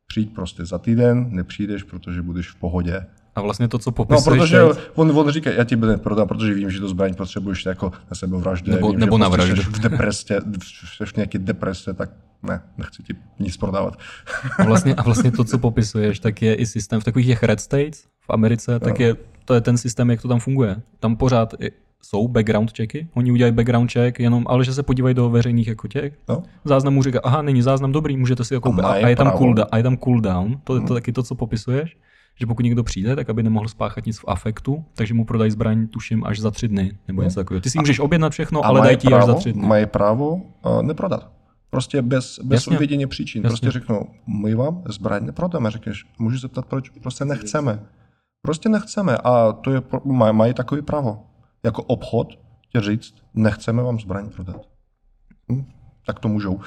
[0.08, 3.06] Přijď prostě za týden, nepřijdeš, protože budeš v pohodě.
[3.36, 6.28] A vlastně to, co No, popisuješ protože teď, on, on říká, já ti bude neprodám,
[6.28, 8.72] protože vím, že to zbraň potřebuješ jako na sebevraždu.
[8.72, 9.72] Nebo- vím, nebo na prostě vraždu.
[9.72, 12.10] v deprese, jsi v nějaké deprese, tak
[12.44, 13.98] ne, nechci ti nic prodávat.
[14.58, 17.60] a vlastně, a vlastně to, co popisuješ, tak je i systém v takových těch red
[17.60, 19.16] states v Americe, tak je,
[19.46, 20.82] to je ten systém, jak to tam funguje.
[21.00, 21.54] Tam pořád
[22.04, 25.88] jsou background checky, oni udělají background check, jenom, ale že se podívají do veřejných jako
[25.88, 26.44] těch No.
[26.66, 28.84] záznamů, říká, aha, není záznam dobrý, můžete si ho koupit.
[28.86, 31.36] A, a, je tam cooldown, a je tam cooldown, to je to taky to, co
[31.36, 31.98] popisuješ,
[32.40, 35.88] že pokud někdo přijde, tak aby nemohl spáchat nic v afektu, takže mu prodají zbraň,
[35.88, 37.62] tuším, až za tři dny, nebo něco takového.
[37.62, 39.68] Ty si můžeš objednat všechno, ale dají ti až za tři dny.
[39.68, 41.32] Mají právo uh, neprodat.
[41.70, 42.76] Prostě bez, bez Jasně.
[42.78, 43.44] uvědění příčin.
[43.44, 43.50] Jasně.
[43.50, 44.08] Prostě řeknou,
[44.42, 45.72] my vám zbraň neprodáme.
[45.72, 46.90] Řekneš, můžu se zeptat, proč?
[46.90, 47.80] Prostě nechceme.
[48.42, 50.02] Prostě nechceme a to je, pro-
[50.34, 51.28] mají, takové právo.
[51.64, 52.28] Jako obchod
[52.72, 54.70] tě říct, nechceme vám zbraň prodat.
[55.52, 55.66] Hm?
[56.06, 56.60] Tak to můžou.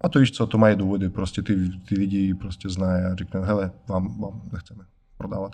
[0.00, 1.08] A to víš co, to mají důvody.
[1.08, 4.84] Prostě ty, ty lidi prostě znají a řeknou, hele, vám, vám nechceme
[5.16, 5.52] prodávat.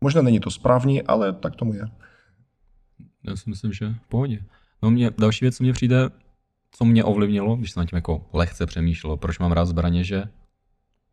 [0.00, 1.84] Možná není to správný, ale tak tomu je.
[3.22, 4.44] Já si myslím, že v pohodě.
[4.82, 6.10] No mě, další věc, co mně přijde,
[6.70, 10.24] co mě ovlivnilo, když jsem nad tím jako lehce přemýšlel, proč mám rád zbraně, že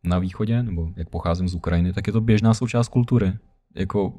[0.04, 3.32] na východě, nebo jak pocházím z Ukrajiny, tak je to běžná součást kultury.
[3.74, 4.14] Jako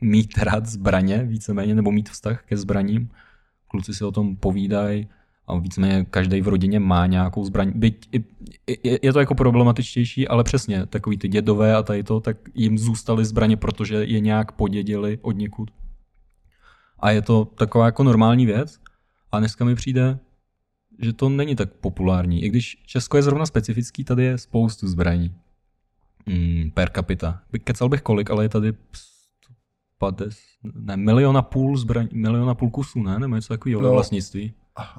[0.00, 3.10] mít rád zbraně víceméně, nebo mít vztah ke zbraním.
[3.68, 5.08] Kluci si o tom povídají
[5.46, 7.72] a víceméně každý v rodině má nějakou zbraň.
[7.74, 8.24] Byť i-
[8.66, 12.78] i- je, to jako problematičtější, ale přesně, takový ty dědové a tady to, tak jim
[12.78, 15.70] zůstaly zbraně, protože je nějak podědili od někud.
[16.98, 18.80] A je to taková jako normální věc.
[19.32, 20.18] A dneska mi přijde,
[21.02, 22.42] že to není tak populární.
[22.42, 25.34] I když Česko je zrovna specifický, tady je spoustu zbraní.
[26.28, 27.40] Mm, per capita.
[27.64, 28.76] Kecal bych kolik, ale je tady st-
[29.98, 30.38] pades,
[30.74, 33.18] ne, milion a půl zbraní, milion a půl kusů, ne?
[33.18, 33.90] Nebo něco takového No.
[33.92, 34.52] vlastnictví.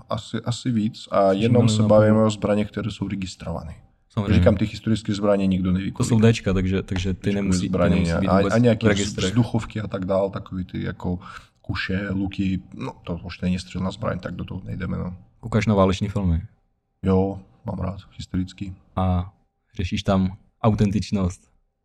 [0.09, 1.07] Asi, asi víc.
[1.11, 3.75] A jenom se bavíme o zbraních, které jsou registrované.
[4.09, 4.33] Samozřejmě.
[4.33, 5.91] Říkám, ty historické zbraně nikdo neví.
[5.91, 9.81] to jsou Dčka, takže, takže ty nemusí, ty zbraně, nemusí být a, a nějaké vzduchovky
[9.81, 11.19] a tak dál, takový ty jako
[11.61, 14.97] kuše, luky, no to už není střelná zbraň, tak do toho nejdeme.
[14.97, 15.15] No.
[15.39, 16.41] Koukáš na váleční filmy
[17.03, 18.75] Jo, mám rád, historický.
[18.95, 19.33] a
[19.75, 21.41] řešíš tam autentičnost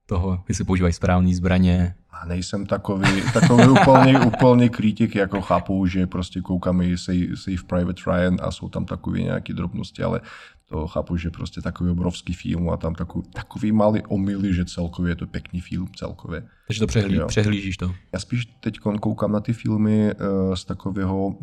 [0.07, 6.07] toho, jestli používají správné zbraně, A nejsem takový, takový úplně, úplně kritik, jako chápu, že
[6.07, 10.21] prostě koukáme Save, Save Private Ryan a jsou tam takové nějaké drobnosti, ale
[10.69, 15.11] to chápu, že prostě takový obrovský film a tam takový, takový malý omily, že celkově
[15.11, 16.47] je to pěkný film celkově.
[16.67, 17.27] takže to přehlí, Jo.
[17.27, 17.95] přehlížíš to.
[18.13, 21.37] Já spíš teď koukám na ty filmy eh, z takového,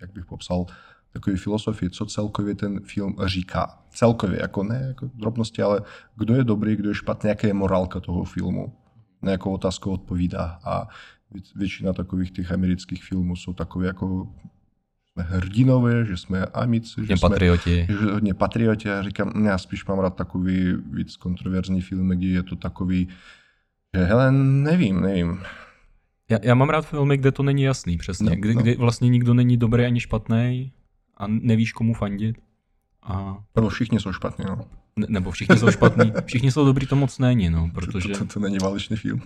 [0.00, 0.66] jak bych popsal,
[1.12, 3.78] takové filozofie, co celkově ten film říká.
[3.90, 5.80] Celkově, jako ne jako drobnosti, ale
[6.16, 8.72] kdo je dobrý, kdo je špatný, jaká je morálka toho filmu.
[9.22, 10.58] Na jakou otázku odpovídá.
[10.64, 10.88] A
[11.56, 14.28] většina takových těch amerických filmů jsou takové jako
[15.12, 17.86] jsme hrdinové, že jsme amici, že jsme patrioti.
[17.88, 18.88] že hodně patrioti.
[18.88, 23.08] Já říkám, "Ne, já spíš mám rád takový víc kontroverzní filmy, kde je to takový,
[23.96, 25.42] že hele, nevím, nevím.
[26.30, 28.30] Já, já mám rád filmy, kde to není jasný, přesně.
[28.30, 28.62] No, kdy, no.
[28.62, 30.72] kdy vlastně nikdo není dobrý ani špatný
[31.20, 32.36] a nevíš, komu fandit.
[33.02, 34.56] A, Nebo všichni jsou špatní, no.
[34.96, 36.12] ne, nebo všichni jsou špatní.
[36.24, 39.22] Všichni jsou dobrý, to moc není, no, protože To, to, to není válečný film.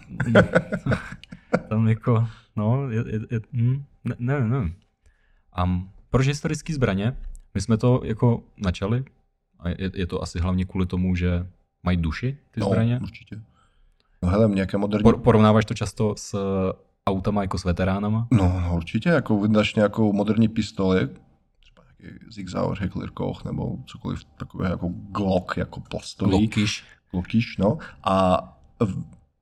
[1.68, 4.72] tam jako, no, je, je, je hm, ne, ne, ne.
[5.53, 5.80] A
[6.11, 7.16] proč historický zbraně?
[7.55, 9.05] My jsme to jako načali
[9.59, 11.47] a je, je to asi hlavně kvůli tomu, že
[11.82, 13.01] mají duši ty no, zbraně.
[13.02, 13.40] určitě.
[14.23, 15.02] No hele, nějaké moderní...
[15.02, 16.35] Por, porovnáváš to často s
[17.06, 18.28] autama jako s veteránama?
[18.31, 21.09] No, no, určitě, jako vydáš nějakou moderní pistoli,
[22.05, 26.43] třeba nějaký Zig Sauer, Heckler Koch, nebo cokoliv takové jako Glock, jako plastový.
[26.43, 26.85] Lokiš.
[27.12, 27.78] Lokiš, no.
[28.05, 28.35] A,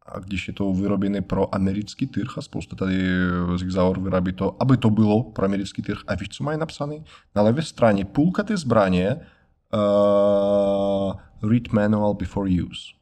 [0.07, 3.09] a když je to vyrobené pro americký trh, a spousta tady
[3.57, 5.99] Zig Sauer vyrábí to, aby to bylo pro americký trh.
[6.07, 6.97] A víš, co mají napsané?
[7.35, 9.17] Na levé straně půlka té zbraně
[9.75, 11.13] uh,
[11.51, 13.02] read manual before use.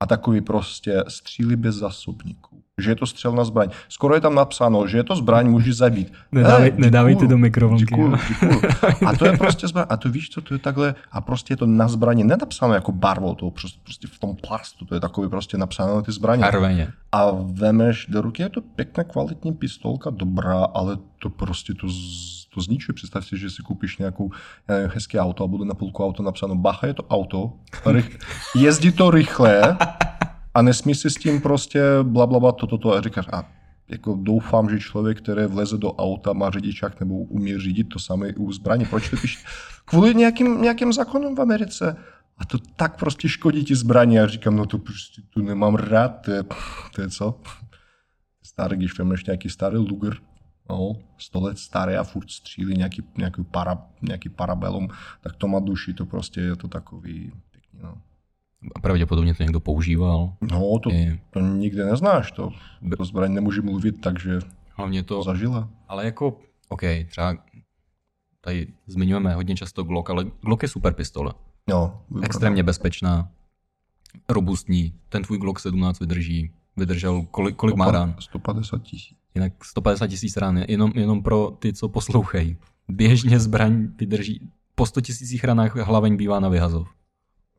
[0.00, 2.62] A takový prostě stříly bez zásobníků.
[2.80, 3.68] Že je to střelná zbraň.
[3.88, 6.12] Skoro je tam napsáno, že je to zbraň, můžeš zabít.
[6.32, 7.84] Nedávej, nedávejte do mikrovlnky.
[7.84, 8.60] Děkuju, děkuju.
[9.06, 9.86] A to je prostě zbraň.
[9.88, 10.94] A to víš co, to je takhle.
[11.12, 14.84] A prostě je to na zbraně nenapsáno jako barvou, to prostě, prostě v tom plastu.
[14.84, 16.44] To je takový prostě napsáno na ty zbraně.
[16.44, 16.88] Arveně.
[17.12, 22.37] A vemeš do ruky, je to pěkná kvalitní pistolka, dobrá, ale to prostě to, z-
[22.54, 22.94] to zničuje.
[22.94, 24.30] Představ si, že si koupíš nějakou
[24.68, 27.52] nevím, hezké auto a bude na půlku auto napsáno, bacha, je to auto,
[27.86, 28.18] rych,
[28.56, 29.76] jezdí to rychle
[30.54, 32.92] a nesmí si s tím prostě bla, bla, bla, to, to, to.
[32.92, 33.44] A říkáš, a
[33.88, 38.34] jako doufám, že člověk, který vleze do auta, má řidičák nebo umí řídit to samé
[38.36, 38.84] u zbraní.
[38.84, 39.44] Proč to píš?
[39.84, 41.96] Kvůli nějakým, nějakým zákonům v Americe.
[42.38, 44.14] A to tak prostě škodí ti zbraní.
[44.14, 46.08] Já říkám, no to prostě tu nemám rád.
[46.08, 46.42] To je,
[46.94, 47.40] to je co?
[48.42, 50.16] Starý, když vemeš nějaký starý Luger,
[50.68, 54.88] no, 100 let starý a furt střílí nějaký, nějaký, para, nějaký parabelum,
[55.20, 57.94] tak to má duši, to prostě je to takový pěkný, no.
[58.74, 60.32] A pravděpodobně to někdo používal.
[60.40, 60.90] No, to,
[61.30, 62.50] to nikde neznáš, to,
[62.96, 64.38] to zbraň nemůže mluvit, takže
[64.70, 65.68] Hlavně to, zažila.
[65.88, 67.36] ale jako, OK, třeba
[68.40, 71.32] tady zmiňujeme hodně často Glock, ale Glock je super pistole.
[71.68, 73.28] No, Extrémně bezpečná,
[74.28, 74.94] robustní.
[75.08, 78.16] Ten tvůj Glock 17 vydrží, vydržel kolik, kolik má rán?
[78.18, 79.17] 150 tisíc.
[79.34, 82.56] Jinak 150 tisíc rán, jenom, jenom pro ty, co poslouchají.
[82.88, 86.88] Běžně zbraň vydrží, po 100 tisících ranách hlaveň bývá na vyhazov.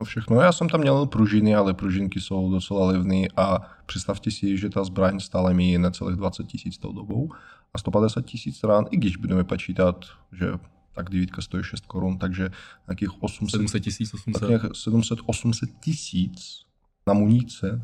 [0.00, 0.40] No všechno.
[0.40, 4.84] Já jsem tam měl pružiny, ale pružinky jsou docela levné a představte si, že ta
[4.84, 7.28] zbraň stále mi necelých 20 tisíc tou dobou
[7.74, 10.46] a 150 tisíc rán, i když budeme počítat, že
[10.94, 12.50] tak devítka stojí 6 korun, takže
[12.88, 14.40] nějakých 800, 700 tisíc, 800.
[14.40, 16.60] tak nějak 700, 800 tisíc
[17.06, 17.82] na munice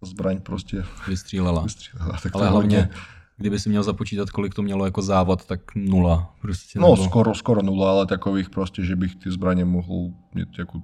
[0.00, 1.62] ta zbraň prostě vystřílela.
[1.62, 2.18] vystřílela.
[2.22, 2.90] Tak Ale hlavně, hodně.
[3.38, 6.34] Kdyby si měl započítat, kolik to mělo jako závod, tak nula.
[6.40, 10.58] Prostě No, nebo- skoro, skoro nula, ale takových prostě, že bych ty zbraně mohl mít
[10.58, 10.82] jako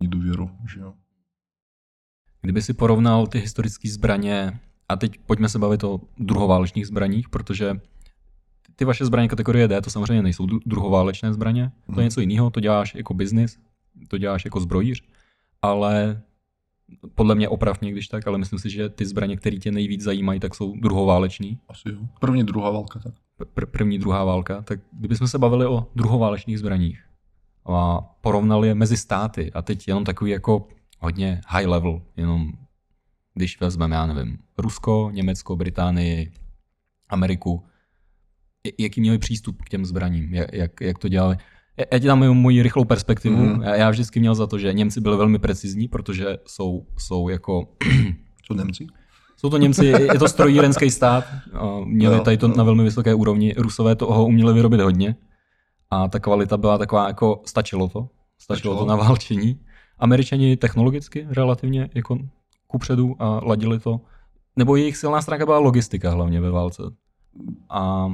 [0.00, 0.94] důvěru, že jo.
[2.42, 7.80] Kdyby si porovnal ty historické zbraně, a teď pojďme se bavit o druhoválečných zbraních, protože
[8.76, 12.00] ty vaše zbraně kategorie D to samozřejmě nejsou dru- druhoválečné zbraně, to Mhm.
[12.00, 13.58] je něco jiného, to děláš jako biznis,
[14.08, 15.02] to děláš jako zbrojíř,
[15.62, 16.22] ale
[17.14, 20.02] podle mě oprav mě, když tak, ale myslím si, že ty zbraně, které tě nejvíc
[20.02, 21.58] zajímají, tak jsou druhoválečný.
[21.68, 21.98] Asi jo.
[22.20, 23.14] První, druhá válka, tak.
[23.54, 27.04] pr- první, druhá válka, tak kdybychom se bavili o druhoválečných zbraních
[27.66, 30.68] a porovnali je mezi státy a teď jenom takový jako
[31.00, 32.52] hodně high level, jenom
[33.34, 36.32] když vezmeme, já nevím, Rusko, Německo, Británii,
[37.08, 37.64] Ameriku,
[38.78, 41.36] jaký měli přístup k těm zbraním, jak, jak, jak to dělali.
[41.92, 43.36] Já- ti dám moji rychlou perspektivu.
[43.36, 43.62] Mm.
[43.62, 47.68] Já, já vždycky měl za to, že Němci byli velmi precizní, protože jsou, jsou jako
[48.46, 48.86] Co Němci?
[49.36, 51.24] jsou to Němci, je to strojírenský stát,
[51.84, 52.54] měli Jo, tady to jo.
[52.56, 55.16] na velmi vysoké úrovni, Rusové toho uměli vyrobit hodně
[55.90, 58.76] a ta kvalita byla taková jako, stačilo to, stačilo Stačilo.
[58.78, 59.60] to na válčení.
[59.98, 62.18] Američani technologicky relativně jako
[62.66, 64.00] kupředu a ladili to,
[64.56, 66.82] nebo jejich silná stránka byla logistika hlavně ve válce.
[67.70, 68.06] A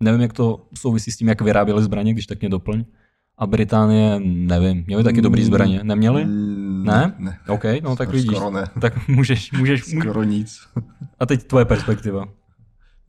[0.00, 2.84] nevím, jak to souvisí s tím, jak vyráběli zbraně, když tak mě doplň.
[3.42, 6.24] A Británie, nevím, měli taky dobrý zbraně, neměli?
[6.24, 7.14] Mm, Ne?
[7.18, 7.38] Ne.
[7.48, 8.38] OK, no tak Skoro vidíš.
[8.52, 8.64] ne.
[8.80, 9.82] Tak můžeš, můžeš.
[10.00, 10.60] Skoro nic.
[11.20, 12.28] A teď tvoje perspektiva.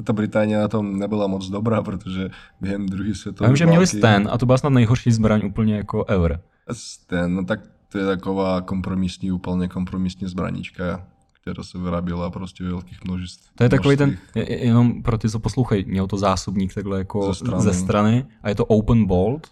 [0.03, 2.29] Ta Británie na tom nebyla moc dobrá, protože
[2.61, 6.05] během druhé světové vím, že měli Sten a to byla snad nejhorší zbraň úplně jako
[6.05, 6.41] ever.
[6.71, 7.59] Sten, no tak
[7.91, 11.05] to je taková kompromisní, úplně kompromisní zbranička,
[11.41, 13.51] která se vyráběla prostě v velkých množstvích.
[13.55, 17.33] To je takový ten, jenom pro ty, co poslouchají, měl to zásobník takhle jako Ze
[17.33, 17.63] strany.
[17.63, 19.47] ze strany a je to open bolt,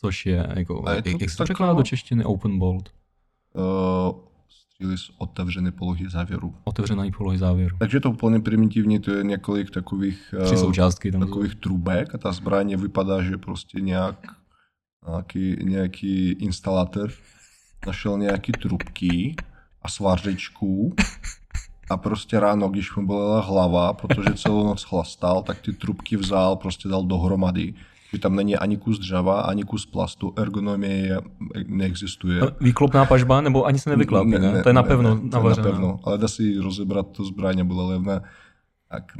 [0.00, 2.90] což je jako, je to jak, jak se to překládá do češtiny open bolt?
[3.54, 6.54] Uh, stříly z otevřené polohy závěru.
[6.64, 7.76] Otevřená polohy závěru.
[7.78, 11.20] Takže to úplně primitivní, to je několik takových, Tři eh, součástky tam.
[11.20, 11.26] jsou.
[11.26, 14.26] takových trubek a ta zbraně vypadá, že prostě nějak,
[15.08, 17.10] nějaký, nějaký instalatér
[17.86, 19.36] našel nějaký trubky
[19.82, 20.94] a svařečku
[21.90, 26.56] a prostě ráno, když mu bolela hlava, protože celou noc chlastal, tak ty trubky vzal,
[26.56, 27.74] prostě dal dohromady.
[28.12, 31.18] Že tam není ani kus dřeva, ani kus plastu, ergonomie je,
[31.66, 32.40] neexistuje.
[32.60, 34.62] Výklopná pažba, nebo ani se nevyklápí, ne?
[34.62, 35.68] to je napevno to je navařené.
[35.68, 38.22] napevno, ale dá si rozebrat to zbraně, byla levná,
[38.88, 39.12] tak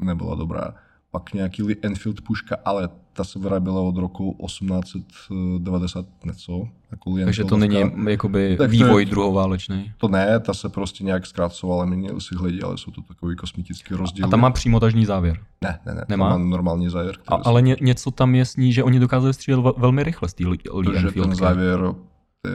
[0.00, 0.74] nebyla dobrá.
[1.10, 6.68] Pak nějaký Enfield puška, ale ta se vyráběla od roku 1890 něco.
[6.90, 9.92] Jako Takže to není jakoby Tak to vývoj druhoválečný.
[9.96, 13.94] To ne, ta se prostě nějak zkracovala, měnili si hledí, ale jsou to takový kosmetický
[13.94, 14.26] rozdíly.
[14.26, 15.38] A tam má přímotažní závěr.
[15.64, 16.28] Ne, ne, ne, Nemá?
[16.28, 17.16] Má normální závěr.
[17.28, 20.28] A, ale ně, něco tam je s ní, že oni dokázali střílet ve- velmi rychle
[20.28, 21.80] z té Lee Protože ten závěr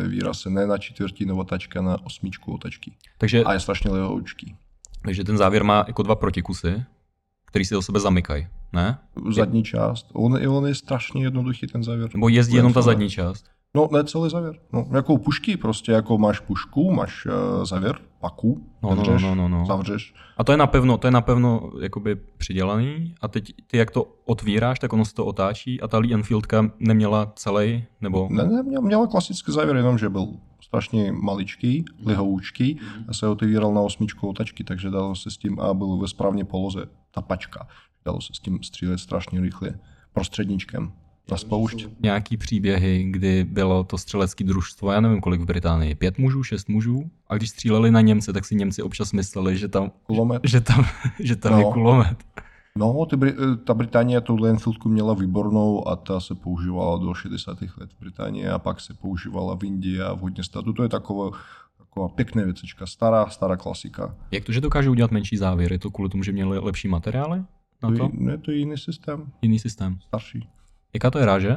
[0.08, 2.92] výraz ne na čtvrtinu otačka, na osmičku otačky.
[3.18, 4.56] Takže, A je strašně lehoučký.
[5.04, 6.84] takže ten závěr má jako dva protikusy,
[7.46, 8.98] který si do sebe zamykají, ne?
[9.36, 10.08] Zadní část.
[10.14, 12.10] On, on je strašně jednoduchý ten závěr.
[12.14, 13.46] Nebo jezdí jenom ta zadní část.
[13.76, 14.60] No, ne celý závěr.
[14.74, 19.36] No, jako pušky, prostě jako máš pušku, máš uh, závěr, paku, No, no, zavřeš, no,
[19.36, 19.66] no, no.
[19.66, 20.14] zavřeš.
[20.38, 24.80] A to je napevno, to je napevno jakoby přidělaný a teď ty jak to otvíráš,
[24.80, 28.28] tak ono se to otáčí a ta Lee Enfieldka neměla celý, nebo...
[28.32, 30.28] Ne, ne, měl, měla klasický závěr, jenom že byl
[30.62, 35.74] strašně maličký, lihoučký a se otevíral na osmičku otačky, takže dalo se s tím a
[35.74, 37.68] byl ve správné poloze ta pačka.
[38.08, 39.70] Dalo se s tím střílet strašně rychle
[40.14, 40.92] prostředníčkem.
[41.32, 41.88] Na spoušť.
[42.00, 46.70] Nějaký příběhy, kdy bylo to střelecké družstvo, já nevím kolik v Británii, pět mužů, šest
[46.70, 50.42] mužů, a když stříleli na Němce, tak si Němci občas mysleli, že tam, Kulomet.
[50.46, 50.86] že tam,
[51.20, 51.58] že tam No.
[51.60, 52.18] je kulomet.
[52.78, 57.78] No, ty, eh, ta Británie tu Lenfieldku měla výbornou a ta se používala do 60.
[57.78, 60.74] let v Británii a pak se používala v Indii a v hodně států.
[60.74, 61.38] To je taková,
[61.78, 64.16] taková pěkná věcečka, stará, stará klasika.
[64.32, 65.72] Jak to, že dokáže udělat menší závěr?
[65.72, 67.44] Je to kvůli tomu, že měli lepší materiály
[67.84, 70.00] na To ne, to je jiný systém, Jiný systém.
[70.08, 70.50] starší.
[70.94, 71.56] Jaká to je ráže?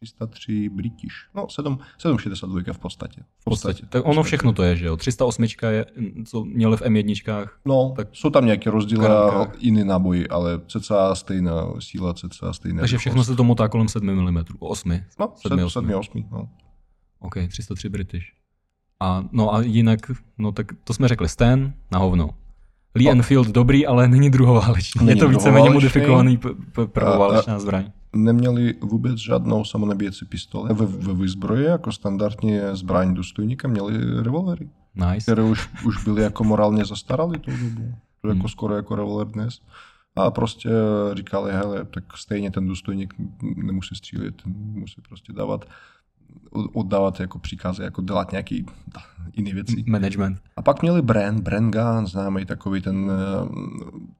[0.00, 1.14] 303 British.
[1.34, 3.22] No, 7, 762 v podstatě.
[3.40, 3.86] V podstatě.
[3.86, 4.96] Tak ono všechno to je, že jo?
[4.96, 5.86] 308 je,
[6.26, 11.14] co měli v M1, No, Tak- jsou tam nějaké rozdíly a jiný náboj, ale cca
[11.14, 14.90] stejná síla, cca stejná takže všechno se to motá kolem 7 mm, 8.
[15.20, 15.86] No, 7, 7, 8.
[15.86, 16.48] 7, 8, no.
[17.18, 18.24] OK, 303 British.
[19.00, 20.00] A, no a jinak,
[20.38, 22.30] no tak to jsme řekli, Stan na hovno.
[22.98, 23.10] Lee.
[23.10, 25.00] Enfield dobrý, ale není druhoválečný.
[25.02, 26.38] Je Není to víceméně modifikovaný
[26.92, 27.90] prvoválečná zbraň.
[28.12, 30.74] Neměli vůbec žádnou samonabíjecí pistoli.
[30.74, 35.22] Ve, ve výzbroji jako standardní zbraň důstojníka měli revolvery, Nice.
[35.22, 37.94] které už, už byly jako morálně zastaralý tou dobu.
[38.20, 38.48] To je jako Hmm.
[38.48, 39.60] skoro jako revolver dnes.
[40.16, 40.70] A prostě
[41.14, 43.14] říkali, hele, tak stejně ten důstojník
[43.56, 44.34] nemusí střílet,
[44.72, 45.64] musí prostě dávat,
[46.72, 48.66] oddávat jako příkazy, jako dělat nějaký
[49.36, 49.84] jiné věci.
[49.86, 50.40] Management.
[50.56, 53.48] A pak měli Bren, Bren Gun, známý takový ten, eh,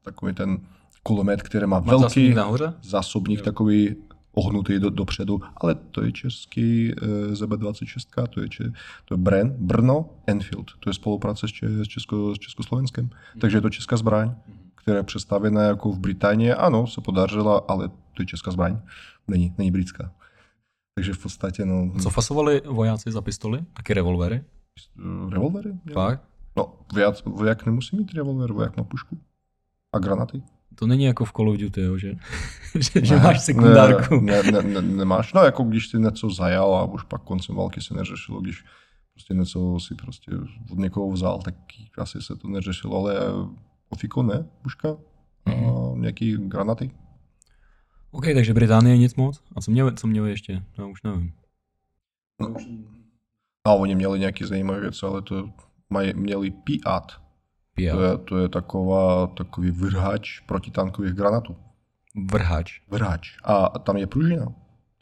[0.02, 0.58] takový ten
[1.02, 2.74] kulomet, který má Má velký zásobník nahoře?
[2.82, 3.96] zásobník, takový
[4.34, 8.64] ohnutý do, dopředu, ale to je český eh, ZB26, to je, če,
[9.04, 13.10] to je Bren, Brno, Enfield, to je spolupráce s, če, s, Česko, s Československem,
[13.40, 14.34] takže je to česká zbraň,
[14.74, 18.78] která je přestavěna jako v Británii, ano, se podařila, ale to je česká zbraň,
[19.28, 20.10] není, není britská.
[20.98, 23.60] Takže v podstatě, no, Co fasovali vojáci za pistoli?
[23.72, 24.44] Taky revolvery?
[25.28, 25.68] revolvery?
[25.84, 25.94] měli?
[25.94, 26.22] Fakt?
[26.56, 29.18] No, voják, voják nemusí mít revolver, voják má pušku.
[29.92, 30.42] A granaty.
[30.74, 32.14] To není jako v Call of Duty, jo, že,
[32.78, 34.20] že, že máš sekundárku.
[34.20, 35.32] Ne, ne, ne, ne, nemáš.
[35.32, 38.64] No, jako když si něco zajal a už pak koncem války se neřešilo, když
[39.12, 40.32] prostě něco si prostě
[40.72, 41.54] od někoho vzal, tak
[41.98, 43.14] asi se to neřešilo, ale
[43.88, 44.88] ofiko ne, puška
[45.46, 46.00] a Mhm.
[46.00, 46.90] nějaký granaty.
[48.10, 49.42] OK, takže Británie nic moc.
[49.56, 50.62] A co měli, co měli ještě?
[50.78, 51.32] Já už nevím.
[52.40, 52.54] No.
[53.64, 55.50] A oni měli nějaký zajímavé věci, ale to
[55.90, 57.06] mají, měli Piat.
[57.12, 57.20] To
[57.74, 58.00] Pia.
[58.00, 61.56] je, to je taková, takový vrhač protitankových granatů.
[62.30, 62.80] Vrhač.
[62.88, 63.36] Vrhač.
[63.44, 64.46] A tam je pružina.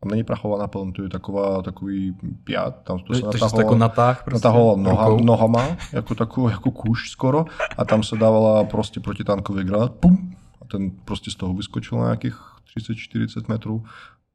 [0.01, 3.75] Tam není prachová naplň, to je taková, takový piat, tam to se To, to jako
[3.75, 5.25] natáh prostě natahovala noha, rukou?
[5.25, 7.45] nohama, jako takovou, jako kůž skoro,
[7.79, 12.05] a tam se dávala prostě protitankový granát, pum, a ten prostě z toho vyskočil na
[12.05, 13.85] nějakých 30-40 metrů.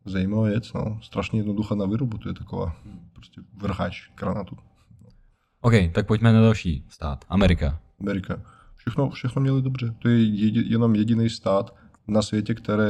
[0.05, 0.99] Zajímavá věc, no.
[1.01, 2.75] Strašně jednoduchá na výrobu, to je taková
[3.13, 4.57] prostě vrhač granatu.
[5.61, 7.25] OK, tak pojďme na další stát.
[7.29, 7.79] Amerika.
[7.99, 8.41] Amerika.
[8.75, 9.95] Všechno, všechno měli dobře.
[9.99, 11.75] To je jedi, jenom jediný stát
[12.07, 12.83] na světě, který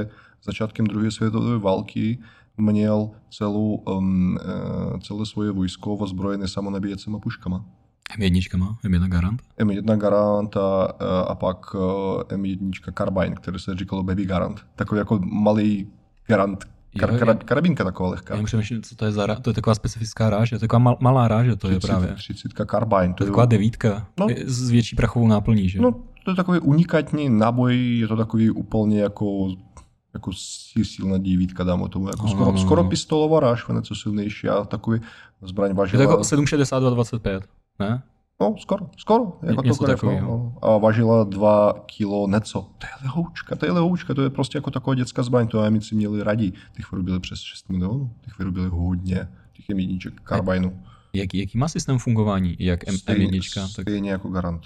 [0.43, 2.19] začátkem druhé světové války
[2.57, 7.65] měl celou, um, eh, celé svoje vojsko ozbrojené samonabíjecíma puškama.
[8.17, 8.77] M1 má?
[8.85, 9.41] M1 Garant?
[9.59, 10.83] M1 Garant a,
[11.27, 11.57] a pak
[12.29, 14.61] eh, M1 Carbine, který se říkalo Baby Garant.
[14.75, 15.87] Takový jako malý
[16.27, 16.63] Garant,
[16.99, 18.35] kar, kar, karabinka taková lehká.
[18.35, 19.35] Já přemýšlím, co to je za.
[19.35, 22.15] To je taková specifická ráže, to je taková mal, malá ráže, to je 30, právě.
[22.15, 23.13] 30 Carbine.
[23.13, 24.27] To je taková devítka No.
[24.29, 25.81] je s větší prachovou náplní, že?
[25.81, 25.91] No,
[26.25, 29.47] to je takový unikátní náboj, je to takový úplně jako,
[30.13, 30.31] jako
[30.83, 32.07] silná devítka, dáme tomu.
[32.07, 32.89] Jako Ano, skoro, ano, skoro ano.
[32.89, 34.99] pistolová ráž, něco silnější a takový
[35.41, 36.01] zbraň je to vážila...
[36.03, 37.43] jako 762 25,
[37.79, 38.03] ne?
[38.41, 39.37] No, skoro, skoro.
[39.43, 40.27] Jako Něco to takového.
[40.31, 40.55] no.
[40.61, 42.61] A vážila 2 kilo neco.
[42.77, 45.95] To je lehoučka, to je lehoučka, to je prostě jako taková dětská zbraň, to amici
[45.95, 46.53] měli radí.
[46.75, 50.83] Těch vyrobili přes 6 milionů, těch vyrobili hodně, těch jedniček karbajnu.
[51.13, 53.53] Jaký, jaký má systém fungování, jak M, M1?
[53.61, 53.69] Tak...
[53.71, 54.61] Stejně jako garant.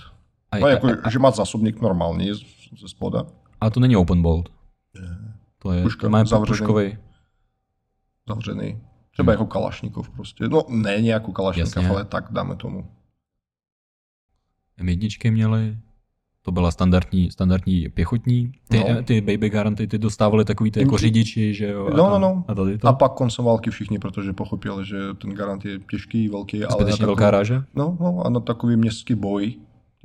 [0.51, 2.33] A, No, jako, a, a, že má zásobník normální
[2.81, 3.25] ze spoda.
[3.61, 4.49] a, to není open bolt.
[5.59, 6.47] To je, Puška, to má zavřený.
[6.47, 6.97] puškový.
[8.29, 8.81] zavřený.
[9.11, 9.39] Třeba Hmm.
[9.41, 10.47] jako Kalašnikov prostě.
[10.49, 12.87] No ne jako Kalašnikov, ale tak dáme tomu.
[14.79, 15.77] M1 měli,
[16.41, 18.51] to byla standardní, standardní pěchotní.
[18.69, 19.03] Ty, No.
[19.03, 21.85] ty baby garanty, ty dostávali takový ty jako řidiči, že jo?
[21.87, 22.45] a No, tam- no, no.
[22.47, 22.87] A tady to?
[22.87, 27.05] A pak koncem války všichni, protože pochopili, že ten garant je těžký, velký, ale Zbytečně
[27.05, 27.63] velká takový, ráže?
[27.75, 29.53] no, no, a na takový městský boj,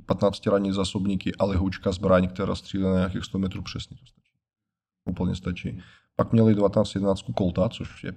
[0.07, 4.33] 15 ranní zásobníky a lehoučka zbraň, která střílí na nějakých 100 metrů přesně to stačí.
[5.11, 5.79] Úplně stačí.
[6.17, 8.13] Pak měli 1911 Kolta, což je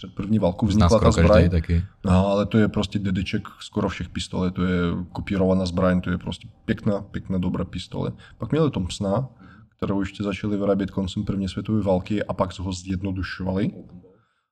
[0.00, 1.50] před, první válkou vznikla ta zbraň.
[1.50, 1.84] taky.
[2.04, 4.80] No, ale to je prostě dedeček skoro všech pistole, to je
[5.12, 8.12] kopírovaná zbraň, to je prostě pěkná, pěkná, dobrá pistole.
[8.38, 9.28] Pak měli Thompsona,
[9.76, 13.70] kterou ještě začali vyrábět koncem první světové války a pak ho zjednodušovali.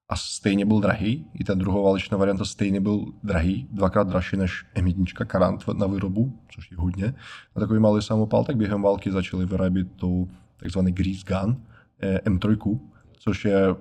[0.08, 5.26] A stejně byl drahý, i ta druhoválečná varianta stejně byl drahý, dvakrát dražší než M1
[5.26, 7.14] Karant na výrobu, což je hodně.
[7.56, 11.56] A takový malý samopal, tak během války začali vyrábět tou takzvaný grease gun,
[12.00, 12.78] eh, M3,
[13.18, 13.74] což je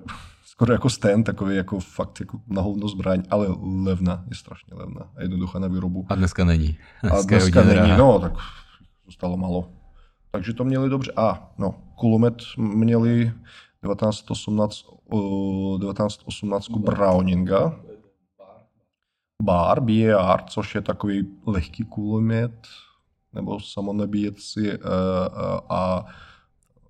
[0.58, 3.46] skoro jako stand, takový jako fakt jako na hovno zbraň, ale
[3.84, 6.06] levná, je strašně levná a jednoduchá na výrobu.
[6.08, 6.78] A dneska není.
[7.02, 7.96] Dneska a dneska není, drahá.
[7.96, 8.32] no, tak
[9.04, 9.70] zůstalo malo.
[10.30, 11.12] Takže to měli dobře.
[11.16, 13.32] A, no, kulomet měli
[13.84, 17.80] 1918, 1918 Browninga,
[19.42, 22.66] bar, BAR, což je takový lehký kulomet,
[23.32, 24.76] nebo samonabíjecí uh, uh,
[25.68, 26.06] a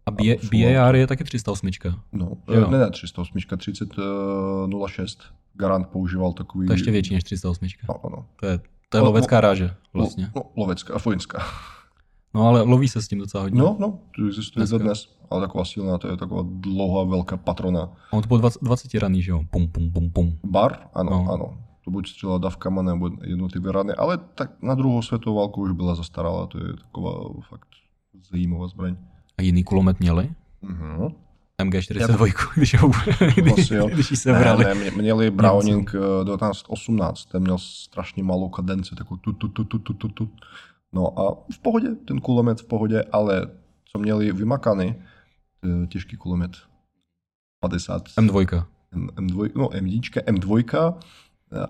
[0.09, 0.10] a
[0.52, 1.70] BAR je taky 308.
[2.12, 2.70] No, jo.
[2.70, 5.22] ne, ne, 308, 3006.
[5.55, 6.66] Garant používal takový...
[6.66, 7.66] To ještě větší než 308.
[7.89, 8.26] No, no.
[8.40, 10.30] To je, to je lovecká ráže vlastně.
[10.36, 11.43] No, lovecká a vojenská.
[12.35, 13.59] No ale loví se s tím docela hodně.
[13.59, 14.78] No, no, to existuje Dneska.
[14.78, 15.18] dnes.
[15.30, 17.80] Ale taková silná, to je taková dlouhá, velká patrona.
[18.10, 19.40] A on to byl 20, 20 raný, že jo?
[19.51, 20.39] Pum, pum, pum, pum.
[20.44, 20.78] Bar?
[20.94, 21.32] Ano, no.
[21.32, 21.59] ano.
[21.85, 25.94] To buď střela davkama nebo jednotlivé rany, ale tak na druhou světovou válku už byla
[25.94, 27.12] zastarala, to je taková
[27.48, 27.68] fakt
[28.30, 28.97] zajímavá zbraň.
[29.39, 30.31] A jiný kulomet měli?
[30.62, 31.15] Uh-huh.
[31.62, 32.90] MG42, když, ho,
[33.36, 34.65] když, když ji sebrali.
[34.65, 39.78] Ne, ne, měli Browning 1918, ten měl strašně malou kadenci, takovou tu, tu, tu, tu,
[39.78, 40.31] tu, tu, tu.
[40.93, 43.47] No a v pohodě, ten kulomet v pohodě, ale
[43.85, 44.94] co měli vymakaný,
[45.89, 46.51] těžký kulomet
[47.60, 48.02] 50.
[48.09, 48.65] M2.
[49.16, 50.94] M2, no M1, M2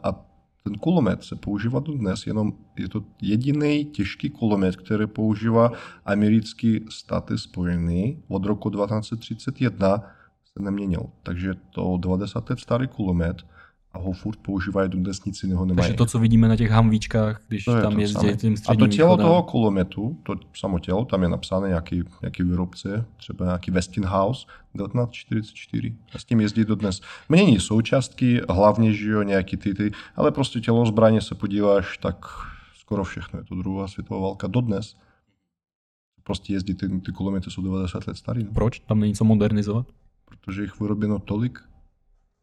[0.02, 0.27] a
[0.64, 5.72] ten kulomet se používá dnes, jenom je to jediný těžký kulomet, který používá
[6.04, 10.02] americký státy spojený od roku 1931
[10.56, 11.02] se neměnil.
[11.22, 13.42] Takže to 20 let starý kulomet,
[13.98, 15.86] a ho furt používají dnes nic jiného nemají.
[15.86, 18.96] Takže to, co vidíme na těch hamvíčkách, když to tam jezdí tím středním A to
[18.96, 19.26] tělo východem.
[19.26, 25.94] toho kulometu, to samo tělo, tam je napsané nějaký, nějaký výrobce, třeba nějaký Westinghouse 1944.
[26.14, 27.00] A s tím jezdí do dnes.
[27.28, 32.26] Mění součástky, hlavně, že jo, nějaký ty, ty, ale prostě tělo zbraně se podíváš, tak
[32.74, 34.96] skoro všechno je to druhá světová válka dodnes.
[36.22, 38.44] Prostě jezdí, ty, ty kulomety jsou 90 let starý.
[38.44, 38.50] No.
[38.52, 38.78] Proč?
[38.78, 39.86] Tam není co modernizovat?
[40.24, 41.58] Protože jich vyrobeno tolik,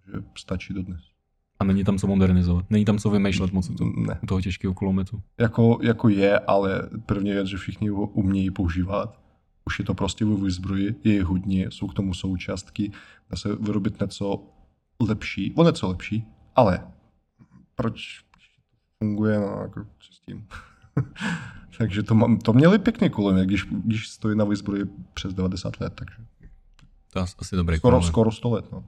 [0.08, 1.15] že stačí dodnes.
[1.60, 2.66] A není tam co modernizovat.
[2.70, 4.20] Není tam co vymýšlet moc to, ne.
[4.24, 5.22] u toho těžkého kulometu.
[5.40, 9.20] Jako, jako je, ale první věc, že všichni ho umějí používat.
[9.66, 12.92] Už je to prostě ve zbroji, je hodně, jsou k tomu součástky,
[13.30, 14.44] dá se vyrobit něco
[15.08, 16.26] lepší, o něco lepší,
[16.56, 16.88] ale
[17.76, 18.24] proč
[19.00, 20.48] funguje, no jako s tím.
[21.78, 25.94] takže to, mám, to měli pěkný kulomet, když, když stojí na výzbroji přes 90 let,
[25.96, 26.16] takže.
[27.14, 28.84] To je asi dobrý skoro, skoro 100 let, no.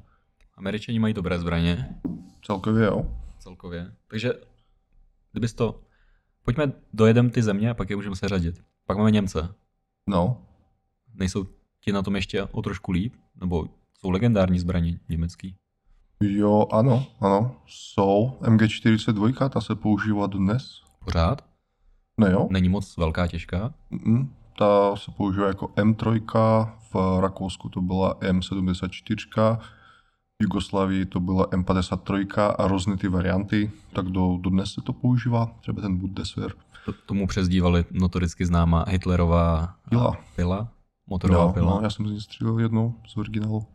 [0.58, 1.90] Američani mají dobré zbraně.
[2.46, 3.06] Celkově jo.
[3.40, 3.92] Celkově.
[4.08, 4.34] Takže
[5.32, 5.82] kdybys to...
[6.44, 8.62] Pojďme, dojedem ty země a pak je můžeme seřadit.
[8.86, 9.56] Pak máme Němce.
[10.10, 10.42] No.
[11.14, 11.46] Nejsou
[11.82, 13.14] ti na tom ještě o trošku líp?
[13.36, 13.68] Nebo
[14.00, 15.56] jsou legendární zbraně německý?
[16.22, 17.56] Jo, ano, ano.
[17.68, 18.38] Jsou.
[18.42, 20.82] MG42, ta se používá dnes.
[21.06, 21.46] Pořád?
[22.18, 22.48] No jo.
[22.52, 23.74] Není moc velká, těžká?
[23.90, 26.22] Mm, ta se používá jako M3,
[26.94, 29.60] v Rakousku to byla M74,
[30.42, 35.46] Jugoslávii to byla M53 a různé ty varianty, tak do, do dnes se to používá,
[35.60, 36.52] třeba ten Bundeswehr.
[36.86, 40.68] To, tomu přezdívali notoricky známá Hitlerová pila, pila
[41.08, 41.76] motorová no, pila.
[41.76, 43.66] No, já jsem z ní střílel jednou z originálu.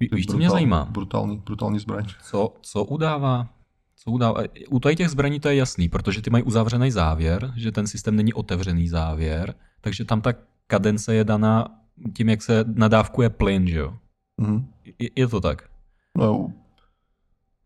[0.00, 0.84] Ví, víš, co mě zajímá?
[0.84, 2.04] Brutální, brutální zbraň.
[2.22, 3.48] Co, co udává
[3.96, 4.42] co udává?
[4.68, 8.16] U tady těch zbraní to je jasný, protože ty mají uzavřený závěr, že ten systém
[8.16, 10.32] není otevřený závěr, takže tam ta
[10.66, 11.68] kadence je daná
[12.16, 13.94] tím, jak se nadávkuje plyn, že jo?
[14.40, 14.64] Mm-hmm.
[14.98, 15.77] Je, je to tak?
[16.16, 16.52] No,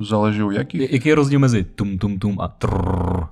[0.00, 0.92] záleží u jakých.
[0.92, 3.26] Jaký je rozdíl mezi tum tum tum a trrr?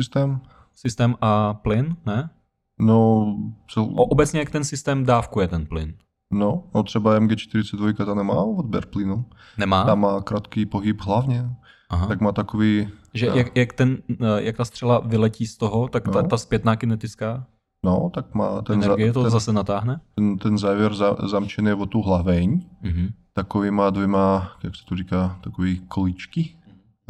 [0.00, 0.40] Systém.
[0.74, 2.30] Systém a plyn, ne?
[2.78, 3.36] No,
[3.70, 3.82] cel...
[3.82, 5.94] o, obecně jak ten systém dávkuje ten plyn?
[6.30, 9.24] No, no třeba MG42 ta nemá odběr plynu.
[9.58, 9.84] Nemá?
[9.84, 11.50] Tam má krátký pohyb hlavně.
[11.90, 12.06] Aha.
[12.06, 12.88] Tak má takový...
[13.14, 16.12] Že jak, jak, ten, eh, jak ta střela vyletí z toho, tak no.
[16.12, 17.46] ta, ta zpětná kinetická
[17.84, 18.82] No, tak má ten...
[18.84, 20.00] Energie to ten, zase natáhne?
[20.14, 22.60] Ten, ten závěr za, zamčený o tu hlaveň.
[22.84, 26.56] Mm-hmm takovýma dvěma, jak se to říká, takový kolíčky,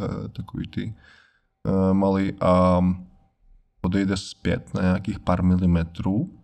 [0.01, 0.95] eh, takový ty
[1.67, 2.81] eh, malý a
[3.81, 6.39] odejde zpět na nějakých pár milimetrů,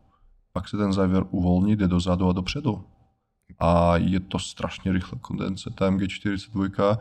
[0.53, 2.83] pak se ten závěr uvolní, jde dozadu a dopředu.
[3.59, 5.69] A je to strašně rychle kondence.
[5.75, 6.97] Ta MG42 eh,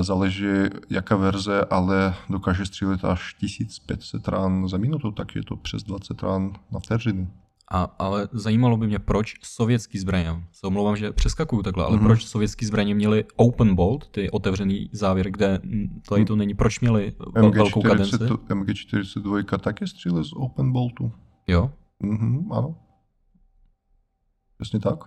[0.00, 0.46] záleží
[0.90, 6.22] jaká verze, ale dokáže střílet až 1500 rán za minutu, tak je to přes 20
[6.22, 7.28] rán na vteřinu.
[7.70, 12.04] A, ale zajímalo by mě, proč sovětský zbraně, se omlouvám, že přeskakuju takhle, ale mm-hmm.
[12.04, 15.60] proč sovětský zbraně měli open bolt, ty otevřený závěr, kde
[16.08, 18.16] tady to není, proč měli MG40, velkou kadenci?
[18.16, 21.12] MG42 taky stříle z open boltu.
[21.46, 21.70] Jo?
[22.04, 22.76] Mm-hmm, ano.
[24.58, 24.98] Přesně tak.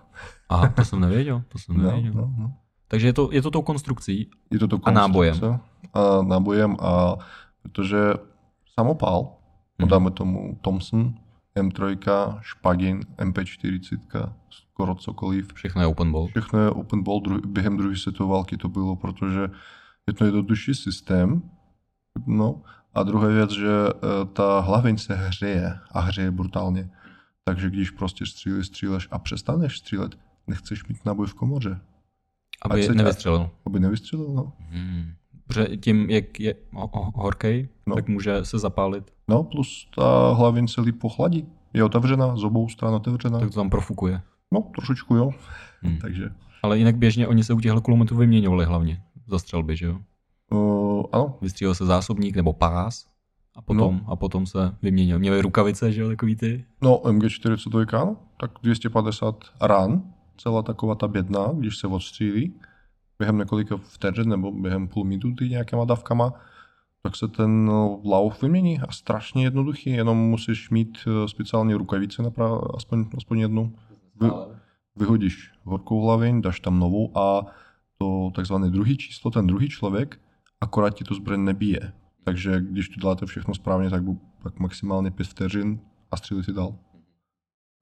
[0.48, 2.12] Aha, to jsem nevěděl, to jsem nevěděl.
[2.14, 2.61] No, no, no.
[2.92, 5.36] Takže je to, je to tou konstrukcí je to tou konstrukce a nábojem.
[5.94, 7.16] A nábojem a
[7.62, 7.98] protože
[8.74, 9.88] samopál, mm-hmm.
[9.88, 11.14] dáme tomu Thompson,
[11.56, 11.96] M3,
[12.40, 15.48] Špagin, MP40, skoro cokoliv.
[15.54, 16.26] Všechno je open ball.
[16.26, 19.48] Všechno je open ball, dru- během druhé světové války to bylo, protože
[20.06, 21.42] je to jednodušší systém.
[22.26, 22.62] No,
[22.94, 26.90] a druhá věc, že eh, ta hlaveň se hřeje a hřeje brutálně.
[27.44, 31.80] Takže když prostě střílíš, stříleš a přestaneš střílet, nechceš mít náboj v komoře,
[32.64, 33.50] Aby Ať se- nevystřelil.
[33.66, 34.52] aby nevystřelil, no.
[34.70, 35.04] Hmm.
[35.46, 37.94] Protože tím, jak je ho- ho- horkej, No.
[37.94, 39.04] tak může se zapálit.
[39.28, 41.46] No, plus ta hlaveň se líp ochladí.
[41.74, 43.38] Je otevřená, z obou stran otevřená.
[43.38, 44.20] Tak to tam profukuje.
[44.52, 45.30] No, trošičku jo.
[45.82, 45.98] Hmm.
[45.98, 46.30] Takže,
[46.62, 49.98] Ale jinak běžně oni se u těchto kulometů vyměňovali hlavně za střelby, že jo?
[50.50, 53.06] uh, ano, Vystřílel se zásobník nebo pás
[53.56, 54.12] a potom, No.
[54.12, 55.18] a potom se vyměnil.
[55.18, 56.64] Měli rukavice, že jo, takový ty.
[56.82, 60.02] no MG42, ano, tak 250 ran,
[60.36, 62.54] celá taková ta bědna, když se odstřílí,
[63.18, 66.32] během několika vteřin nebo během půl minuty nějakýma dávkama,
[67.02, 67.70] tak se ten
[68.04, 73.72] lauf vymění a strašně jednoduchý, jenom musíš mít eh, speciální rukavice, napra- aspoň, aspoň jednu.
[74.20, 74.26] Vy,
[74.96, 77.46] vyhodíš horkou hlaveň, dáš tam novou a
[77.98, 80.20] to takzvané druhý číslo, ten druhý člověk,
[80.60, 81.92] akorát ti tu zbraň nebije.
[82.24, 85.80] Takže když to děláte všechno správně, tak, bu- tak maximálně 5 vteřin
[86.10, 86.74] a střílí si dál.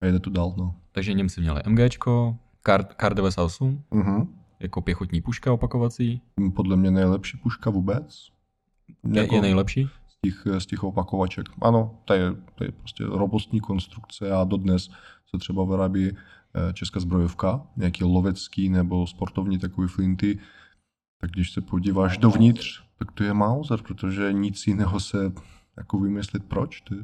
[0.01, 0.75] A jede to dál, no.
[0.93, 4.35] Takže Němci měli MGčko, Kar, Kar 98, Mhm.
[4.61, 6.23] jako pěchotní puška opakovací.
[6.55, 8.29] Podle mě nejlepší puška vůbec.
[9.13, 9.89] Je, Jako je nejlepší.
[10.09, 11.47] z těch, z těch opakovaček.
[11.63, 14.89] Ano, to je, to je prostě robustní konstrukce a dodnes
[15.31, 20.39] se třeba vyrábí eh, česká zbrojovka, nějaký lovecký nebo sportovní takový flinty,
[21.21, 25.33] tak když se podíváš dovnitř, tak to je Mauser, protože nic jiného se
[25.77, 27.01] jako vymyslet proč, to je,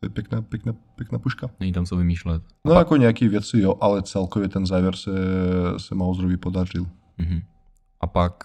[0.00, 1.50] to je, pěkná, pěkná, pěkná puška.
[1.60, 2.42] Není tam co vymýšlet.
[2.66, 5.10] No jako nějaký věci jo, ale celkově ten závěr se,
[5.76, 6.86] se Mauserovi podařil.
[7.18, 7.40] Mhm.
[8.00, 8.44] A pak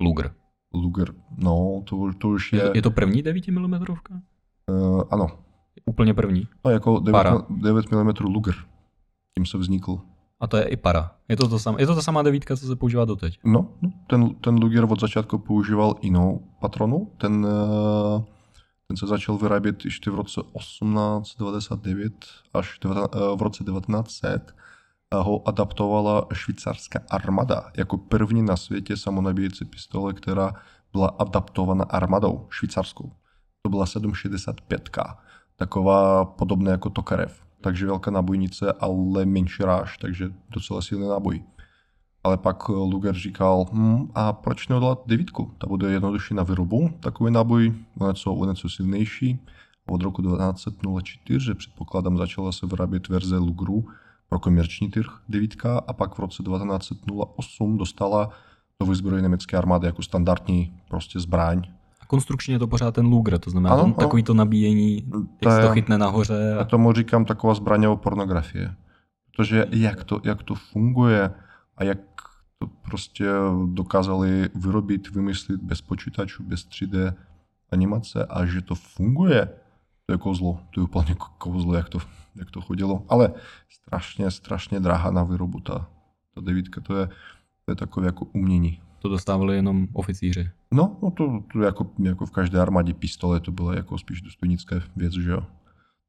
[0.00, 0.34] Luger.
[0.74, 3.74] Luger, no to, to už Je, je, to, je to první 9 mm?
[3.74, 5.26] uh, ano,
[5.86, 6.48] Úplně první.
[6.64, 7.46] no jako 9, Para.
[7.50, 8.54] 9 mm Luger,
[9.34, 10.00] tím se vznikl.
[10.40, 11.10] A to je i para.
[11.28, 13.38] Je to, to sam, je to ta samá devítka, co se používá doteď.
[13.44, 17.10] No, no, ten, ten Luger od začátku používal jinou patronu.
[17.18, 18.24] Ten, eh,
[18.88, 22.12] ten se začal vyrábět ještě v roce 1899
[22.54, 22.88] až eh,
[23.36, 24.54] v roce 1900
[25.10, 30.52] a ho adaptovala švýcarská armáda jako první na světě samonabíjecí pistole, která
[30.92, 33.12] byla adaptována armádou švýcarskou.
[33.62, 34.90] To byla 765,
[35.56, 37.42] taková podobná jako Tokarev.
[37.60, 41.44] Takže velká nábojnice, ale menší ráž, takže docela silný náboj.
[42.24, 45.50] Ale pak Luger říkal, hm, a proč neudělat devítku?
[45.58, 49.38] Ta bude jednodušší na výrobu, takový náboj, o něco, o něco silnější.
[49.86, 53.84] Od roku 1904, předpokládám, začala se vyrábět verze Lugru
[54.28, 58.30] pro komerční trh devítka a pak v roce 1908 dostala
[58.80, 61.62] do vyzbroje německé armády jako standardní prostě zbraň.
[62.00, 65.02] A konstrukčně je to pořád ten Luger, to znamená Ano, ano, takový to nabíjení,
[65.42, 66.54] To jak se to chytne nahoře.
[66.56, 66.64] Já A...
[66.64, 68.74] tomu říkám taková zbraňová pornografie.
[69.36, 71.30] Protože jak to, jak to funguje
[71.78, 71.98] a jak
[72.58, 73.26] to prostě
[73.66, 77.14] dokázali vyrobit, vymyslet bez počítačů, bez 3D
[77.70, 79.48] animace a že to funguje,
[80.06, 80.60] to je kozlo.
[80.70, 81.98] To je úplně ko- kozlo, jak to,
[82.34, 83.04] jak to chodilo.
[83.08, 83.32] Ale
[83.68, 85.88] strašně, strašně drahá na výrobu ta,
[86.34, 86.80] ta devítka.
[86.80, 87.06] To je,
[87.64, 88.80] to je takové jako umění.
[88.98, 90.50] To dostávali jenom oficíři.
[90.72, 94.76] No, no to, to jako, jako v každé armádě pistole to byla jako spíš důstojnická
[94.96, 95.46] věc, že jo.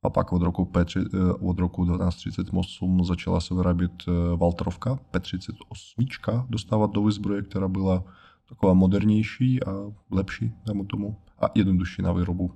[0.04, 6.46] A pak od roku, P3, eh, od roku 1938 začala se vyrábět eh, Walterovka P38,
[6.50, 8.04] dostávat do výzbroje, která byla
[8.50, 9.72] taková modernější a
[10.12, 12.52] lepší, dejme tomu, a jednodušší na výrobu.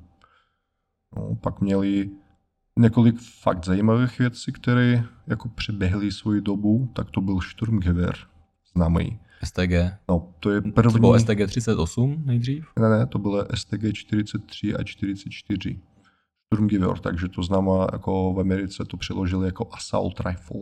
[1.15, 2.09] No, pak měli
[2.79, 8.15] několik fakt zajímavých věcí, které jako přeběhly svoji dobu, tak to byl Sturmgewehr,
[8.75, 9.19] známý.
[9.43, 9.71] STG.
[10.09, 10.99] No, to je To první...
[10.99, 12.65] bylo STG 38 nejdřív.
[12.79, 15.79] Ne, ne, to bylo STG 43 a 44.
[16.53, 20.61] Sturmgewehr, takže to znamená, jako v Americe to přeložili jako assault rifle.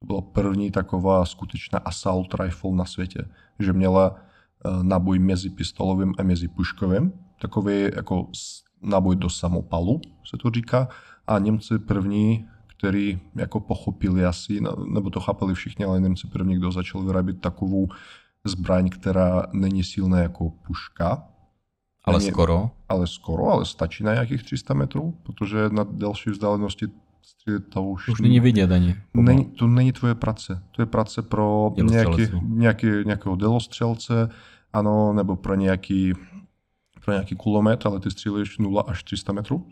[0.00, 3.24] To byla první taková skutečná assault rifle na světě,
[3.58, 8.28] že měla eh, náboj mezi pistolovým a mezi puškovým, takový jako
[8.82, 10.88] náboj do samopalu, se to říká,
[11.26, 16.56] a Němci první, který jako pochopili asi, no, nebo to chápali všichni, ale Němci první,
[16.56, 17.88] kdo začal vyrábět takovou
[18.44, 21.28] zbraň, která není silná jako puška,
[22.06, 22.70] Ale Není- skoro.
[22.88, 26.86] ale skoro, ale stačí na nějakých 300 metrů, protože na delší vzdálenosti
[27.68, 28.96] to už, už není vidět ani.
[29.14, 30.62] Není, to není tvoje práce.
[30.70, 34.28] To je práce pro nějaký, nějaký, nějakého dělostřelce,
[34.72, 36.12] ano, nebo pro nějaký,
[37.04, 39.66] pro nějaký kulomet, ale ty střílíš 0 až 300 metrů.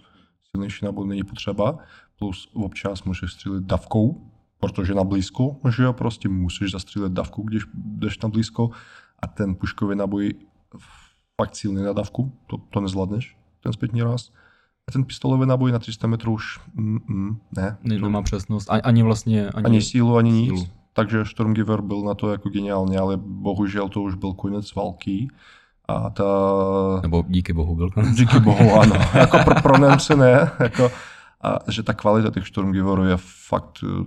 [0.50, 1.78] Silnější náboj není potřeba.
[2.18, 4.30] Plus občas můžeš střílet davkou,
[4.60, 8.70] protože na blízko, že jo, prostě musíš zastřílet davku, když jdeš na blízko
[9.22, 10.34] a ten puškový náboj
[11.40, 14.30] fakt silný na davku, to, to nezvládneš, ten zpětný raz.
[14.88, 17.76] A ten pistolový náboj na 300 metrů už mm, mm, ne.
[17.82, 18.70] Ne, nemá přesnost.
[18.70, 19.48] A- Ani vlastně...
[19.48, 20.48] Ani, Ani sílu, ani nic.
[20.48, 20.66] sílu.
[20.92, 25.28] Takže Sturmgewehr byl na to jako geniální, ale bohužel to už byl konec války.
[25.88, 26.24] A ta...
[27.02, 28.16] Nebo díky bohu byl konec.
[28.16, 28.94] Díky bohu, ano.
[29.14, 30.50] jako pro, pro Němce ne.
[30.60, 30.90] Jako,
[31.42, 33.16] a že ta kvalita těch Sturmgewehrů je
[33.48, 34.04] fakt eh,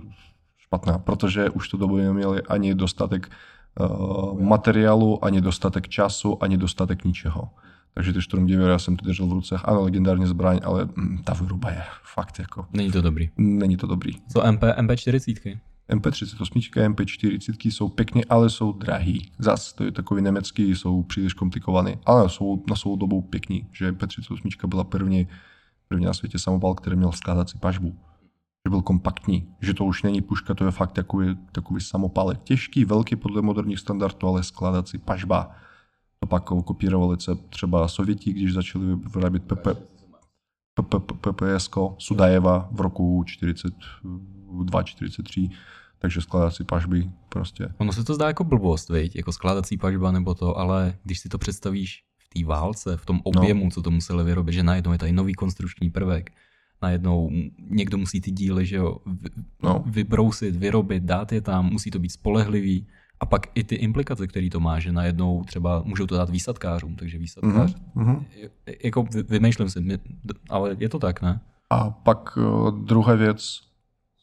[0.58, 3.30] špatná, protože už tu dobu neměli ani dostatek
[4.40, 7.48] materiálu, ani dostatek času, ani dostatek ničeho.
[7.94, 11.32] Takže ty Sturmgewery, já jsem to držel v ruce, ano, legendární zbraň, ale mm, ta
[11.34, 11.82] výroba je
[12.14, 13.30] fakt jako, Není to dobrý.
[13.36, 14.12] není to dobrý.
[14.32, 15.58] Co MP, MP40?
[15.90, 19.30] MP38, MP40 jsou pěkně, ale jsou drahý.
[19.38, 23.92] Zas, to je takový německý, jsou příliš komplikovaný, ale jsou na svou dobu pěkný, že
[23.92, 25.28] MP38 byla první,
[25.88, 27.96] první na světě samopal, který měl skládací pažbu.
[28.68, 32.38] Že byl kompaktní, že to už není puška, to je fakt takový, takový samopalek.
[32.44, 35.50] Těžký, velký podle moderních standardů, ale skládací pažba.
[36.20, 38.84] To pak kopírovali se třeba Sověti, když začali
[39.14, 39.68] vyrábět PP,
[41.20, 45.50] PPS Sudajeva v roku 42-43,
[45.98, 47.68] takže skládací pažby prostě.
[47.78, 49.16] Ono se to zdá jako blbost, viď?
[49.16, 53.20] jako skládací pažba nebo to, ale když si to představíš v té válce, v tom
[53.24, 53.70] objemu, no.
[53.70, 56.32] co to museli vyrobit, že najednou je tady nový konstrukční prvek,
[56.82, 57.30] najednou
[57.70, 59.28] někdo musí ty díly že jo, vy,
[59.62, 59.84] No.
[59.86, 62.86] vybrousit, vyrobit, dát je tam, musí to být spolehlivý.
[63.20, 66.96] A pak i ty implikace, které to má, že najednou třeba můžou to dát výsadkářům,
[66.96, 68.24] takže výsadkář, Mhm.
[68.84, 69.98] jako vy- vymýšlím si, my-
[70.48, 71.40] ale je to tak, ne?
[71.70, 73.60] A pak eh, druhá věc,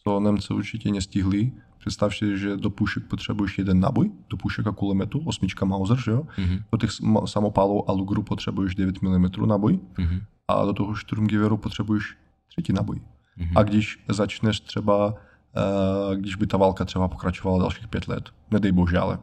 [0.04, 4.72] co Němci určitě nestihli, představ si, že do pušek potřebuješ jeden náboj, do pušek a
[4.72, 6.28] kulometu, osmička Mauser, že jo?
[6.38, 6.90] Mhm, Do těch
[7.26, 12.16] samopálů a Lugru potřebuješ 9 mm náboj mhm, a do toho Sturmgeweru potřebuješ
[12.56, 13.02] třetí náboj.
[13.38, 13.58] mhm.
[13.58, 15.14] A když začneš třeba,
[15.58, 19.20] eh, když by ta válka třeba pokračovala dalších pět let, nedej bože, ale.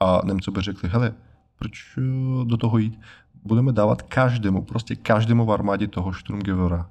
[0.00, 1.14] A Němci by řekli, hele,
[1.58, 2.00] proč eh,
[2.44, 3.00] do toho jít?
[3.44, 6.90] Budeme dávat každému, prostě každému v armádě toho Sturmgewehra.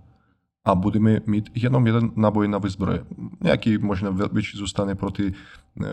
[0.66, 3.06] A budeme mít jenom jeden náboj na výzbroje.
[3.44, 5.34] Nějaký možná vě- větší zůstane pro ty,
[5.82, 5.86] eh,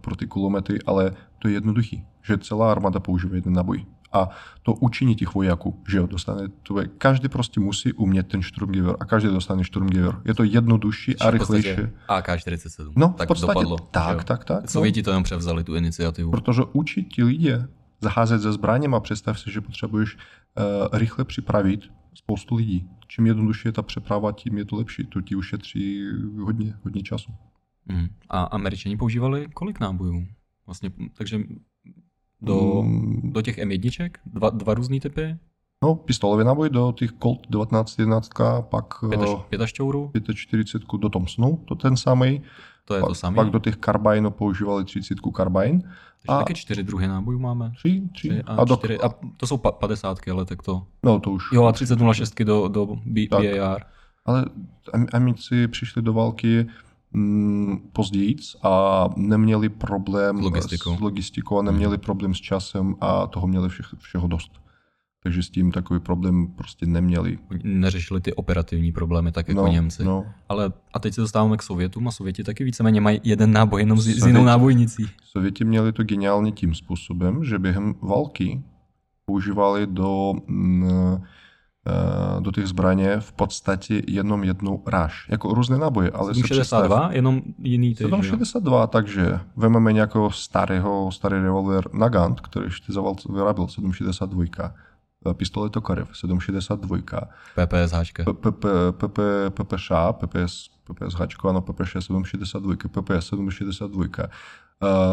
[0.00, 3.86] pro ty kulomety, ale to je jednoduchý, že celá armáda používá jeden náboj.
[4.12, 4.28] A
[4.62, 9.04] to učiní těch vojáků, že jo, dostane to, každý prostě musí umět ten Sturmgewehr a
[9.04, 10.14] každý dostane Sturmgewehr.
[10.24, 11.80] Je to jednodušší a V rychlejší.
[12.08, 12.92] AK-47.
[12.96, 13.78] No, v tak podstatě dopadlo.
[13.78, 14.24] tak, jo?
[14.24, 14.62] tak, tak.
[14.62, 14.68] no.
[14.68, 16.30] Sověti to jenom převzali, tu iniciativu.
[16.30, 17.54] Protože učit ti lidi
[18.00, 21.80] zacházet se zbraněm a představ si, že potřebuješ uh, rychle připravit
[22.14, 22.88] spoustu lidí.
[23.08, 25.04] Čím jednodušší je ta přeprava, tím je to lepší.
[25.04, 26.04] To ti ušetří
[26.38, 27.32] hodně, hodně času.
[27.86, 28.08] Mhm.
[28.30, 30.26] A američani používali kolik nábojů?
[30.66, 31.40] Vlastně, takže
[32.42, 35.36] do, Mm, do těch M1, dva, dva různý typy,
[35.84, 38.30] no, pistolový náboj do těch Colt 1911,
[38.60, 42.42] pak pět, až, uh, pět až čourů, 45 do Thompsonu, to ten samý.
[42.84, 43.36] to je pak, to samé.
[43.36, 45.80] Pak do těch Carbine používali 30 Carbine.
[45.80, 47.72] Takže a- taky čtyři druhy nábojů máme.
[47.76, 48.28] Tři, tři.
[48.28, 50.86] Tři a, A, do, čtyři, a to jsou pa, padesátky, ale tak to...
[51.04, 51.44] no, to už.
[51.52, 53.40] Jo, a 3006 do, do B, Tak.
[53.58, 53.82] BAR.
[54.24, 54.44] Ale
[54.92, 56.66] Am- Amici přišli do války
[57.92, 60.96] později a neměli problém S logistikou.
[60.96, 64.52] s logistikou a neměli problém s časem a toho měli všech, všeho dost.
[65.22, 67.38] Takže s tím takový problém prostě neměli.
[67.64, 70.04] Neřešili ty operativní problémy tak jako no, Němci.
[70.04, 70.26] No.
[70.48, 73.98] Ale a teď se dostáváme k Sovětům a Sověti taky víceméně mají jeden náboj jenom
[73.98, 75.06] s, s Sověti- jinou nábojnicí.
[75.24, 78.62] Sověti měli to geniálně tím způsobem, že během války
[79.24, 81.20] používali do, mm, eh,
[82.40, 85.26] do těch zbraně v podstatě jenom jednu ráž.
[85.28, 88.08] Jako různé náboje, ale se představ- 762, jenom jiný ty, že jo?
[88.10, 92.92] 762, takže vezmeme nějakého starého, starý revolver Nagant, který ještě
[93.32, 94.72] vyráběl 762,
[95.30, 97.20] eh, pistolet Tokarev 762,
[97.56, 98.24] PPSHčka.
[98.24, 98.46] PP,
[98.92, 99.18] PP,
[99.50, 104.28] PPŠ, PPS, PPS Hačko, ano, PPŠ 762, PPS 762,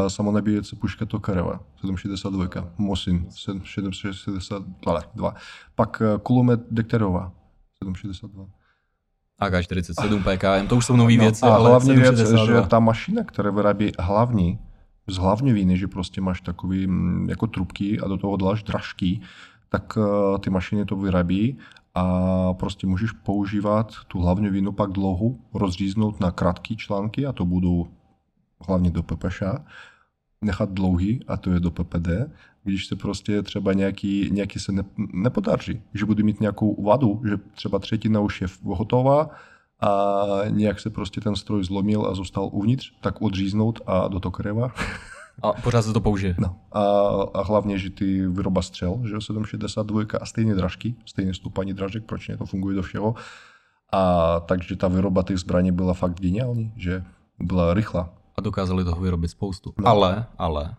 [0.08, 5.34] samonabíjecí puška Tokareva 762, Mosin 762,
[5.76, 7.32] pak eh, kulomet Dekterova
[7.84, 8.46] 762.
[9.40, 12.62] AK-47, PKM, to už jsou nové věci, No, a ale hlavní věc, 762.
[12.62, 14.60] že ta mašina, která vyrábí hlavní,
[15.08, 19.22] z hlavňoviny, že prostě máš takový mm, jako trubky a do toho dáš dražky,
[19.70, 21.58] tak eh, ty mašiny to vyrábí
[21.96, 22.04] a
[22.54, 27.88] prostě můžeš používat tu hlavňovinu pak dlouho rozříznout na krátké články a to budou
[28.60, 29.44] hlavně do PPŠ,
[30.42, 32.08] nechat dlouhý a to je do PPD,
[32.64, 37.38] když se prostě třeba nějaký, nějaký se ne, nepodaří, že bude mít nějakou vadu, že
[37.38, 39.30] třeba třetina už je hotová
[39.80, 44.72] a nějak se prostě ten stroj zlomil a zůstal uvnitř, tak odříznout a do tokreva.
[45.42, 46.36] A pořád se to použije.
[46.40, 46.56] No.
[46.72, 46.82] A,
[47.34, 52.06] a hlavně, že ty výroba střel, že jo, 762 a stejné dražky, stejné stupaní dražek,
[52.06, 53.16] proč ne, to funguje do všeho.
[53.92, 57.04] A takže ta výroba těch zbraní byla fakt geniální, že
[57.40, 58.17] byla rychlá.
[58.38, 59.74] A dokázali toho vyrobit spoustu.
[59.80, 59.88] No.
[59.88, 60.76] Ale, ale,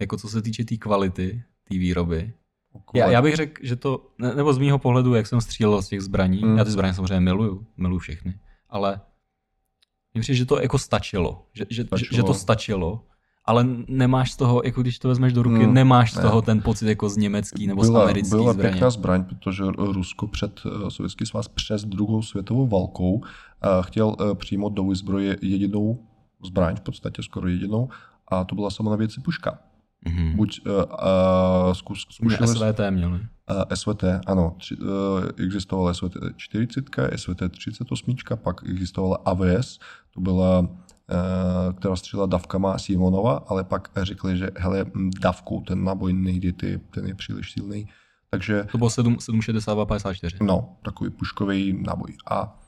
[0.00, 2.32] jako co se týče té tý kvality, té výroby,
[2.94, 6.00] Já, já bych řekl, že to, nebo z mýho pohledu, jak jsem střílel z těch
[6.02, 6.58] zbraní, Mm.
[6.58, 8.34] já ty zbraně samozřejmě miluju, miluju všechny,
[8.70, 9.00] ale
[10.14, 12.16] mně přijde, že to jako stačilo, že, že, že, Stačilo.
[12.16, 13.04] že to stačilo,
[13.44, 16.22] ale nemáš z toho, jako když to vezmeš do ruky, Mm, nemáš z ne.
[16.22, 18.70] toho ten pocit jako z německý nebo z byla, americký byla zbraně.
[18.70, 24.34] pěkná zbraň, protože Rusko před eh, Sovětský svaz přes druhou světovou válkou eh, chtěl eh,
[24.34, 25.98] přijmout do výzbroje jedinou
[26.44, 27.88] zbraň, v podstatě skoro jedinou,
[28.28, 29.58] a to byla samonabíjecí puška.
[30.04, 30.36] Mhm.
[30.36, 33.20] Buď uh, uh, zkus, zkušili SVT měli.
[33.50, 34.88] Uh, SVT, ano, tři, uh,
[35.36, 36.84] existovala SVT 40,
[37.16, 39.78] SVT 38, pak existovala AVS,
[40.14, 40.66] to byla, uh,
[41.78, 46.80] která střílela davkama Simonova, ale pak řekli, že hele, hm, davkou ten náboj nejde, ty,
[46.90, 47.88] ten je příliš silný.
[48.30, 50.44] Takže To bylo 7, 762 54.
[50.44, 52.16] no, takový puškový náboj.
[52.30, 52.58] A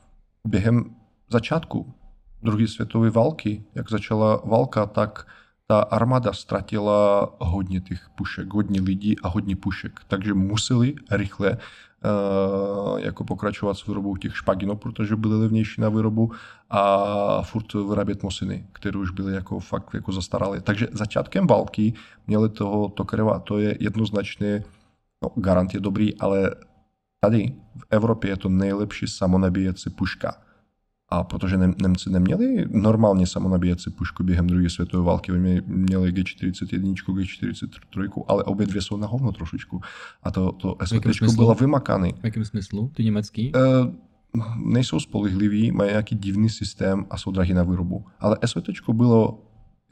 [0.49, 0.85] během
[1.33, 1.95] začátku
[2.43, 5.27] druhé světové války, jak začala válka, tak
[5.67, 10.01] ta armáda ztratila hodně těch pušek, hodně lidí a hodně pušek.
[10.09, 16.33] Takže museli rychle uh, jako pokračovat s výrobou těch špaginů, protože byly levnější na výrobu
[16.71, 20.61] a furt vyrábět mosiny, které už byly jako fakt jako zastaralé.
[20.61, 21.93] Takže začátkem války
[22.27, 24.65] měli toho Tokareva, to je jednoznačně,
[25.23, 26.51] no garant je dobrý, ale
[27.21, 30.46] tady v Evropě je to nejlepší samonabíjecí puška.
[31.17, 36.95] A protože Nem- Němci neměli normálně samonabíjecí pušku během druhé světové války, oni měli G41,
[36.95, 39.81] G43, ale obě dvě jsou na hovno trošičku.
[40.23, 42.15] A to, to SVT bylo vymakaný.
[42.21, 42.91] V jakém smyslu?
[42.95, 43.53] Ty německý?
[43.57, 43.61] E,
[44.65, 48.05] nejsou spolehliví, mají nějaký divný systém a jsou drahý na výrobu.
[48.21, 49.43] Ale SVT bylo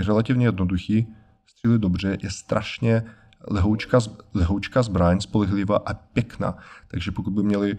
[0.01, 1.07] relativně jednoduchý,
[1.47, 3.03] střílí dobře, je strašně
[3.51, 3.99] lehoučka,
[4.35, 6.57] lehoučka zbraň, spolehlivá a pěkná.
[6.89, 7.77] Takže pokud by měli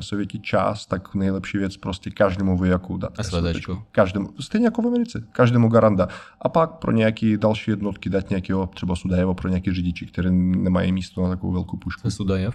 [0.00, 3.12] Sověti čas, tak nejlepší věc prostě každému vojaku dát.
[3.22, 3.82] SVTčko.
[3.92, 6.08] Každému, stejně jako v Americe, každému garanda.
[6.42, 10.92] A pak pro nějaké další jednotky dát nějakého třeba Sudajevo pro nějaké řidiči, které nemají
[10.92, 12.06] místo na takovou velkou pušku.
[12.06, 12.54] Je Sudajev?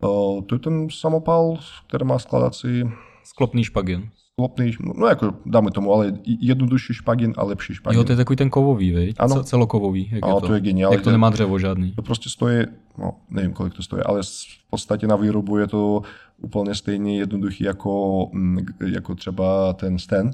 [0.00, 1.58] O, to je ten samopal,
[1.88, 2.84] který má skladací
[3.24, 4.08] Sklopný špagin.
[4.32, 7.98] sklopný, no jako dáme tomu, ale jednodušší špagin a lepší špagin.
[7.98, 9.16] Jo, to je takový ten kovový, viď?
[9.18, 9.34] Ano.
[9.36, 10.10] Ce- Celokovový.
[10.12, 10.54] Jak A je to to?
[10.54, 10.94] je geniální.
[10.94, 11.92] Jak to nemá dřevo žádný.
[11.92, 12.64] To prostě stojí,
[12.98, 16.02] no nevím, kolik to stojí, ale v podstatě na výrobu je to
[16.42, 18.58] úplně stejně jednoduchý jako, mm,
[18.92, 20.30] jako třeba ten Sten,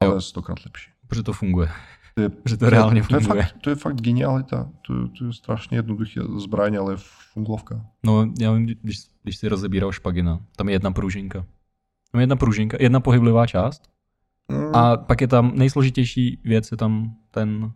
[0.00, 0.20] ale Jo.
[0.20, 0.90] stokrát lepší.
[1.06, 1.68] Protože to funguje.
[2.14, 3.42] To je, Že to reálně to je, funguje.
[3.42, 4.70] fakt, to je fakt genialita.
[4.86, 6.94] To, je- to je strašně jednoduchý zbraň, ale
[7.32, 7.86] fungovka.
[8.06, 11.46] No, já vím, když, když si rozebíral špagina, tam je jedna pružinka.
[12.12, 13.90] Tam je jedna pružinka, jedna pohyblivá část
[14.50, 17.72] Mm, a pak je tam nejsložitější věc, je tam ten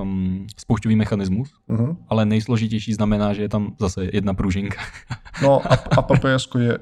[0.00, 1.96] um, spoušťový mechanismus, mhm.
[2.08, 4.80] ale nejsložitější znamená, že je tam zase jedna pružinka.
[5.42, 6.78] No a, a PPS je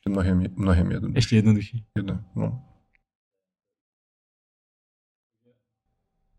[0.00, 1.16] ještě mnohem, mnohem jednodušší.
[1.18, 1.84] Ještě jednodušší.
[1.96, 2.64] Jedno, no.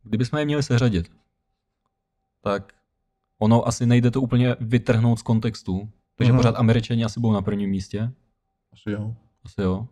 [0.03, 1.11] Kdybychom je měli seřadit,
[2.43, 2.73] tak
[3.39, 5.89] ono asi nejde to úplně vytrhnout z kontextu.
[6.15, 6.39] Takže Mhm.
[6.39, 8.11] pořád američani asi budou na prvním místě.
[8.73, 9.15] Asi jo.
[9.45, 9.87] Asi jo.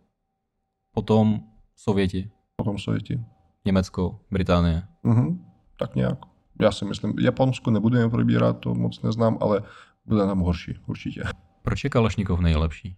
[0.94, 1.40] Potom
[1.76, 3.20] Sověti, Potom Sověti.
[3.64, 4.82] Německo, Británie.
[5.02, 5.46] Mhm.
[5.78, 6.18] Tak nějak.
[6.60, 9.62] Já si myslím, Japonsko nebudeme probírat, to moc neznám, ale
[10.04, 11.22] bude nám horší, určitě.
[11.62, 12.96] Proč je Kalašnikov nejlepší?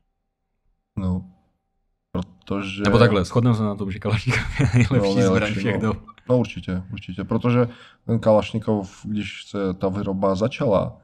[0.97, 1.31] No,
[2.13, 2.83] protože...
[2.83, 5.81] Nebo takhle, shodneme se na tom, že Kalašnikov je nejlepší No, zbraň všech no.
[5.81, 5.97] dob.
[6.29, 7.69] No určitě, určitě, protože
[8.07, 10.99] ten Kalašnikov, když se ta výroba začala,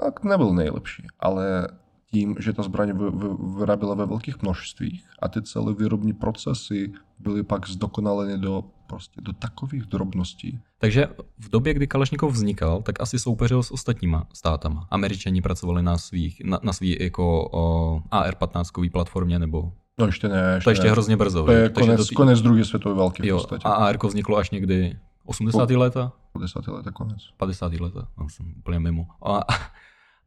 [0.00, 1.68] tak nebyl nejlepší, ale
[2.10, 6.92] tím, že ta zbraň vy, vy, vyráběla ve velkých množstvích a ty celé výrobní procesy
[7.18, 10.60] byly pak zdokonaleny do, prostě do takových drobností.
[10.80, 14.86] Takže v době, kdy Kalašnikov vznikal, tak asi soupeřil s ostatníma státama.
[14.90, 20.52] Američani pracovali na svých, na, na svý jako o, AR-15 platformě, nebo No ještě ne,
[20.54, 20.90] ještě to ještě ne.
[20.92, 21.44] hrozně brzo.
[21.44, 21.70] To je?
[21.70, 23.62] Takže konec, tý- konec druhé světové války v Jo, podstatě.
[23.68, 25.70] a AR vzniklo až někdy 80.
[25.70, 26.12] léta?
[26.32, 27.18] 50 let a konec.
[27.36, 27.72] 50.
[27.72, 29.06] leta, no, jsem úplně mimo.
[29.26, 29.40] A,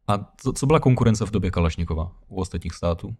[0.08, 3.14] a co, co byla konkurence v době Kalašnikova u ostatních států?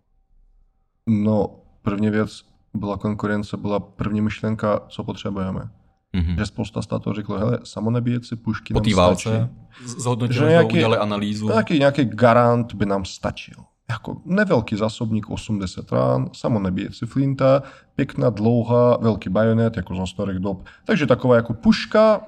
[1.07, 2.43] No, první věc
[2.75, 5.71] byla konkurence, byla první myšlenka, co potřebujeme.
[6.17, 6.37] Mhm.
[6.39, 8.97] Že spousta států řeklo, hele, samonabíjecí pušky Po nám té stačí.
[8.97, 9.49] válce
[9.85, 11.49] zhodnotili, Že nějaký- udělali analýzu.
[11.49, 13.55] Nějaký, nějaký garant by nám stačil.
[13.91, 17.63] Jako nevelký zásobník 80 rán, samonabíjecí flinta,
[17.97, 20.65] pěkná, dlouhá, velký bajonet, jako z starých dob.
[20.85, 22.21] Takže taková jako puška,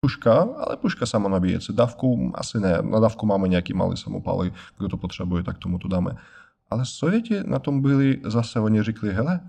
[0.00, 1.72] puška, ale puška samonabíjecí.
[1.72, 2.78] Dávku asi ne.
[2.82, 6.12] Na dávku máme nějaký malý samopaly, kdo to potřebuje, tak tomu to dáme.
[6.70, 9.40] Ale Sověti na tom byli zase, oni řekli, hele,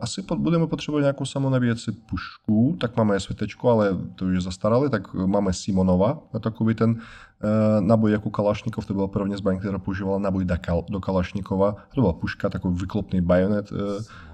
[0.00, 4.88] asi pod- budeme potřebovat nějakou samonabíjecí pušku, tak máme SVT, ale to už je zastaralé,
[4.88, 9.78] tak máme Simonova, na takový ten eh, náboj jako Kalašnikov, to byla první zbraň, která
[9.78, 11.76] používala náboj do, kal, do Kalašnikova.
[11.94, 13.70] To byla puška, takový vyklopný bajonet.
[13.72, 14.29] eh, Simonov.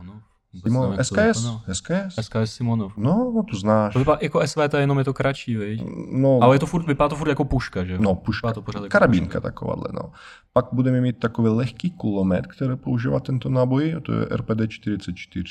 [0.62, 1.44] Simon, nevím, co to SKS?
[1.44, 1.62] no.
[1.72, 2.14] SKS?
[2.20, 2.96] SKS Simonov.
[2.96, 3.92] No, no to znáš.
[3.92, 5.82] To vypadá jako SVT, jenom je to kratší, viď?
[6.12, 7.98] No, Ale je to furt, vypadá to furt jako puška, že?
[7.98, 10.12] no puška, Vypadá to pořád jako karabínka takováhle, no.
[10.52, 15.44] Pak budeme mít takový lehký kulomet, který používá tento náboj, to je RPD 44,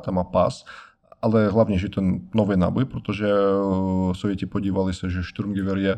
[0.00, 0.64] tam má pas,
[1.22, 2.02] ale hlavně, že to
[2.34, 5.96] nový náboj, protože eh, Sověti podívali se, že Sturmgewehr je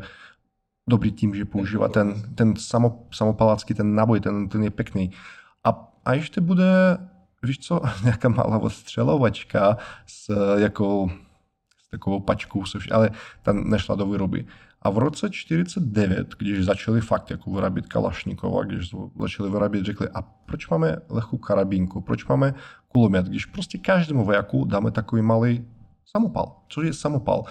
[0.89, 5.11] dobrý tím, že používá ten, ten samo, samopalácký, ten náboj, ten, ten je pěkný.
[5.63, 6.97] A, a ještě bude,
[7.45, 11.09] víš co, nějaká malá odstřelovačka s jako
[11.87, 13.09] s takovou pačkou, se vš- ale
[13.41, 14.45] ta nešla do výroby.
[14.81, 20.21] A v roce 49, když začali fakt jako vyrábět Kalašnikova, když začali vyrábět, řekli, a
[20.21, 22.53] proč máme lehkou karabínku, proč máme
[22.87, 25.67] kulomet, když prostě každému vojaku dáme takový malý
[26.05, 26.55] samopal.
[26.69, 27.43] Co je samopal?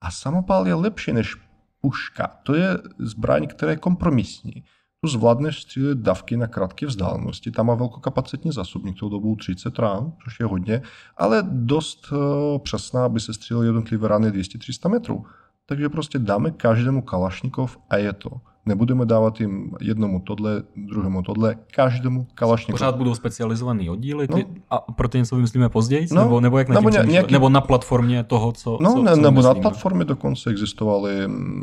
[0.00, 1.36] A samopal je lepší než
[1.80, 2.26] puška.
[2.42, 4.64] To je zbraň, která je kompromisní.
[5.06, 7.50] Tu zvládneš střílet davky na krátké vzdálenosti.
[7.50, 10.82] Tam má velkokapacitní zásobník, tou dobou 30 rán, což je hodně,
[11.16, 12.18] ale dost uh,
[12.58, 15.24] přesná, aby se střílely jednotlivé rány 200-300 metrů.
[15.66, 18.30] Takže prostě dáme každému Kalašnikov a je to.
[18.66, 22.80] Nebudeme dávat jim jednomu tohle, druhému tohle, každému Kalašnikov.
[22.80, 24.38] Pořád budou specializovaný oddíly No.
[24.70, 26.06] a pro ty něco vymyslíme později?
[26.12, 29.02] No, nebo, nebo jak na nebo tím nějaký- Nebo na platformě toho, co No, co,
[29.02, 29.62] ne, co nebo na vymyslíme?
[29.62, 31.62] platformě dokonce existovaly mm,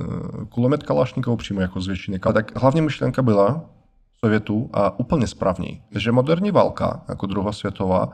[0.49, 2.19] kulomet Kalašnikov přímo jako zvětšený.
[2.33, 3.61] Tak hlavně myšlenka byla
[4.25, 8.09] Sovětu a úplně správně, že moderní válka, jako druhá světová,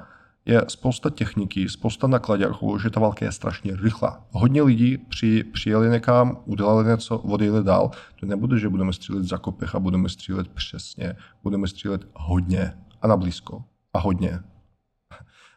[0.50, 4.26] je spousta techniky, spousta nakladňáků, že ta válka je strašně rychlá.
[4.32, 7.92] Hodně lidí při, přijeli někam, udělali něco, odjeli dál.
[8.20, 11.16] To nebude, že budeme střílet za kopech a budeme střílet přesně.
[11.44, 13.64] Budeme střílet hodně a na blízko.
[13.94, 14.40] A hodně.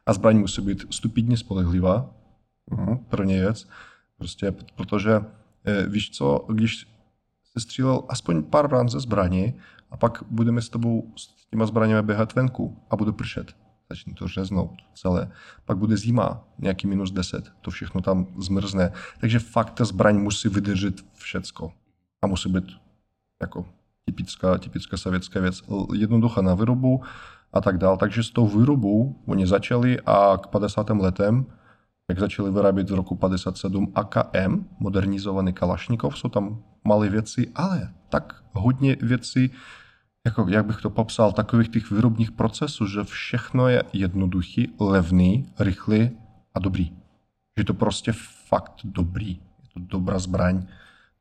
[0.07, 2.11] A zbraň musí být stupidně spolehlivá,
[2.71, 3.69] Mhm, první věc.
[4.19, 5.21] Prostě, protože
[5.65, 6.87] eh, víš co, když
[7.53, 9.55] se střílel aspoň pár rán ze zbraní
[9.91, 13.62] a pak budeme s tebou s těma zbraněmi běhat venku a bude pršet.
[13.93, 15.31] Začne to řeznout celé.
[15.65, 17.53] Pak bude zima, nějaký minus 10.
[17.61, 18.93] To všechno tam zmrzne.
[19.21, 21.73] Takže fakt ta zbraň musí vydržet všecko.
[22.23, 22.65] A musí být
[23.41, 23.67] jako
[24.05, 25.63] typická, typická sovětská věc.
[25.95, 27.03] Jednoduchá na výrobu
[27.53, 27.97] a tak dál.
[27.97, 30.91] Takže s tou výrobou oni začali a k 50.
[30.91, 31.47] letem
[32.09, 38.45] jak začali vyrábět v roku 57 AKM, modernizovaný Kalašnikov, jsou tam malé věci, ale tak
[38.53, 39.51] hodně věcí,
[40.27, 46.11] jako, jak bych to popsal, takových těch výrobních procesů, že všechno je jednoduchý, levný, rychlý
[46.55, 46.93] a dobrý.
[47.59, 48.13] Že to prostě
[48.49, 49.31] fakt dobrý.
[49.31, 50.67] Je to dobrá zbraň.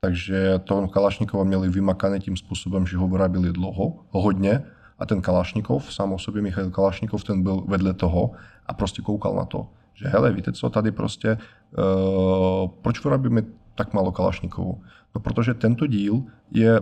[0.02, 4.64] Takže toho Kalašnikova měli vymakané tím způsobem, že ho vyráběli dlouho, hodně,
[5.00, 8.32] a ten Kalašnikov, sám o sobě Michail Kalašnikov, ten byl vedle toho
[8.66, 11.38] a prostě koukal na to, že hele, víte co, tady prostě,
[11.78, 13.42] uh, proč vyrábíme
[13.76, 14.82] tak málo Kalašnikovů?
[15.16, 16.82] No protože tento díl je,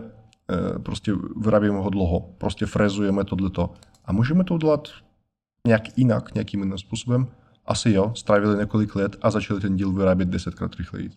[0.83, 3.73] prostě vyrábíme ho dlouho, prostě frezujeme tohleto.
[4.05, 4.87] A můžeme to udělat
[5.67, 7.27] nějak jinak, nějakým jiným způsobem?
[7.65, 11.09] Asi jo, strávili několik let a začali ten díl vyrábět desetkrát rychleji.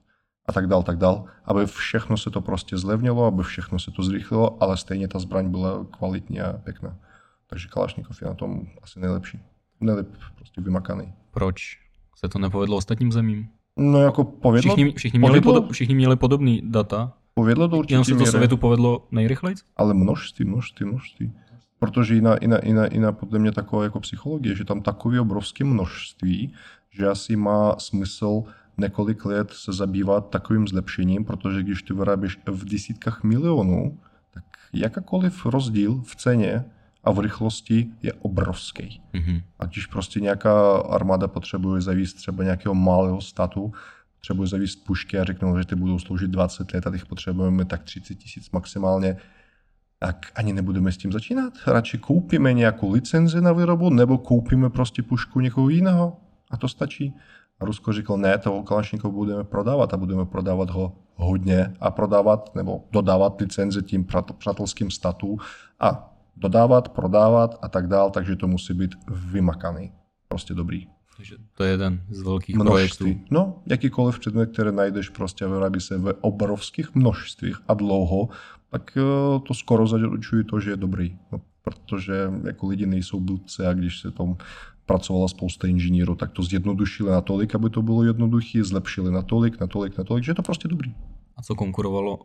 [0.46, 4.02] A tak dál, tak dál, aby všechno se to prostě zlevnilo, aby všechno se to
[4.02, 6.98] zrychlilo, ale stejně ta zbraň byla kvalitní a pěkná.
[7.46, 9.40] Takže Kalašnikov je na tom asi nejlepší.
[9.80, 11.12] Nejlep prostě vymakaný.
[11.30, 11.78] Proč
[12.16, 13.48] se to nepovedlo ostatním zemím?
[13.76, 18.04] No jako povedlo, Všichni, všichni, měli, podob, všichni měli podobný data, povedlo do určitý jenom
[18.04, 19.56] se to Sovětu povedlo nejrychleji?
[19.76, 21.32] ale množství, množství, množství.
[21.78, 26.54] Protože jiná, jiná, jiná, jiná podle mě taková jako psychologie, že tam takové obrovské množství,
[26.90, 28.42] že asi má smysl
[28.78, 33.98] několik let se zabývat takovým zlepšením, protože když ty vyrábíš v desítkách milionů,
[34.34, 36.64] tak jakýkoliv rozdíl v ceně
[37.04, 39.02] a v rychlosti je obrovský.
[39.12, 39.40] Mhm.
[39.58, 43.72] A když prostě nějaká armáda potřebuje zavíst třeba nějakého malého statu,
[44.22, 47.82] potřebuje zavíst pušky a řeknou, že ty budou sloužit 20 let a těch potřebujeme tak
[47.82, 49.16] 30 tisíc maximálně,
[49.98, 51.52] tak ani nebudeme s tím začínat.
[51.66, 56.16] Radši koupíme nějakou licenzi na výrobu nebo koupíme prostě pušku někoho jiného
[56.50, 57.14] a to stačí.
[57.60, 62.54] A Rusko říkalo, ne, toho Kalašnikov budeme prodávat a budeme prodávat ho hodně a prodávat
[62.54, 65.38] nebo dodávat licenzi tím přát- přátelským statu
[65.80, 69.92] a dodávat, prodávat a tak dál, takže to musí být vymakaný.
[70.28, 70.91] Prostě dobrý.
[71.16, 73.04] Takže to je jeden z velkých projektů.
[73.04, 73.26] Množství.
[73.30, 78.28] No, jakýkoliv předmět, který najdeš prostě a vyrábí se ve obrovských množstvích a dlouho,
[78.70, 81.18] tak eh, to skoro zaručuje to, že je dobrý.
[81.32, 84.36] No, protože jako lidi nejsou blbci a když se tam
[84.86, 90.24] pracovala spousta inženýrů, tak to zjednodušili natolik, aby to bylo jednoduché, zlepšili natolik, natolik, natolik,
[90.24, 90.94] že je to prostě dobrý.
[91.36, 92.18] A co konkurovalo?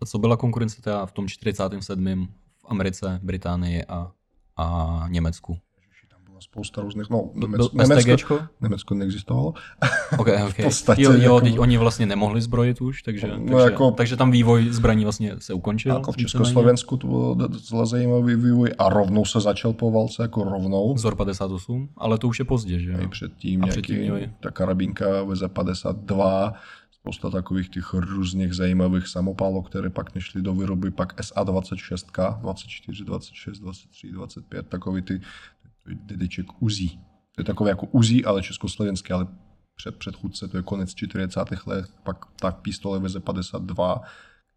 [0.00, 2.28] A co byla konkurence teda v tom 47.
[2.58, 4.12] v Americe, Británii a,
[4.56, 5.58] a Německu?
[6.34, 9.54] Bylo spousta různých, no, Německo, Německo, neexistovalo.
[10.18, 10.64] Okay, okay.
[10.64, 14.16] podstatě jo, jo, jako- teď oni vlastně nemohli zbrojit už, takže, No, takže, jako- takže
[14.16, 15.94] tam vývoj zbraní vlastně se ukončil.
[15.94, 16.16] Jako v.
[16.16, 20.96] Československu to bylo docela zajímavý vývoj a rovnou se začal po válce, jako rovnou.
[20.98, 23.08] Zor 58, ale to už je pozdě, že I jo?
[23.08, 26.52] předtím A nějaký, předtím měli- ta karabínka VZ-52,
[26.92, 33.58] spousta takových těch různých zajímavých samopálů, které pak nešly do výroby, pak SA-26, 24, 26,
[33.58, 35.20] 23, 25, takový ty,
[35.84, 36.88] ty dediček Uzi.
[37.34, 39.26] To je takové jako Uzi, ale československé, ale
[39.76, 41.40] před, předchůdce, to je konec 40.
[41.66, 44.00] let, pak ta pistole VZ-52,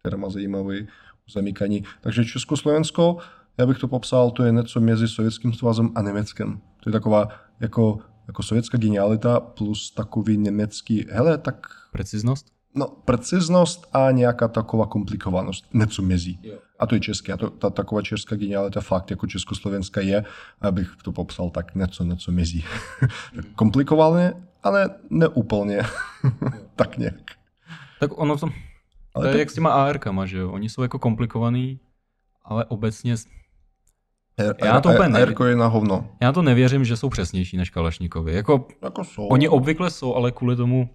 [0.00, 0.88] která má zajímavý
[1.32, 1.84] zamykaní.
[2.00, 3.18] Takže Československo,
[3.58, 6.60] já bych to popsal, to je něco mezi Sovětským svazem a Německem.
[6.82, 7.28] To je taková
[7.60, 12.58] jako, jako sovětská genialita plus takový německý, hele, tak Preciznost?
[12.74, 16.38] no, preciznost a nějaká taková komplikovanost, něco mezi.
[16.42, 16.58] Jo.
[16.78, 17.32] A to je české.
[17.32, 20.24] A to, ta taková česká genialita fakt jako československá je,
[20.60, 22.62] abych to popsal tak něco, něco mezi.
[23.54, 25.82] komplikované, ale neúplně.
[26.76, 27.14] tak nějak.
[28.00, 28.56] Tak ono v tom, to
[29.14, 30.50] Ale je tak, jak s těma ARkama, že jo?
[30.52, 31.80] Oni jsou jako komplikovaný,
[32.44, 33.16] ale obecně,
[34.64, 36.08] já na to úplně Airko je na hovno.
[36.22, 38.34] já to nevěřím, že jsou přesnější než Kalašníkovi.
[38.34, 39.26] Jako, Jako jsou.
[39.26, 40.90] oni obvykle jsou, ale kvůli tomu,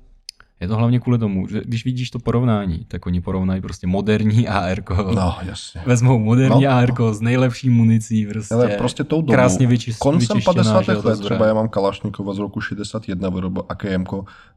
[0.61, 4.47] je to hlavně kvůli tomu, že když vidíš to porovnání, tak oni porovnají prostě moderní
[4.47, 4.89] ARK.
[4.89, 5.81] No, jasně.
[5.85, 6.69] Vezmou moderní No.
[6.71, 10.83] no, ARK s nejlepší municí, prostě, Ale prostě tou dobu, krásně vyčist, koncem vyčištěná, 50.
[10.83, 14.03] že jo, ta let, třeba já mám Kalašnikova z roku 61 výroba AKM,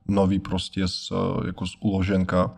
[0.09, 2.55] nový prostě z, eh, jako z uloženka.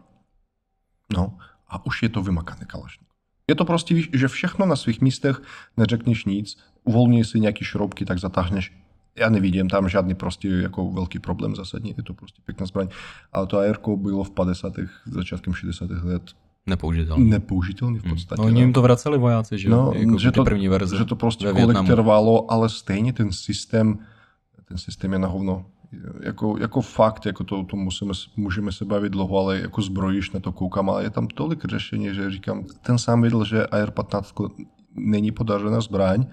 [1.16, 1.32] No
[1.69, 3.09] a už je to vymakaný Kalašnikov.
[3.48, 5.43] Je to prostě, víš, že všechno na svých místech,
[5.77, 8.73] neřekneš nic, uvolní si nějaký šroubky, tak zatáhneš.
[9.19, 12.89] Já nevidím tam žádný prostě jako velký problém zásadní, je to prostě pěkná zbraň.
[13.32, 14.73] Ale to AR bylo v 50.
[15.07, 15.90] začátkem 60.
[15.90, 16.23] let
[16.66, 17.31] Nepoužitelný.
[17.31, 18.43] nepoužitelný v podstatě.
[18.43, 20.97] No, oni jim to vraceli vojáci, že, No, jako že to- první verze.
[20.99, 23.99] že to prostě kolik trvalo, ale stejně ten systém,
[24.65, 25.65] ten systém je na hovno.
[26.20, 30.40] Jako, jako fakt, jako to, to musíme, můžeme se bavit dlouho, ale jako zbrojíš na
[30.40, 34.51] to koukám, ale je tam tolik řešení, že říkám, ten sám věděl, že AR-15
[34.95, 36.27] není podařená zbraň,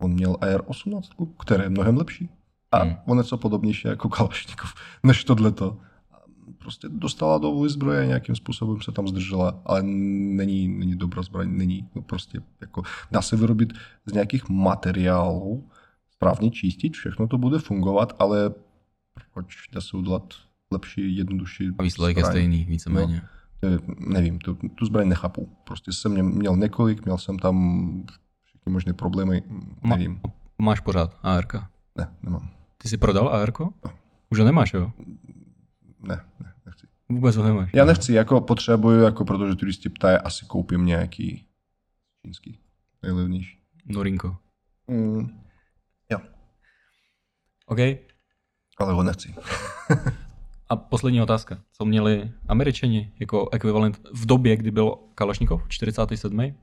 [0.00, 1.02] on měl AR-18,
[1.44, 2.28] která je mnohem lepší.
[2.72, 2.94] A Hmm.
[3.06, 5.78] o něco podobnější jako Kalašnikov, než tohleto.
[6.58, 11.88] Prostě dostala do zbroje, nějakým způsobem se tam zdržela, ale není, není dobrá zbraň, není.
[11.94, 13.72] No prostě jako, dá se vyrobit
[14.06, 15.68] z nějakých materiálů,
[16.10, 18.54] správně čistit, všechno to bude fungovat, ale
[19.34, 20.34] proč dá se udělat
[20.72, 23.22] lepší, jednodušší A výsledek je stejný, víceméně.
[23.62, 25.48] Je, nevím, tu, tu zbraň nechápu.
[25.64, 27.90] Prostě jsem mě- měl několik, měl jsem tam
[28.70, 29.42] možné problémy,
[29.82, 30.20] Ma- nevím.
[30.58, 31.54] Máš pořád ARK.
[31.98, 32.50] Ne, nemám.
[32.78, 33.60] Ty jsi prodal ARK?
[34.30, 34.92] Už ho nemáš, jo?
[36.02, 36.86] Ne, ne, nechci.
[37.08, 37.70] Vůbec ho nemáš.
[37.74, 41.46] Já nechci, jako potřebuju, jako protože turisti ptají, asi koupím nějaký
[42.22, 42.58] čínský,
[43.02, 43.58] nejlevnější.
[43.86, 44.36] Norinko.
[44.88, 45.40] Mm,
[47.70, 47.78] OK.
[48.78, 49.34] ale ho nechci.
[50.68, 51.60] A poslední otázka.
[51.72, 56.54] Co měli američani jako ekvivalent v době, kdy byl Kalašnikov, 47.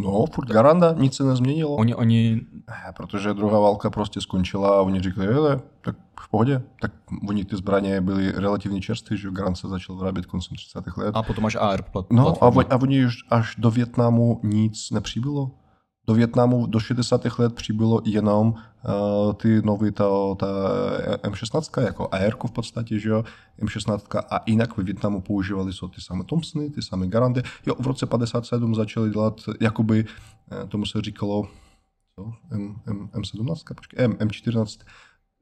[0.00, 1.76] No, furt Garanda, nic se nezměnilo.
[1.76, 2.40] Oni, oni,
[2.96, 6.62] protože druhá válka prostě skončila a oni řekli, hele, tak v pohodě.
[6.80, 6.92] Tak
[7.28, 10.96] oni ty zbraně byly relativně čerstvé, že Garand se začal vyrábět koncem 30.
[10.96, 11.16] let.
[11.16, 15.50] a potom až AR plat, No a, a oni už až do Větnamu nic nepřibylo.
[16.06, 17.38] Do Větnamu do 60.
[17.38, 20.04] let přibylo jenom uh, ty nový, ta,
[20.36, 20.46] ta
[21.22, 23.24] M16, jako AR v podstatě, že jo,
[23.62, 27.42] M16 a jinak ve Větnamu používali jsou ty samé Thompsony, ty samé Garandy.
[27.66, 30.04] Jo, v roce 57 začali dělat, jakoby,
[30.52, 31.48] eh, tomu se říkalo,
[32.16, 34.84] co, M, M, M17, počkej, M, M14,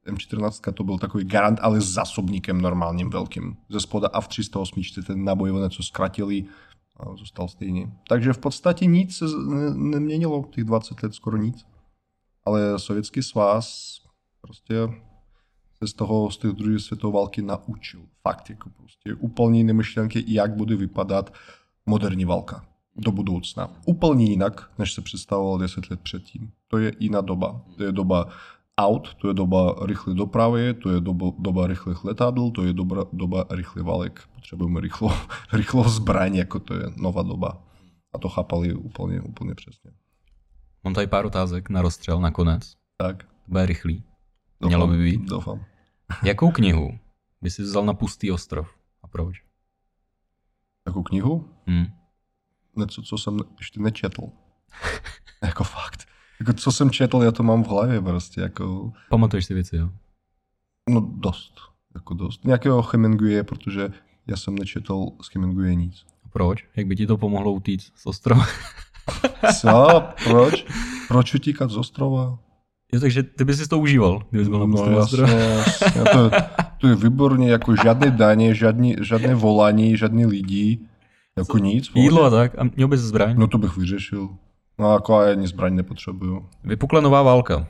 [0.07, 3.57] M14 to byl takový garant, ale s zásobníkem normálním velkým.
[3.69, 6.45] Ze spoda a v 308 ten náboj o něco zkratili
[7.15, 7.93] zůstal stejný.
[8.07, 9.25] Takže v podstatě nic se
[9.73, 11.65] neměnilo, těch 20 let skoro nic.
[12.45, 13.95] Ale Sovětský svaz
[14.41, 14.75] prostě
[15.77, 18.01] se z toho, z té druhé světové války naučil.
[18.21, 21.33] Fakt, jako prostě úplně jiné myšlenky, jak bude vypadat
[21.85, 22.65] moderní válka
[22.95, 23.69] do budoucna.
[23.85, 26.51] Úplně jinak, než se představovalo 10 let předtím.
[26.67, 27.61] To je jiná doba.
[27.77, 28.27] To je doba
[28.77, 33.05] aut, to je doba rychlé dopravy, to je doba, doba rychlých letadel, to je doba,
[33.13, 34.27] doba rychlých válek.
[34.35, 35.11] Potřebujeme rychlou,
[35.53, 37.63] rychlou zbraň, jako to je nová doba.
[38.13, 39.91] A to chápali úplně, úplně přesně.
[40.83, 42.73] Mám tady pár otázek na rozstřel nakonec.
[42.97, 43.23] Tak.
[43.23, 44.03] To bude rychlý.
[44.61, 45.21] Doufám, Mělo by být.
[45.21, 45.65] Doufám.
[46.23, 46.99] Jakou knihu
[47.41, 48.67] by si vzal na pustý ostrov?
[49.03, 49.35] A proč?
[50.83, 51.49] Takovou knihu?
[51.67, 51.85] Hm.
[52.75, 54.21] Něco, co jsem ještě nečetl.
[55.43, 55.82] jako fakt.
[56.39, 58.91] Jako co jsem četl, já to mám v hlavě prostě, jako...
[59.09, 59.89] Pamatuješ si věci, jo?
[60.89, 61.53] No dost.
[61.95, 62.45] Jako dost.
[62.45, 63.89] Nějakého Hemingwaye, protože
[64.27, 66.05] já jsem nečetl z Hemingwaye nic.
[66.25, 66.65] A proč?
[66.75, 68.45] Jak by ti to pomohlo utíct z ostrova?
[69.59, 70.03] Co?
[70.23, 70.65] Proč?
[71.07, 72.39] Proč utíkat z ostrova?
[72.93, 76.01] Jo, takže ty bys si to užíval, kdybys byl na No pustém jasně, jasně.
[76.01, 76.31] To,
[76.77, 80.87] to je výborně, jako žádné daně, žádný, žádné volání, žádný lidí,
[81.37, 81.91] jako nic.
[81.95, 83.35] Jídlo a tak, a měl bys zbraň.
[83.37, 84.29] No to bych vyřešil.
[84.79, 86.49] No jako já ani zbraň nepotřebuju.
[86.63, 87.67] Vypukla nová válka,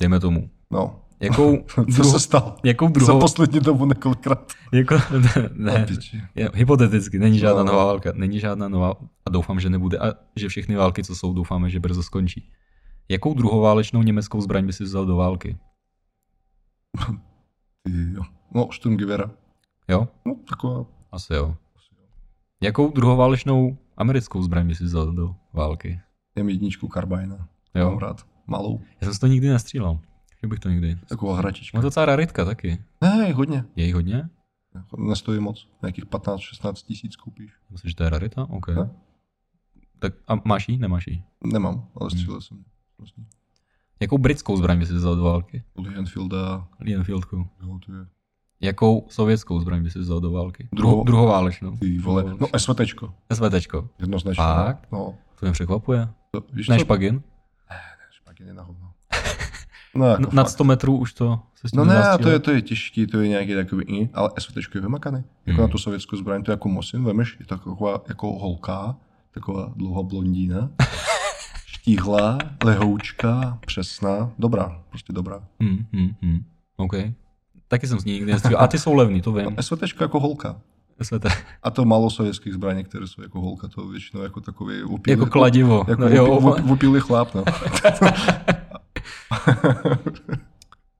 [0.00, 0.50] dejme tomu.
[0.70, 2.56] No, Jakou, co druho, se stalo?
[2.64, 3.20] jakou Za druhou...
[3.20, 4.52] poslední dobu několikrát.
[4.72, 4.94] Jako,
[5.54, 5.86] ne,
[6.34, 7.72] ne, hypoteticky, není žádná No.
[7.72, 8.12] nová válka.
[8.14, 8.94] Není žádná nová
[9.26, 12.50] a doufám, že nebude a že všechny války, co jsou, doufáme, že brzo skončí.
[13.08, 15.58] Jakou druhoválečnou německou zbraň by si vzal do války?
[18.14, 18.22] Jo.
[18.54, 19.30] No, Sturmgewehra.
[19.88, 20.08] Jo?
[20.26, 20.84] No, taková.
[21.12, 21.56] Asi jo.
[22.62, 26.00] Jakou druhoválečnou americkou zbraň by si vzal do války?
[26.38, 27.48] Jem jedničku karbajna.
[27.74, 27.90] Jo.
[27.90, 28.26] Mám rád.
[28.46, 28.80] Malou.
[29.00, 29.98] Já jsem to nikdy nestřílel.
[30.36, 30.98] Chtěl bych to nikdy.
[31.08, 31.78] Taková hračička.
[31.78, 32.84] No to docela raritka taky.
[33.00, 33.64] Ne, je hodně.
[33.76, 34.28] Je jich hodně?
[34.98, 35.68] Nestojí moc.
[35.82, 37.52] Nějakých 15-16 tisíc koupíš.
[37.70, 38.46] Myslím, že to je rarita?
[38.50, 38.68] OK.
[38.68, 38.90] Ne.
[39.98, 40.78] Tak a máš jí?
[40.78, 41.22] Nemáš jí?
[41.52, 42.64] Nemám, ale střílel jsem.
[42.98, 43.24] Vlastně.
[44.00, 45.64] Jakou britskou zbraň by si vzal do války?
[45.74, 46.68] Od Enfielda.
[46.80, 47.36] Lee Enfieldku.
[47.62, 48.06] Jo, to je.
[48.60, 50.68] Jakou sovětskou zbraň by si vzal do války?
[50.72, 51.76] Druhou- Druho, druhoválečnou.
[51.76, 52.24] Ty vole.
[52.40, 53.14] No, SVTčko.
[53.32, 53.88] SVTčko.
[53.98, 54.42] Jednoznačně.
[54.44, 54.88] Fakt?
[54.92, 55.14] No.
[55.40, 56.08] To mě překvapuje.
[56.52, 57.22] Víš Ne špagin?
[58.10, 58.92] Špagin je na hovno.
[59.94, 60.52] No, jako Nad fakt.
[60.52, 63.06] 100 metrů už to se s tím No ne, a to je, to je těžký,
[63.06, 65.16] to je nějaký takový, ale SVTčko je vymakaný.
[65.46, 65.60] Jako Mhm.
[65.60, 68.96] na tu sovětskou zbraň, to je jako Mosin, vemeš, je to taková jako holka,
[69.30, 70.70] taková dlouhá blondýna,
[71.66, 75.42] štíhlá, lehoučka, přesná, dobrá, prostě dobrá.
[75.60, 76.44] Hmm, hmm, hmm.
[76.76, 76.92] OK.
[77.68, 78.62] Taky jsem s ní nikdy nestřílel.
[78.62, 79.56] A ty jsou levný, to vím.
[79.60, 80.60] SVTčko jako holka.
[81.02, 81.26] SVT.
[81.62, 85.26] A to málo sovětských zbraní, které jsou jako holka, to většinou jako takový upilý, Jako
[85.26, 85.84] kladivo.
[85.88, 87.44] jako no, jo, upi- upilý chlap, no.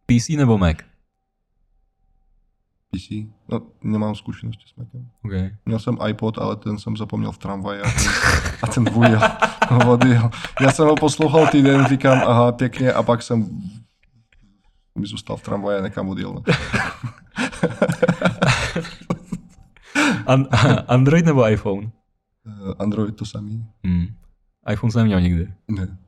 [0.07, 0.77] PC nebo Mac?
[2.91, 3.09] PC.
[3.49, 5.09] No, nemám zkušenosti s Macem.
[5.25, 5.33] OK.
[5.66, 8.12] Měl jsem iPod, ale ten jsem zapomněl v tramvaji a ten,
[8.62, 9.20] a ten vůjel,
[9.89, 10.31] odjel.
[10.61, 13.61] Já jsem ho poslouchal týden, říkám, aha, pěkně, a pak jsem
[14.99, 16.43] mi zůstal v tramvaji a někam odjel.
[20.29, 20.47] An-
[20.89, 21.91] Android nebo iPhone?
[22.47, 23.67] Eh, Android to samý?
[23.85, 24.07] Hmm.
[24.73, 25.53] iPhone jsem neměl nikdy.
[25.69, 25.99] Ne.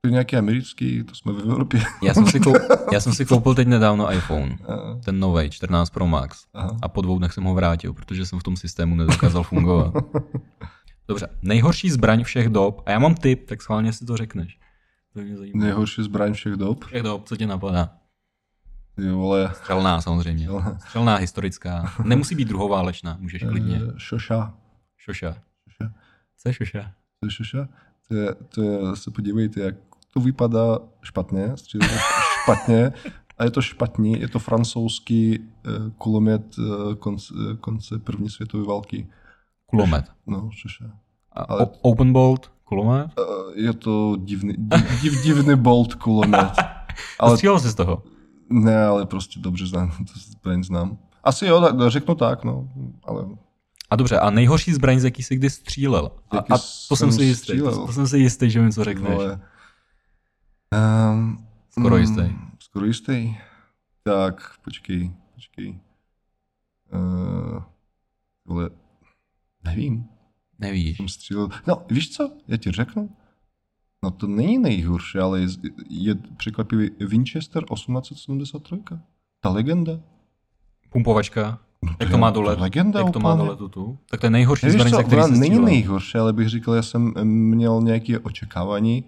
[0.00, 1.82] To je nějaký americký, to jsme v Evropě.
[2.02, 4.58] Já jsem si, kou- já jsem si koupil teď nedávno iPhone.
[4.60, 6.44] Eh, Ten nový 14 Pro Max.
[6.54, 6.76] Aha.
[6.82, 9.94] A po dvou dnech jsem ho vrátil, protože jsem v tom systému nedokázal fungovat.
[11.08, 12.82] Dobře, nejhorší zbraň všech dob.
[12.86, 14.58] A já mám tip, tak schválně si to řekneš.
[15.12, 15.64] To mě zajímá.
[15.64, 16.84] Nejhorší zbraň všech dob.
[16.84, 17.90] Všech dob, co tě napadá?
[18.96, 19.50] Ty vole.
[19.54, 20.44] Střelná samozřejmě.
[20.44, 20.62] Jo.
[20.78, 21.92] Střelná historická.
[22.04, 23.80] Nemusí být druhoválečná, můžeš klidně.
[23.88, 24.54] Eh, Šoša.
[24.96, 25.36] Šoša.
[25.68, 25.92] Šoša.
[26.42, 26.92] Co je šoša?
[27.20, 27.68] To je šoša.
[28.08, 29.74] To je, to je, se podívejte, jak
[30.12, 31.52] to vypadá špatně,
[32.42, 32.92] špatně.
[33.38, 39.08] A je to špatný, je to francouzský eh, kulomet eh, konce, konce první světové války.
[39.66, 40.04] Kulomet.
[40.26, 40.84] No, šoša.
[41.32, 43.10] A Ale- o- open bolt, kulomet?
[43.54, 46.52] Je to divný, div, div, divný bolt kulomet.
[47.20, 48.02] Ale Střílel jsi z toho?
[48.50, 50.98] Ne, ale prostě dobře znám, to zbraň znám.
[51.24, 52.68] Asi jo, tak, řeknu tak, no,
[53.04, 53.24] ale
[53.90, 56.10] A dobře, a nejhorší zbraň, z jaký jsi kdy střílel?
[56.30, 56.58] A, a
[56.88, 57.74] to jsem jsem si jistý, střílel?
[57.74, 59.14] to, to jsem si jistý, že mi co řekneš.
[59.14, 59.40] vole.
[61.12, 62.22] Um, Skoro jistý.
[62.58, 63.36] Skoro jistý.
[64.02, 65.80] Tak, počkej, počkej.
[66.94, 67.62] Uh,
[68.44, 68.70] vole,
[69.64, 70.08] nevím,
[70.58, 70.96] Nevíš.
[70.96, 71.48] jsem střílel.
[71.66, 73.16] No, víš co, já ti řeknu.
[74.06, 75.46] No to není nejhorší, ale je,
[75.90, 78.82] je překvapivý Winchester 1873.
[79.40, 79.92] Ta legenda.
[80.92, 83.98] Pumpovačka, No, jak je- to má dole, legenda jak to má dole tu, tu.
[84.10, 86.82] Tak to je nejhorší zbraň, co, za který ona není nejhorší, ale bych říkal, já
[86.82, 89.04] jsem měl nějaké očekávání.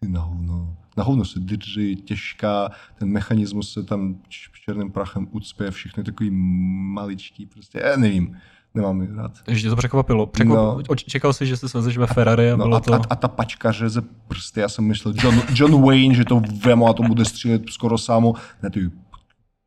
[0.00, 0.76] Ty na hovno.
[0.96, 4.16] Na hovno se drží, těžká, ten mechanismus se tam
[4.64, 8.36] černým prachem ucpe, všechno je takový maličký, prostě, já nevím,
[8.74, 9.32] nemám je rád.
[9.44, 10.26] Takže tě to překvapilo.
[10.26, 10.88] Překvap...
[10.88, 10.94] No.
[10.96, 12.94] Čekal jsi, že se svezeš ve Ferrari a No bylo a, to...
[12.94, 16.88] a, a ta pačka řeze prsty, já jsem myslel, John, John Wayne, že to vemu
[16.88, 18.34] a to bude střílet skoro samo.
[18.62, 18.90] Ne, ty,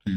[0.03, 0.11] ty,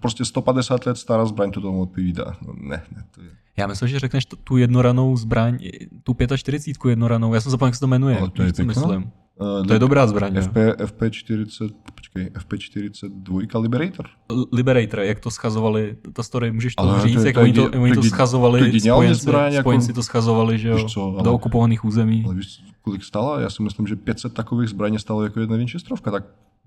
[0.00, 2.36] prostě 150 let stará zbraň to tomu odpovídá.
[2.46, 3.28] No, ne, ne, to je.
[3.56, 5.58] Já myslím, že řekneš tu jednoranou zbraň,
[6.02, 8.18] tu 45 jednoranou, já jsem zapomněl, jak se to jmenuje.
[8.18, 8.64] Ale to je pěkná.
[8.66, 9.10] myslím.
[9.36, 10.36] Uh, To je dobrá zbraň.
[10.42, 14.06] FP, FP40, počkej, FP42 Liberator.
[14.52, 17.44] Liberator, jak to schazovali, ta story, můžeš to Ale říct, to je- jak to je
[17.44, 21.02] oni to, oni to schazovali, to spojenci, zbraň, jako- spojenci to schazovali, že jo, co,
[21.14, 22.22] ale- do okupovaných území.
[22.26, 23.40] Ale víš, kolik stála?
[23.40, 26.24] Já si myslím, že 500 takových zbraní stálo jako jedna Winchesterovka, tak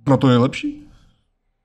[0.07, 0.87] no to je lepší.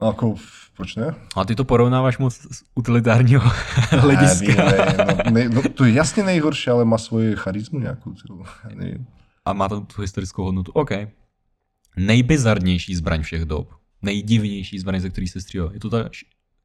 [0.00, 0.34] A jako,
[0.76, 1.14] proč ne?
[1.36, 3.42] A ty to porovnáváš moc z utilitárního
[3.90, 4.64] hlediska.
[4.64, 4.96] Ne,
[5.26, 8.14] no, ne, no, to je jasně nejhorší, ale má svoji charizmu nějakou.
[8.74, 9.06] Nevím.
[9.48, 10.72] A má to tu historickou hodnotu.
[10.72, 10.90] OK.
[11.96, 13.74] Nejbizarnější zbraň všech dob.
[14.02, 15.70] Nejdivnější zbraň, ze který se střílel.
[15.74, 16.08] Je to ta,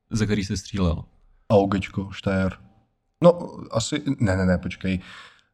[0.10, 1.04] ze který se střílel.
[1.52, 2.52] Augečko, Steyr.
[3.24, 5.00] No, asi, ne, ne, ne, počkej.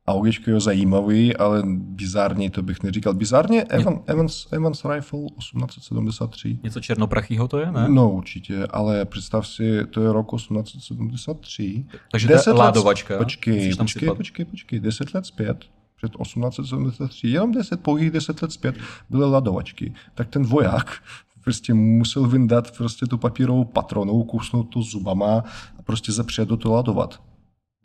[0.10, 3.14] a ověčko je zajímavý, ale bizárně to bych neříkal.
[3.14, 6.60] Bizárně Evan, Evans, Evans Rifle 1873.
[6.64, 7.90] Něco černoprachýho to je, ne?
[7.90, 11.86] No určitě, ale představ si, to je rok 1873.
[12.12, 13.18] Takže to je ládovačka.
[13.18, 15.66] Počkej, počkej, počkej, počkej, 10 let zpět
[16.00, 18.76] před 1873, jenom 10, pouhých 10 let zpět
[19.10, 19.94] byly ladovačky.
[20.16, 21.04] Tak ten voják
[21.44, 25.44] prostě musel vyndat prostě tu papírovou patronu, kusnout to zubama
[25.78, 27.24] a prostě zapřít do toho ladovat.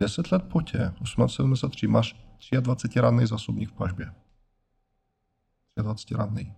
[0.01, 2.17] 10 let po tě, 1873, máš
[2.61, 4.13] 23 ranný zásobník v pažbě.
[5.83, 6.53] 23 ranný.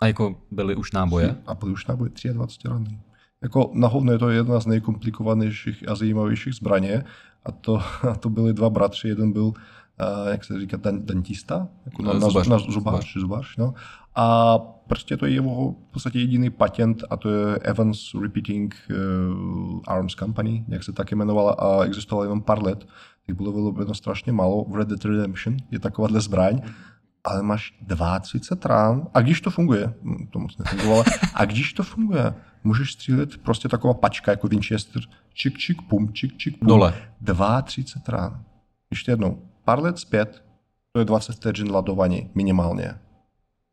[0.00, 1.36] A jako byly už náboje?
[1.46, 3.00] A byly už náboje, 23 ranný.
[3.42, 7.04] Jako na hovno je to jedna z nejkomplikovanějších a zajímavějších zbraně.
[7.44, 9.08] A to, a to byli dva bratři.
[9.08, 9.52] Jeden byl
[10.30, 13.74] jak se říká, dentista, jako na, na, zubař, na zubař, zubař, no.
[14.14, 19.80] A prostě to je jeho v podstatě jediný patent a to je Evans Repeating uh,
[19.86, 22.86] Arms Company, jak se tak jmenovala a existovala jenom pár let.
[23.26, 24.64] Těch bylo vyrobeno strašně málo.
[24.64, 26.60] V Red Dead Redemption je takováhle zbraň,
[27.24, 27.74] ale máš
[28.20, 31.04] 32 rán a když to funguje, hm, to moc nefungovalo,
[31.34, 32.34] a když to funguje,
[32.64, 35.02] můžeš střílet prostě taková pačka jako Winchester,
[35.34, 36.68] čik, čik, pum, čik, čik, pum.
[36.68, 36.94] Dole.
[37.64, 38.44] 32 rán.
[38.90, 40.44] Ještě jednou, pár let zpět,
[40.92, 42.88] to je 20 vteřin ladování minimálně.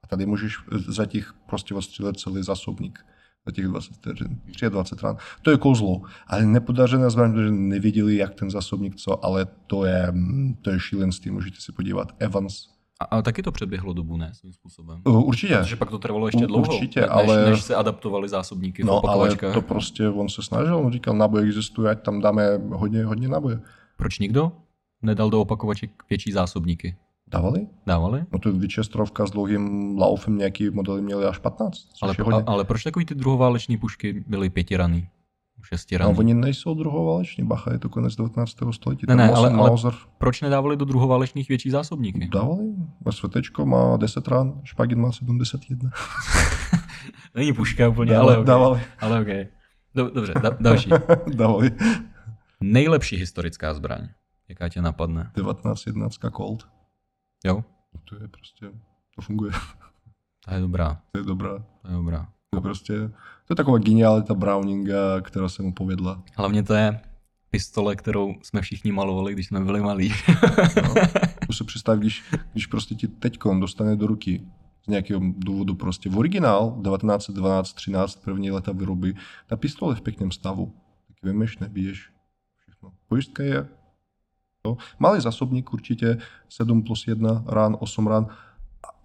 [0.03, 0.57] A tady můžeš
[0.87, 3.05] za těch prostě ostřílet celý zásobník
[3.45, 5.17] za těch 20 vteřin, 23 rán.
[5.41, 10.13] To je kouzlo, ale nepodařené zbraň, protože nevěděli, jak ten zásobník co, ale to je,
[10.61, 12.07] to je šílenství, můžete si podívat.
[12.19, 12.67] Evans.
[13.01, 15.01] A, ale taky to přeběhlo dobu, ne, svým způsobem?
[15.05, 15.57] Uh, určitě.
[15.57, 17.49] Protože pak to trvalo ještě dlouho, Určitě, než, ale...
[17.49, 21.91] než se adaptovali zásobníky no, ale to prostě on se snažil, on říkal, náboj existuje,
[21.91, 23.59] ať tam dáme hodně, hodně náboje.
[23.97, 24.51] Proč nikdo?
[25.01, 26.95] Nedal do opakovaček větší zásobníky.
[27.27, 27.67] Dávali?
[27.87, 28.23] Dávali?
[28.31, 31.77] No to Vyčestrovka s dlouhým laufem nějaký modely měli až 15.
[32.01, 35.07] Ale, a, ale proč takový ty druhováleční pušky byly pětiraný?
[35.63, 36.13] Šestiraný.
[36.13, 38.55] No, oni nejsou druhováleční, bacha, je to konec 19.
[38.71, 39.05] století.
[39.07, 39.71] Ne, ne, ale, ale
[40.17, 42.29] proč nedávali do druhoválečných větší zásobníky?
[42.33, 42.63] Dávali.
[43.09, 45.89] Světečko má 10 rán, špagin má 71.
[47.35, 48.47] Není puška úplně, dávali, ale okay.
[48.47, 48.81] Dávali.
[48.99, 49.47] Ale okay.
[49.95, 50.89] Dobře, da, další.
[51.35, 51.71] dávali.
[52.61, 54.07] Nejlepší historická zbraň.
[54.51, 55.31] Jaká tě napadne?
[55.35, 56.67] 1911 Colt.
[57.45, 57.63] Jo?
[58.09, 58.71] To je prostě,
[59.15, 59.51] to funguje.
[60.45, 61.01] To je dobrá.
[61.11, 61.65] To je dobrá.
[61.81, 62.27] To je dobrá.
[62.49, 62.93] To je prostě,
[63.47, 66.23] to je taková genialita Browninga, která se mu povedla.
[66.35, 66.99] Hlavně to je
[67.49, 70.13] pistole, kterou jsme všichni malovali, když jsme byli malí.
[70.83, 70.93] no,
[71.47, 74.47] to se představ, když, když prostě ti teďkon dostane do ruky
[74.85, 79.13] z nějakého důvodu prostě v originál 1912, 13, první leta výroby,
[79.47, 80.73] ta pistole v pěkném stavu.
[81.07, 82.11] Tak vymeš, nebiješ,
[82.57, 82.91] všechno.
[83.07, 83.67] Pojistka je
[84.67, 84.77] Jo.
[84.99, 86.17] Malý zásobník určitě,
[86.49, 88.27] 7 plus 1 rán, 8 rán,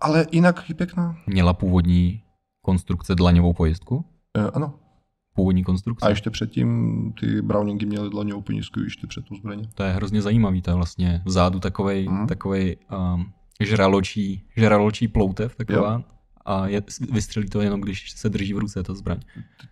[0.01, 1.17] ale jinak je pěkná.
[1.27, 2.23] Měla původní
[2.63, 4.05] konstrukce dlaňovou pojistku?
[4.39, 4.75] E, ano.
[5.35, 6.07] Původní konstrukce?
[6.07, 9.69] A ještě předtím ty Browningy měly dlaňovou pojistku ještě před tu zbraně.
[9.75, 12.27] To je hrozně zajímavý, to je vlastně vzadu takovej, mm.
[12.27, 12.77] takovej
[13.15, 15.93] um, žraločí, žraločí ploutev taková.
[15.93, 16.03] Jo.
[16.45, 19.21] A je, vystřelí to jenom, když se drží v ruce ta zbraň.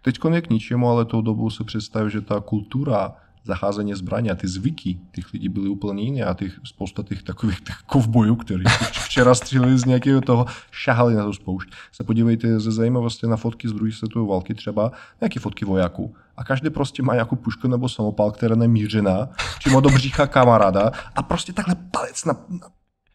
[0.02, 4.35] Teď je k ničemu, ale tou dobu se představí, že ta kultura zacházení zbraně a
[4.35, 8.65] ty zvyky těch lidí byly úplně jiné a těch, spousta těch takových těch kovbojů, kteří
[9.05, 11.69] včera stříleli z nějakého toho, šahali na tu spoušť.
[11.93, 16.15] Se podívejte ze zajímavosti na fotky z druhé světové války třeba, nějaké fotky vojáků.
[16.37, 20.91] A každý prostě má nějakou pušku nebo samopal, která je nemířená, přímo do břicha kamaráda
[21.16, 22.69] a prostě takhle palec na, na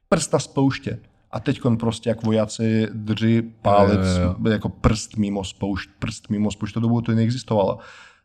[0.09, 0.99] prst na spouště.
[1.31, 4.51] A teď prostě jak vojáci drží palec jo, jo, jo.
[4.51, 7.79] jako prst mimo spoušť, prst mimo spoušť, to dobu to neexistovalo.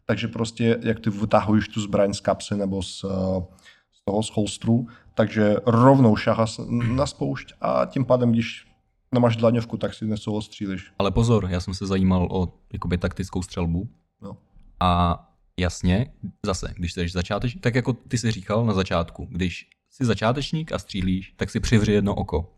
[0.07, 3.05] Takže prostě, jak ty vytahuješ tu zbraň z kapsy nebo z,
[3.93, 8.67] z toho z holstru, takže rovnou šaha na spoušť a tím pádem, když
[9.15, 10.93] nemáš dlaňovku, tak si nesolo střílíš.
[10.99, 13.89] Ale pozor, já jsem se zajímal o jakoby, taktickou střelbu.
[14.23, 14.37] No.
[14.81, 15.21] A
[15.57, 16.13] jasně,
[16.47, 20.79] zase, když jsi začátečník, tak jako ty jsi říkal na začátku, když jsi začátečník a
[20.79, 22.53] střílíš, tak si přivři jedno oko.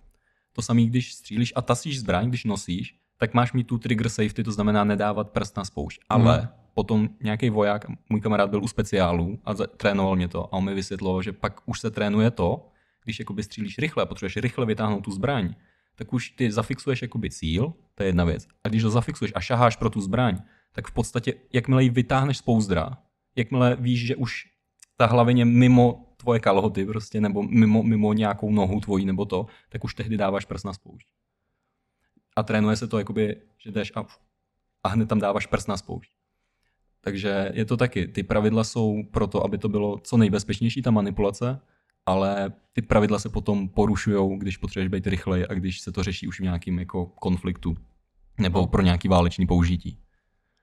[0.53, 4.45] To samé, když střílíš a tasíš zbraň, když nosíš, tak máš mít tu trigger safety,
[4.45, 6.01] to znamená nedávat prst na spoušť.
[6.09, 10.53] Ale hmm potom nějaký voják, můj kamarád byl u speciálu a trénoval mě to a
[10.53, 12.69] on mi vysvětloval, že pak už se trénuje to,
[13.05, 15.55] když jakoby střílíš rychle potřebuješ rychle vytáhnout tu zbraň,
[15.95, 18.47] tak už ty zafixuješ jakoby cíl, to je jedna věc.
[18.65, 20.39] A když ho zafixuješ a šaháš pro tu zbraň,
[20.73, 22.99] tak v podstatě, jakmile ji vytáhneš z pouzdra,
[23.37, 24.45] jakmile víš, že už
[24.97, 29.85] ta hlavině mimo tvoje kalhoty prostě, nebo mimo, mimo nějakou nohu tvojí nebo to, tak
[29.85, 31.09] už tehdy dáváš prst na spoušť.
[32.37, 34.07] A trénuje se to, jakoby, že jdeš a,
[34.85, 36.16] a hned tam dáváš prst na spoušť.
[37.07, 41.61] Takže je to taky, ty pravidla jsou proto, aby to bylo co nejbezpečnější, ta manipulace,
[42.07, 46.29] ale ty pravidla se potom porušují, když potřebuješ být rychlej a když se to řeší
[46.29, 47.77] už v nějakým jako konfliktu
[48.39, 48.67] nebo no.
[48.67, 49.99] pro nějaký válečný použití.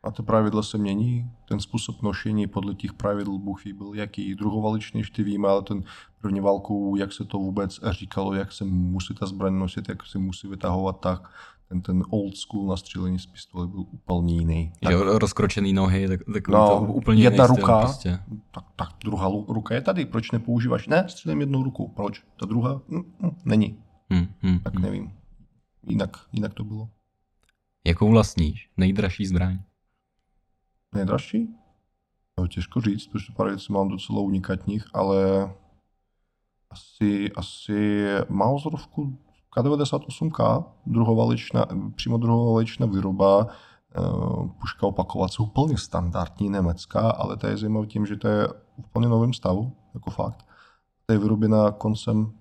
[0.04, 5.00] A to pravidla se mění, ten způsob nošení podle těch pravidel Buchy byl jaký druhovaličný,
[5.00, 5.84] ještě víme, ale ten
[6.22, 10.20] první válku, jak se to vůbec říkalo, jak se musí ta zbraň nosit, jak se
[10.20, 11.30] musí vytahovat, tak
[11.70, 14.74] ten, ten old school na střílení z pistole byl úplně jiný.
[14.84, 18.20] Tak, že rozkročený nohy, tak, tak no, to úplně jedna jiný ruka, prostě.
[18.52, 20.88] tak, tak druhá ruka je tady, proč nepoužíváš?
[20.88, 22.24] Ne, střílím jednou rukou, proč?
[22.40, 23.78] Ta druhá mm, mm, není.
[24.10, 24.84] Hmm, hmm, Tak hmm.
[24.84, 25.14] nevím.
[25.88, 26.90] Jinak, jinak to bylo.
[27.86, 28.70] Jakou vlastníš?
[28.78, 29.60] Nejdražší zbraň?
[30.96, 31.50] Nejdražší?
[32.40, 35.50] No, těžko říct, protože pár věcí mám docela unikátních, ale
[36.70, 39.18] asi, asi Mauserovku
[39.56, 41.66] K98K, druhovaličná,
[41.96, 44.02] přímo druhovaličná výroba, eh,
[44.60, 49.08] puška opakovací, úplně standardní německá, ale to je zajímavé tím, že to je v úplně
[49.08, 50.46] novém stavu, jako fakt.
[51.06, 52.32] To je vyroběna koncem,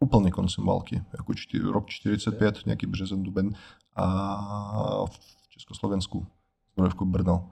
[0.00, 3.50] úplně koncem války, jako čtyři, rok 45, nějaký březen, duben,
[3.96, 6.26] a v Československu,
[6.72, 7.50] zbrojovku Brno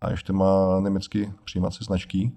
[0.00, 2.32] a ještě má německý přijímací značky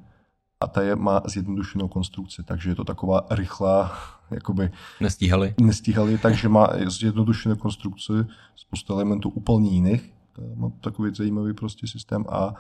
[0.66, 3.92] a ta je, má zjednodušenou konstrukci, takže je to taková rychlá,
[4.32, 4.72] jakoby
[5.02, 5.54] Nestíhali?
[5.62, 8.14] nestíhali, takže má zjednodušenou konstrukci,
[8.56, 10.14] spoustu elementů úplně jiných,
[10.56, 12.54] má takový zajímavý prostě systém a,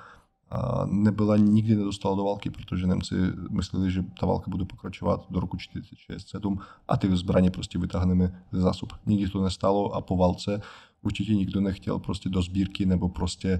[0.49, 3.15] a nebyla nikdy nedostala do války, protože Němci
[3.49, 6.57] mysleli, že ta válka bude pokračovat do roku 46-7
[6.87, 8.93] a ty zbraně prostě vytáhneme ze zásob.
[9.05, 10.61] Nikdy to nestalo a po válce
[11.01, 13.59] určitě nikdo nechtěl prostě do sbírky nebo prostě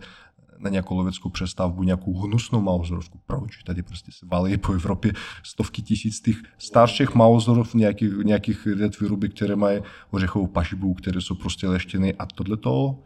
[0.59, 3.19] na nějakou loveckou přestavbu, nějakou hnusnou Mauserovku.
[3.25, 3.63] Proč?
[3.63, 5.13] Tady prostě se valí po Evropě
[5.43, 8.67] stovky tisíc těch starších Mauserov, nějakých, nějakých
[9.01, 12.99] výroby, které mají ořechovou pažibu, které jsou prostě leštěny a tohle to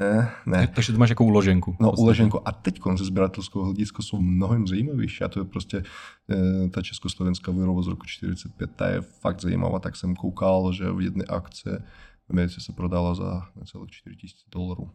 [0.00, 0.66] eh, ne.
[0.74, 1.76] Takže to máš jako uloženku.
[1.80, 2.02] No, Vlastně.
[2.02, 2.42] uleženko.
[2.44, 5.24] A teď ze sběratelského hlediska jsou mnohem zajímavější.
[5.24, 5.82] A to je prostě
[6.30, 8.70] e, ta československá výroba z roku 45.
[8.76, 9.78] Ta je fakt zajímavá.
[9.78, 11.84] Tak jsem koukal, že v jedné akce
[12.26, 14.16] v Americe se prodala za necelých 4
[14.52, 14.90] 000 dolarů.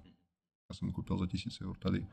[0.71, 2.05] Já jsem koupil za 1000 eur tady.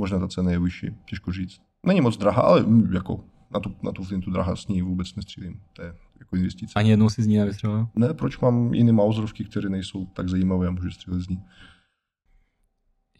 [0.00, 1.60] Možná ta cena je vyšší, těžko říct.
[1.86, 3.24] Není moc drahá, ale mm, jako
[3.54, 5.60] na tu, na tu flintu drahá s ní vůbec nestřílím.
[5.72, 6.72] To je jako investice.
[6.76, 7.88] Ani jednou si z ní nevystřelil?
[7.96, 11.42] Ne, proč mám jiné Mauserovky, které nejsou tak zajímavé a můžu střílet z ní.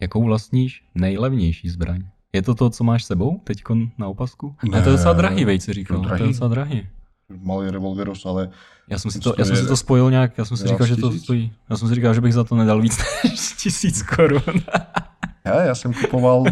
[0.01, 2.03] Jakou vlastníš nejlevnější zbraň?
[2.33, 3.63] Je to to, co máš sebou teď
[3.97, 4.55] na opasku?
[4.63, 4.83] Ne, Ne.
[4.83, 6.01] to je docela drahý, vej, si říkal.
[6.03, 6.87] To je docela drahý.
[7.29, 8.49] Malý revolveros, ale
[8.89, 10.95] Já jsem si To já jsem si to spojil nějak, já jsem si 12 říkal,
[10.95, 11.53] že to stojí.
[11.69, 14.41] Já jsem si říkal, že bych za to nedal víc než tisíc korun.
[15.45, 16.43] Já, já jsem kupoval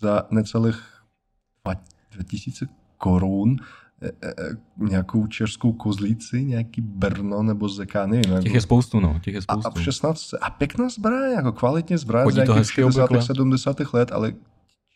[0.00, 0.82] za necelých
[2.16, 2.66] 2000
[2.98, 3.56] korun
[4.02, 4.34] e, e, e,
[4.78, 8.22] nějakou českou kozlíci, nějaký Brno nebo Zeka, nevím.
[8.24, 9.80] Těch jako- je spoustu, no, těch je a, a spoustu.
[9.80, 10.34] v 16.
[10.40, 13.04] A pěkná zbraň, jako kvalitně zbraň z nějakých hezky 60.
[13.04, 13.26] obvykle.
[13.26, 13.76] 70.
[13.92, 14.32] let, ale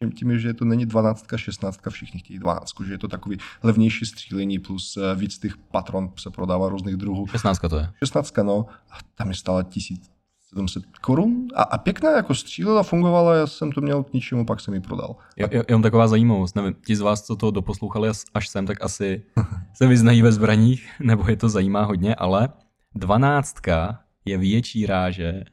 [0.02, 3.36] tím, tím je, že to není 12, 16, všichni chtějí 12, že je to takový
[3.62, 7.27] levnější střílení plus eh, víc těch patron se prodává různých druhů.
[7.27, 7.90] 16 to je.
[7.98, 13.47] 16, no, a tam je stála 1700 korun a, a pěkná jako střílela, fungovala, já
[13.47, 15.16] jsem to měl k ničemu, pak jsem ji prodal.
[15.36, 19.22] Jo- Jenom taková zajímavost, nevím, ti z vás, co to doposlouchali až sem, tak asi
[19.74, 22.48] se vyznají ve zbraních, nebo je to zajímá hodně, ale
[22.94, 25.44] dvanáctka je větší ráže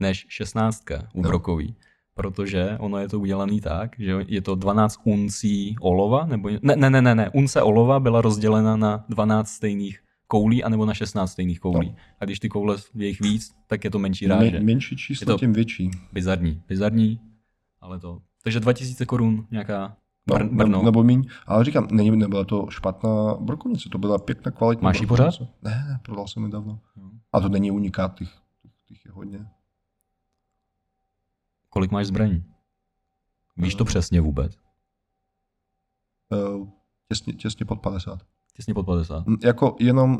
[0.00, 1.08] než šestnáctka No.
[1.14, 1.74] úbrokový.
[2.14, 6.90] Protože ono je to udělané tak, že je to 12 uncí olova, nebo ne, ne,
[6.90, 11.60] ne, ne, ne, unce olova byla rozdělena na 12 stejných koulí, anebo na 16 stejných
[11.60, 11.88] koulí.
[11.88, 11.94] No.
[12.20, 14.50] A když ty koule je jich víc, tak je to menší ráže.
[14.50, 15.90] Mě, menší číslo, Je to- tím větší.
[16.12, 17.20] Bizarní, bizarní,
[17.80, 18.18] ale to.
[18.44, 19.96] Takže 2000 korun nějaká
[20.28, 20.78] No, Br- Brno.
[20.78, 21.24] ne- Nebo míň.
[21.46, 25.46] Ale říkám, není, nebyla to špatná brokovnice, to byla pěkná kvalitní Máš ji brokovnice.
[25.62, 26.78] Ne, ne, prodal jsem ji dávno.
[27.32, 28.28] A to není unikát, těch,
[28.62, 29.46] těch, těch je hodně.
[31.74, 32.44] Kolik máš zbraní?
[33.56, 33.86] Víš to Eh.
[33.86, 34.58] přesně vůbec?
[36.30, 36.68] Uh,
[37.08, 38.20] těsně, těsně pod 50.
[38.56, 39.26] Těsně pod 50.
[39.26, 40.18] Hm, Jako jenom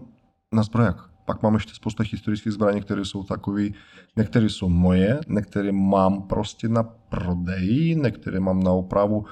[0.53, 1.11] na zbrojak.
[1.25, 3.75] Pak mám ještě spousta historických zbraní, které jsou takový,
[4.17, 9.27] některé jsou moje, některé mám prostě na prodej, některé mám na opravu,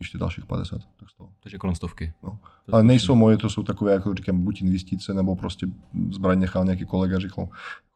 [0.00, 1.32] ještě dalších 50, tak toho.
[1.42, 2.12] Takže kolem stovky.
[2.22, 2.38] No.
[2.66, 5.66] To Ale nejsou moje, to jsou takové, jako říkám, buď investice, nebo prostě
[6.10, 7.48] zbraň nechal nějaký kolega, říkal,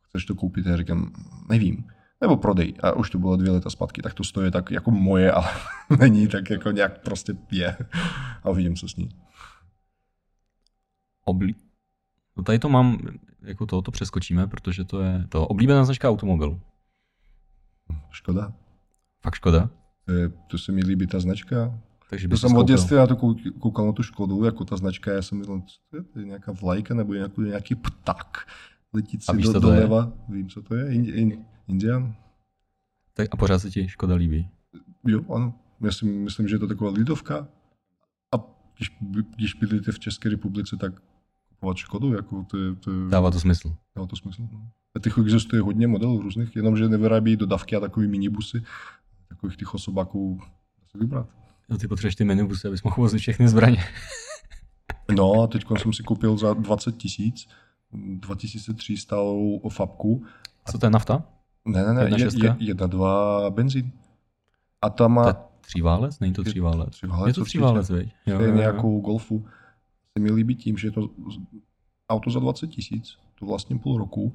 [0.08, 0.66] chceš to koupit?
[0.66, 1.12] Já říkám,
[1.48, 1.84] nevím.
[2.20, 2.74] Nebo prodej.
[2.82, 5.46] A už to bylo dvě leta zpátky, tak to stojí tak jako moje, ale
[6.00, 7.76] není, tak jako nějak prostě je.
[8.42, 9.08] A uvidím, co s ní.
[11.24, 11.54] Oblí...
[12.36, 12.98] No tady to mám,
[13.42, 16.60] jako to, to přeskočíme, protože to je to oblíbená značka automobil.
[18.10, 18.52] Škoda.
[19.22, 19.70] Fakt škoda.
[20.04, 21.78] To, je, to se mi líbí ta značka.
[22.10, 25.12] Takže To jsem od dětství na to kou- koukal na tu Škodu, jako ta značka,
[25.12, 28.46] já jsem myslel, co to je, to je nějaká vlajka nebo nějaký, nějaký ptak
[28.92, 30.12] letící do, doleva.
[30.28, 30.94] Vím, co to je.
[30.94, 32.14] In, in, Indian?
[33.14, 34.48] Tak a pořád se ti Škoda líbí.
[35.06, 35.54] Jo, ano.
[35.80, 37.48] Já si myslím, že je to taková lidovka.
[38.34, 38.36] A
[38.76, 38.96] když,
[39.36, 40.92] když bydlíte v České republice, tak
[41.48, 43.76] kupovat Škodu, jako to je, to je, Dává to smysl.
[43.96, 44.42] dává to smysl.
[44.52, 44.70] No.
[44.96, 48.62] A těch existuje hodně modelů různých, jenomže nevyrábí dodavky a takový minibusy.
[49.28, 50.40] takových těch osobáků
[50.90, 51.28] si vybrat.
[51.68, 53.84] No, ty potřebuješ ty minibusy, abys mohl vozit všechny zbraně.
[55.16, 57.48] No a teď jsem si koupil za 20 tisíc,
[57.92, 60.26] 2003 stálou fabku.
[60.70, 61.24] Co to je nafta?
[61.64, 62.46] Ne, ne, ne, Jedna je, šestka?
[62.46, 63.92] je, jedna, dva benzín.
[64.82, 66.20] A tam má je tříválec?
[66.20, 66.90] Není to Je- tříválec?
[66.90, 68.14] tříválec Je to tříválec, viď?
[68.26, 68.54] Jo, jo, jo.
[68.56, 69.46] nějakou golfu.
[70.18, 71.08] Se mi líbí tím, že je to
[72.10, 74.34] auto za 20 tisíc, to vlastně půl roku.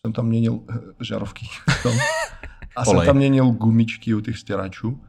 [0.00, 1.46] Jsem tam měnil eh, žárovky.
[1.82, 1.92] Tam.
[2.76, 5.00] A jsem tam měnil gumičky u těch stěračů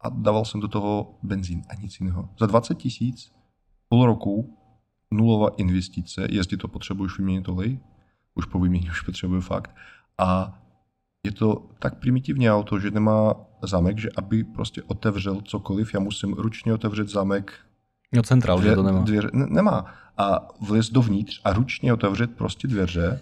[0.00, 2.28] a dával jsem do toho benzín a nic jiného.
[2.40, 3.32] Za 20 tisíc,
[3.88, 4.56] půl roku,
[5.10, 7.78] nulová investice, jestli to potřebuješ vyměnit olej,
[8.34, 9.74] už po výměně už potřebuju fakt.
[10.18, 10.59] A
[11.24, 16.32] je to tak primitivní auto, že nemá zámek, že aby prostě otevřel cokoliv, já musím
[16.32, 17.52] ručně otevřet zámek.
[18.12, 19.00] Jo, centrál, že to nemá.
[19.00, 19.84] Dvěře, ne, nemá.
[20.18, 23.20] A vlez dovnitř a ručně otevřet prostě dveře.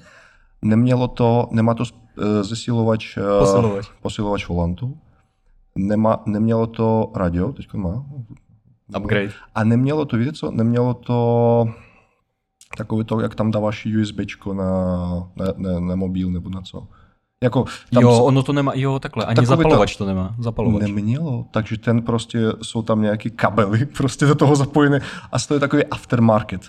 [0.62, 3.86] Nemělo to, nemá to eh, zesilovač, eh, Posilovač.
[4.02, 4.98] posilovač volantu.
[5.76, 8.04] Nemá, nemělo to radio, teď má.
[8.96, 9.32] Upgrade.
[9.54, 11.68] A nemělo to, víte co, nemělo to
[12.76, 14.64] takové to, jak tam dáváš USBčko na,
[15.36, 16.88] na, na, na mobil nebo na co.
[17.42, 20.82] Jako, tam Jo, ono to nemá, jo, takhle, ani zapalovač to nemá, zapalovač.
[20.82, 25.00] Nemělo, takže ten prostě, jsou tam nějaké kabely prostě do toho zapojené
[25.32, 26.60] a to je takový aftermarket.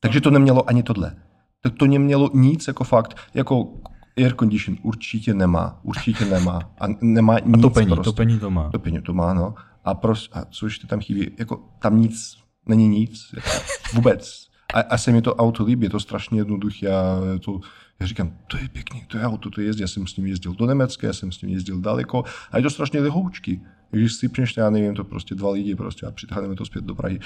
[0.00, 1.16] Takže to nemělo ani tohle.
[1.62, 3.68] Tak to nemělo nic jako fakt, jako
[4.16, 8.04] air condition určitě nemá, určitě nemá a nemá nic A topení, prostě.
[8.04, 8.70] topení to má.
[8.70, 9.54] Topení to má, no.
[9.84, 12.36] A, pros, a co ještě tam chybí, jako tam nic,
[12.66, 13.48] není nic, jako
[13.94, 14.46] vůbec.
[14.74, 16.86] A, a se mi to auto líbí, je to strašně jednoduché.
[16.86, 17.60] Já, to,
[18.00, 19.80] já říkám, to je pěkný, to je auto, to jezdí.
[19.82, 22.62] Já jsem s ním jezdil do Německa, já jsem s ním jezdil daleko a je
[22.62, 23.60] to strašně lehoučky.
[23.90, 27.20] Když sypneš, já nevím, to prostě dva lidi prostě a přitáhneme to zpět do Prahy.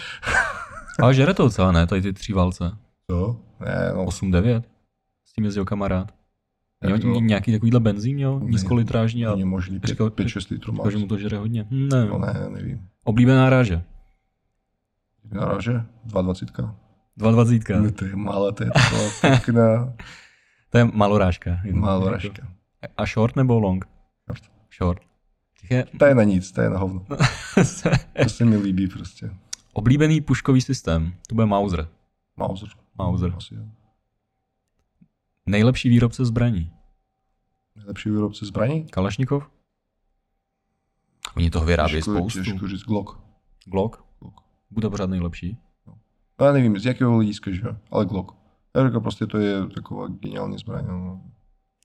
[1.03, 2.70] Ale žere to docela, ne, tady ty tři válce.
[3.11, 3.40] Jo?
[3.61, 4.62] Ne, no, 8-9.
[5.27, 6.12] S tím jezdil kamarád.
[6.85, 10.77] Měl ně- nějaký takovýhle benzín, měl nízkolitrážní a není možný, říkal- 5-6 litrů má.
[10.85, 11.66] říkal, že mu to žere hodně.
[11.70, 12.81] Hm, Ne, No ne, nevím.
[13.05, 13.82] Oblíbená ráže.
[15.32, 15.73] Naráže?
[16.07, 16.74] 2,20.
[17.19, 17.82] 2,20.
[17.82, 19.93] No, to je malé, to je taková pěkná
[20.70, 21.61] To je malorážka.
[21.73, 22.49] maloražka.
[22.97, 23.85] A short nebo long?
[24.27, 24.43] Short.
[24.77, 25.03] Short.
[25.70, 27.07] Je To je na nic, to je na hovno.
[28.23, 29.31] To se mi líbí prostě.
[29.73, 31.12] oblíbený puškový systém.
[31.28, 31.89] To bude Mauser.
[32.36, 32.69] Mauser.
[32.99, 33.35] Mauser.
[33.36, 33.62] Asi jo.
[35.47, 36.73] Nejlepší výrobce zbraní.
[37.77, 38.85] Nejlepší výrobce zbraní?
[38.85, 39.51] Kalašnikov?
[41.36, 42.45] Oni toho vyrábějí spoustu.
[42.45, 43.19] Těžko říct Glock.
[43.65, 43.97] Glock?
[44.20, 44.40] Glock.
[44.70, 45.59] Bude pořád nejlepší.
[45.86, 45.95] No,
[46.47, 48.38] já nevím, z jakého hlediska, že jo, ale Glock.
[48.78, 50.86] Já říkám, prostě to je taková geniální zbraň.
[50.88, 51.20] No.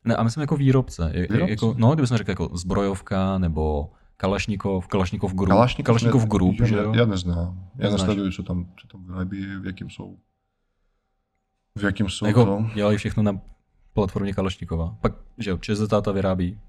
[0.06, 1.12] Ne, a myslím jako výrobce.
[1.30, 1.52] Výrobce?
[1.52, 5.50] Jako, no, kdybychom řekl jako zbrojovka nebo Kalašnikov, Kalašnikov Group.
[5.50, 6.94] Kalašnikov, Kalašnikov ne, Group, já, že jo?
[6.96, 7.70] Já neznám.
[7.76, 8.02] Já Neznáš.
[8.02, 10.18] nesleduju, co tam, co tam vyrábí, v jakým jsou.
[11.76, 12.66] V jakým jsou Jako to.
[12.76, 13.40] dělají všechno na
[13.94, 14.96] platformě Kalašnikova.
[15.02, 16.60] Pak, že jo, ČZ táta vyrábí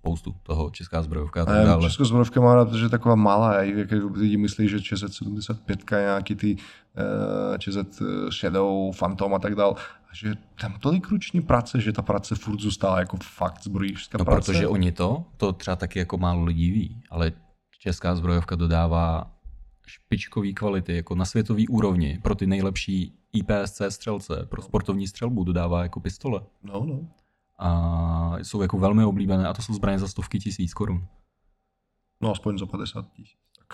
[0.00, 1.82] spoustu toho, česká zbrojovka a tak dále.
[1.82, 6.56] Českou zbrojovka má rád, že je taková malá, jak, lidi myslí, že ČZ75, nějaký ty
[6.56, 9.74] uh, ČZ Shadow, Phantom a tak dále.
[10.10, 14.24] A že tam tolik ruční práce, že ta práce furt zůstala jako fakt zbrojířská No,
[14.24, 14.52] práce.
[14.52, 17.32] protože oni to, to třeba taky jako málo lidí ví, ale
[17.78, 19.30] česká zbrojovka dodává
[19.86, 25.82] špičkový kvality, jako na světový úrovni, pro ty nejlepší IPSC střelce, pro sportovní střelbu dodává
[25.82, 26.40] jako pistole.
[26.62, 27.00] No, no.
[27.62, 31.06] A jsou jako velmi oblíbené a to jsou zbraně za stovky tisíc korun.
[32.20, 33.38] No, aspoň za 50 tisíc.
[33.58, 33.66] Tak.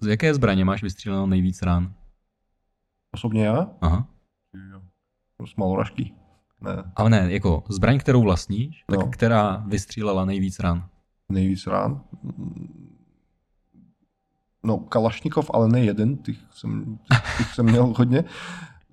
[0.00, 1.94] Z jaké zbraně máš vystříleno nejvíc rán?
[3.14, 3.70] Osobně já?
[3.80, 4.08] Aha.
[4.72, 4.82] Jo.
[5.46, 6.14] Z maloražky.
[6.60, 6.92] Ne.
[6.96, 9.06] Ale ne, jako zbraň, kterou vlastníš, tak No.
[9.06, 10.88] která vystřílela nejvíc rán.
[11.28, 12.04] Nejvíc rán.
[14.64, 16.98] No, Kalašnikov, ale ne jeden, těch jsem,
[17.38, 18.24] těch jsem měl hodně.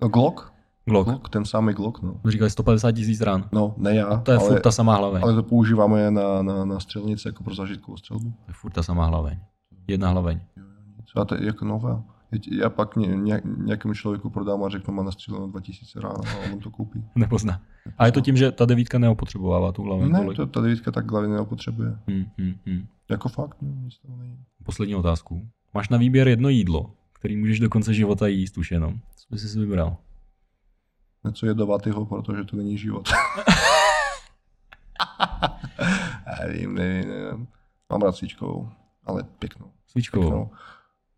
[0.02, 0.52] No, Glock.
[0.88, 1.08] Glock.
[1.08, 2.20] Glock, ten samý Glock, no.
[2.24, 3.48] Říkali 150 tisíc rán.
[3.52, 5.22] No, ne já, To je ale, furt ta samá hlaveň.
[5.22, 8.30] ale to používáme na, na, na střelnice jako pro zažitkovou střelbu.
[8.30, 9.38] To je furt ta samá hlaveň.
[9.88, 10.40] Jedna hlaveň.
[11.16, 12.02] A to je jako nová.
[12.62, 16.58] Já pak ně, ně, nějakému člověku prodám a řeknu, má nastříleno 2000 rán a on
[16.58, 17.04] to koupí.
[17.14, 17.60] Nepozná.
[17.98, 21.10] A je to tím, že ta devítka neopotřebovává tu hlaveň Ne, to, ta devítka tak
[21.10, 21.98] hlavně neopotřebuje.
[22.08, 22.86] Hmm, hmm, hmm.
[23.10, 24.36] Jako fakt, ne, nic toho není.
[24.64, 25.46] Poslední otázku.
[25.74, 28.94] Máš na výběr jedno jídlo, který můžeš do konce života jíst už jenom.
[29.16, 29.96] Co bys si vybral?
[31.26, 33.08] Něco jedovatého, protože to není život.
[36.46, 37.46] nevím, nevím, nevím.
[37.90, 38.68] Mám rád svíčkovou,
[39.06, 39.66] ale pěknou.
[39.86, 40.22] Svíčkovou.
[40.30, 40.50] Pěknou,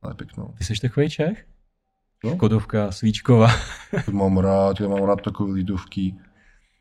[0.03, 0.55] ale pěknou.
[0.59, 1.47] Ty jsi takový Čech?
[2.25, 2.37] No.
[2.37, 3.49] Kodovka, svíčková.
[4.13, 6.15] Mám rád, já mám rád takové lidovky.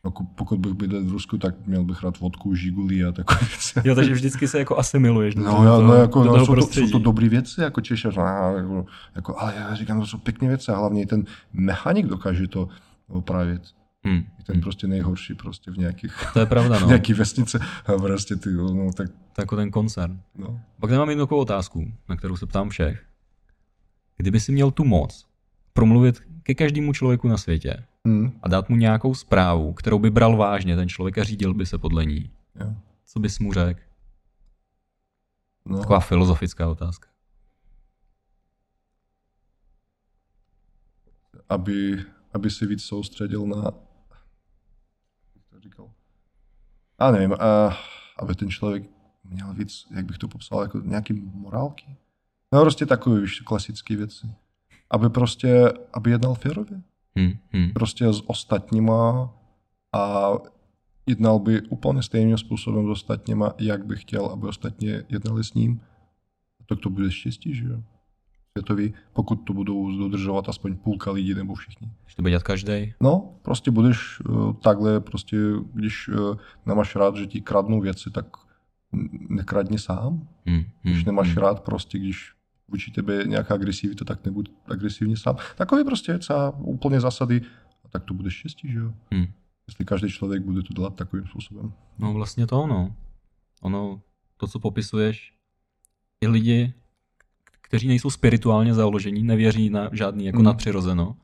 [0.06, 3.82] Jako pokud bych bydlel v Rusku, tak měl bych rád vodku, žiguli a takové věci.
[3.84, 6.45] jo, takže vždycky se jako asimiluješ do, No, toho- já, no, jako, do no toho
[6.45, 8.24] jsou, to, jsou to dobré věci, jako Češař, no,
[8.58, 8.86] jako,
[9.16, 11.24] jako, ale já říkám, to jsou pěkné věci a hlavně ten
[11.54, 12.70] mechanik dokáže to
[13.07, 13.61] opravit.
[14.05, 14.23] Hmm.
[14.45, 16.88] Ten prostě nejhorší prostě v nějakých, To je pravda, v no.
[16.88, 20.21] nějaký vesnice a prostě ty, no tak, To jako ten koncern.
[20.35, 20.61] no.
[20.79, 23.03] Pak tady mám jednu takovou otázku, na kterou se ptám všech.
[24.17, 25.27] Kdyby si měl tu moc
[25.73, 30.38] promluvit ke každému člověku na světě Hmm, a dát mu nějakou zprávu, kterou by bral
[30.38, 32.73] vážně ten člověk a řídil by se podle ní, jo.
[33.05, 33.79] co bys mu řekl?
[35.65, 35.79] No.
[35.79, 37.07] Taková filozofická otázka.
[41.49, 42.03] aby,
[42.34, 43.64] aby se víc soustředil na,
[45.36, 45.91] jak to říkal,
[46.99, 47.78] a nevím, a,
[48.20, 48.84] aby ten člověk
[49.24, 51.95] měl víc, jak bych to popsal, jako nějaký morálky.
[52.54, 54.28] No prostě takové, víš, klasické věci.
[54.91, 56.82] Aby prostě, aby jednal férově.
[57.16, 57.34] Hmm.
[57.52, 57.72] Hmm.
[57.72, 59.34] Prostě s ostatníma
[59.94, 60.32] a
[61.06, 65.82] jednal by úplně stejným způsobem s ostatníma, jak by chtěl, aby ostatní jednali s ním.
[66.70, 67.84] Tak to bude štěstí, že jo?
[68.57, 71.91] Světový, pokud to budou dodržovat aspoň půlka lidí nebo všichni.
[72.03, 72.93] Když to bude dělat každý.
[73.01, 75.38] No, prostě budeš uh, takhle, prostě,
[75.73, 78.25] když uh, nemáš rád, že ti kradnou věci, tak
[79.29, 80.27] nekradni sám.
[80.45, 80.63] Hmm.
[80.81, 81.05] Když Hmm.
[81.05, 81.38] nemáš hmm.
[81.38, 82.34] rád, prostě, když
[82.67, 85.35] vůči tebe je nějaká agresivita, tak nebuď agresivní sám.
[85.55, 87.41] Takový prostě třeba úplně zásady,
[87.85, 88.93] a tak to bude štěstí, že jo?
[89.11, 89.25] Hmm.
[89.67, 91.73] Jestli každý člověk bude to dělat takovým způsobem.
[91.97, 92.95] No vlastně to ono.
[93.61, 94.01] Ono,
[94.38, 95.34] to, co popisuješ,
[96.21, 96.73] i lidi,
[97.68, 100.45] kteří nejsou spirituálně založení, nevěří na žádný jako Hmm.
[100.45, 101.15] nadpřirozeno,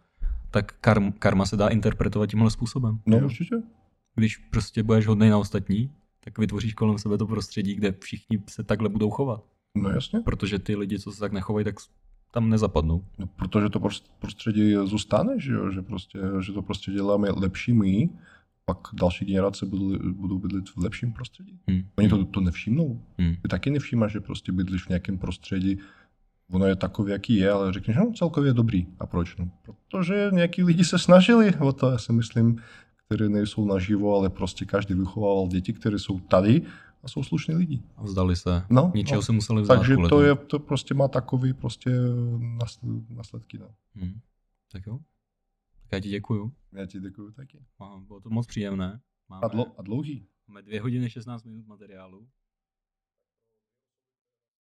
[0.51, 2.99] tak karm, karma se dá interpretovat tímhle způsobem.
[3.05, 3.25] No, Jo.
[3.25, 3.55] určitě.
[4.15, 5.89] Když prostě budeš hodnej na ostatní,
[6.23, 9.43] tak vytvoříš kolem sebe to prostředí, kde všichni se takhle budou chovat.
[9.75, 10.19] No jasně.
[10.19, 11.75] Protože ty lidi, co se tak nechovají, tak
[12.31, 13.05] tam nezapadnou.
[13.19, 15.71] No, protože to prost- prostředí zůstane, že, jo?
[15.71, 18.09] že, prostě, že to prostě děláme lepší my,
[18.65, 21.59] pak další generace budou, budou bydlet v lepším prostředí.
[21.69, 21.81] Hmm.
[21.97, 23.01] Oni to, to nevšimnou.
[23.19, 23.35] Hmm.
[23.35, 25.77] Ty taky nevšímáš, že prostě bydlíš v nějakém prostředí,
[26.53, 28.87] ono je takové, jaký je, ale řekneš, no celkově je dobrý.
[28.99, 29.37] A proč?
[29.37, 32.61] No, protože nějaký lidi se snažili o to, já si myslím,
[33.05, 36.61] kteří nejsou naživo, ale prostě každý vychovával děti, které jsou tady
[37.03, 37.83] a jsou slušní lidi.
[37.97, 38.63] A vzdali se.
[38.69, 39.21] No, Něčeho no.
[39.21, 39.75] se museli vzdát.
[39.77, 41.89] Takže to, je, to prostě má takový prostě
[42.57, 43.57] nasl- následky.
[43.57, 43.67] No.
[43.95, 44.19] Hmm.
[44.71, 44.97] Tak jo.
[45.81, 46.51] Tak já ti děkuju.
[46.73, 47.59] Já ti děkuji taky.
[47.79, 48.99] A Bylo to moc příjemné.
[49.29, 50.25] Máme, A, dlo, a dlouhý.
[50.47, 52.27] máme dvě hodiny 16 minut materiálu.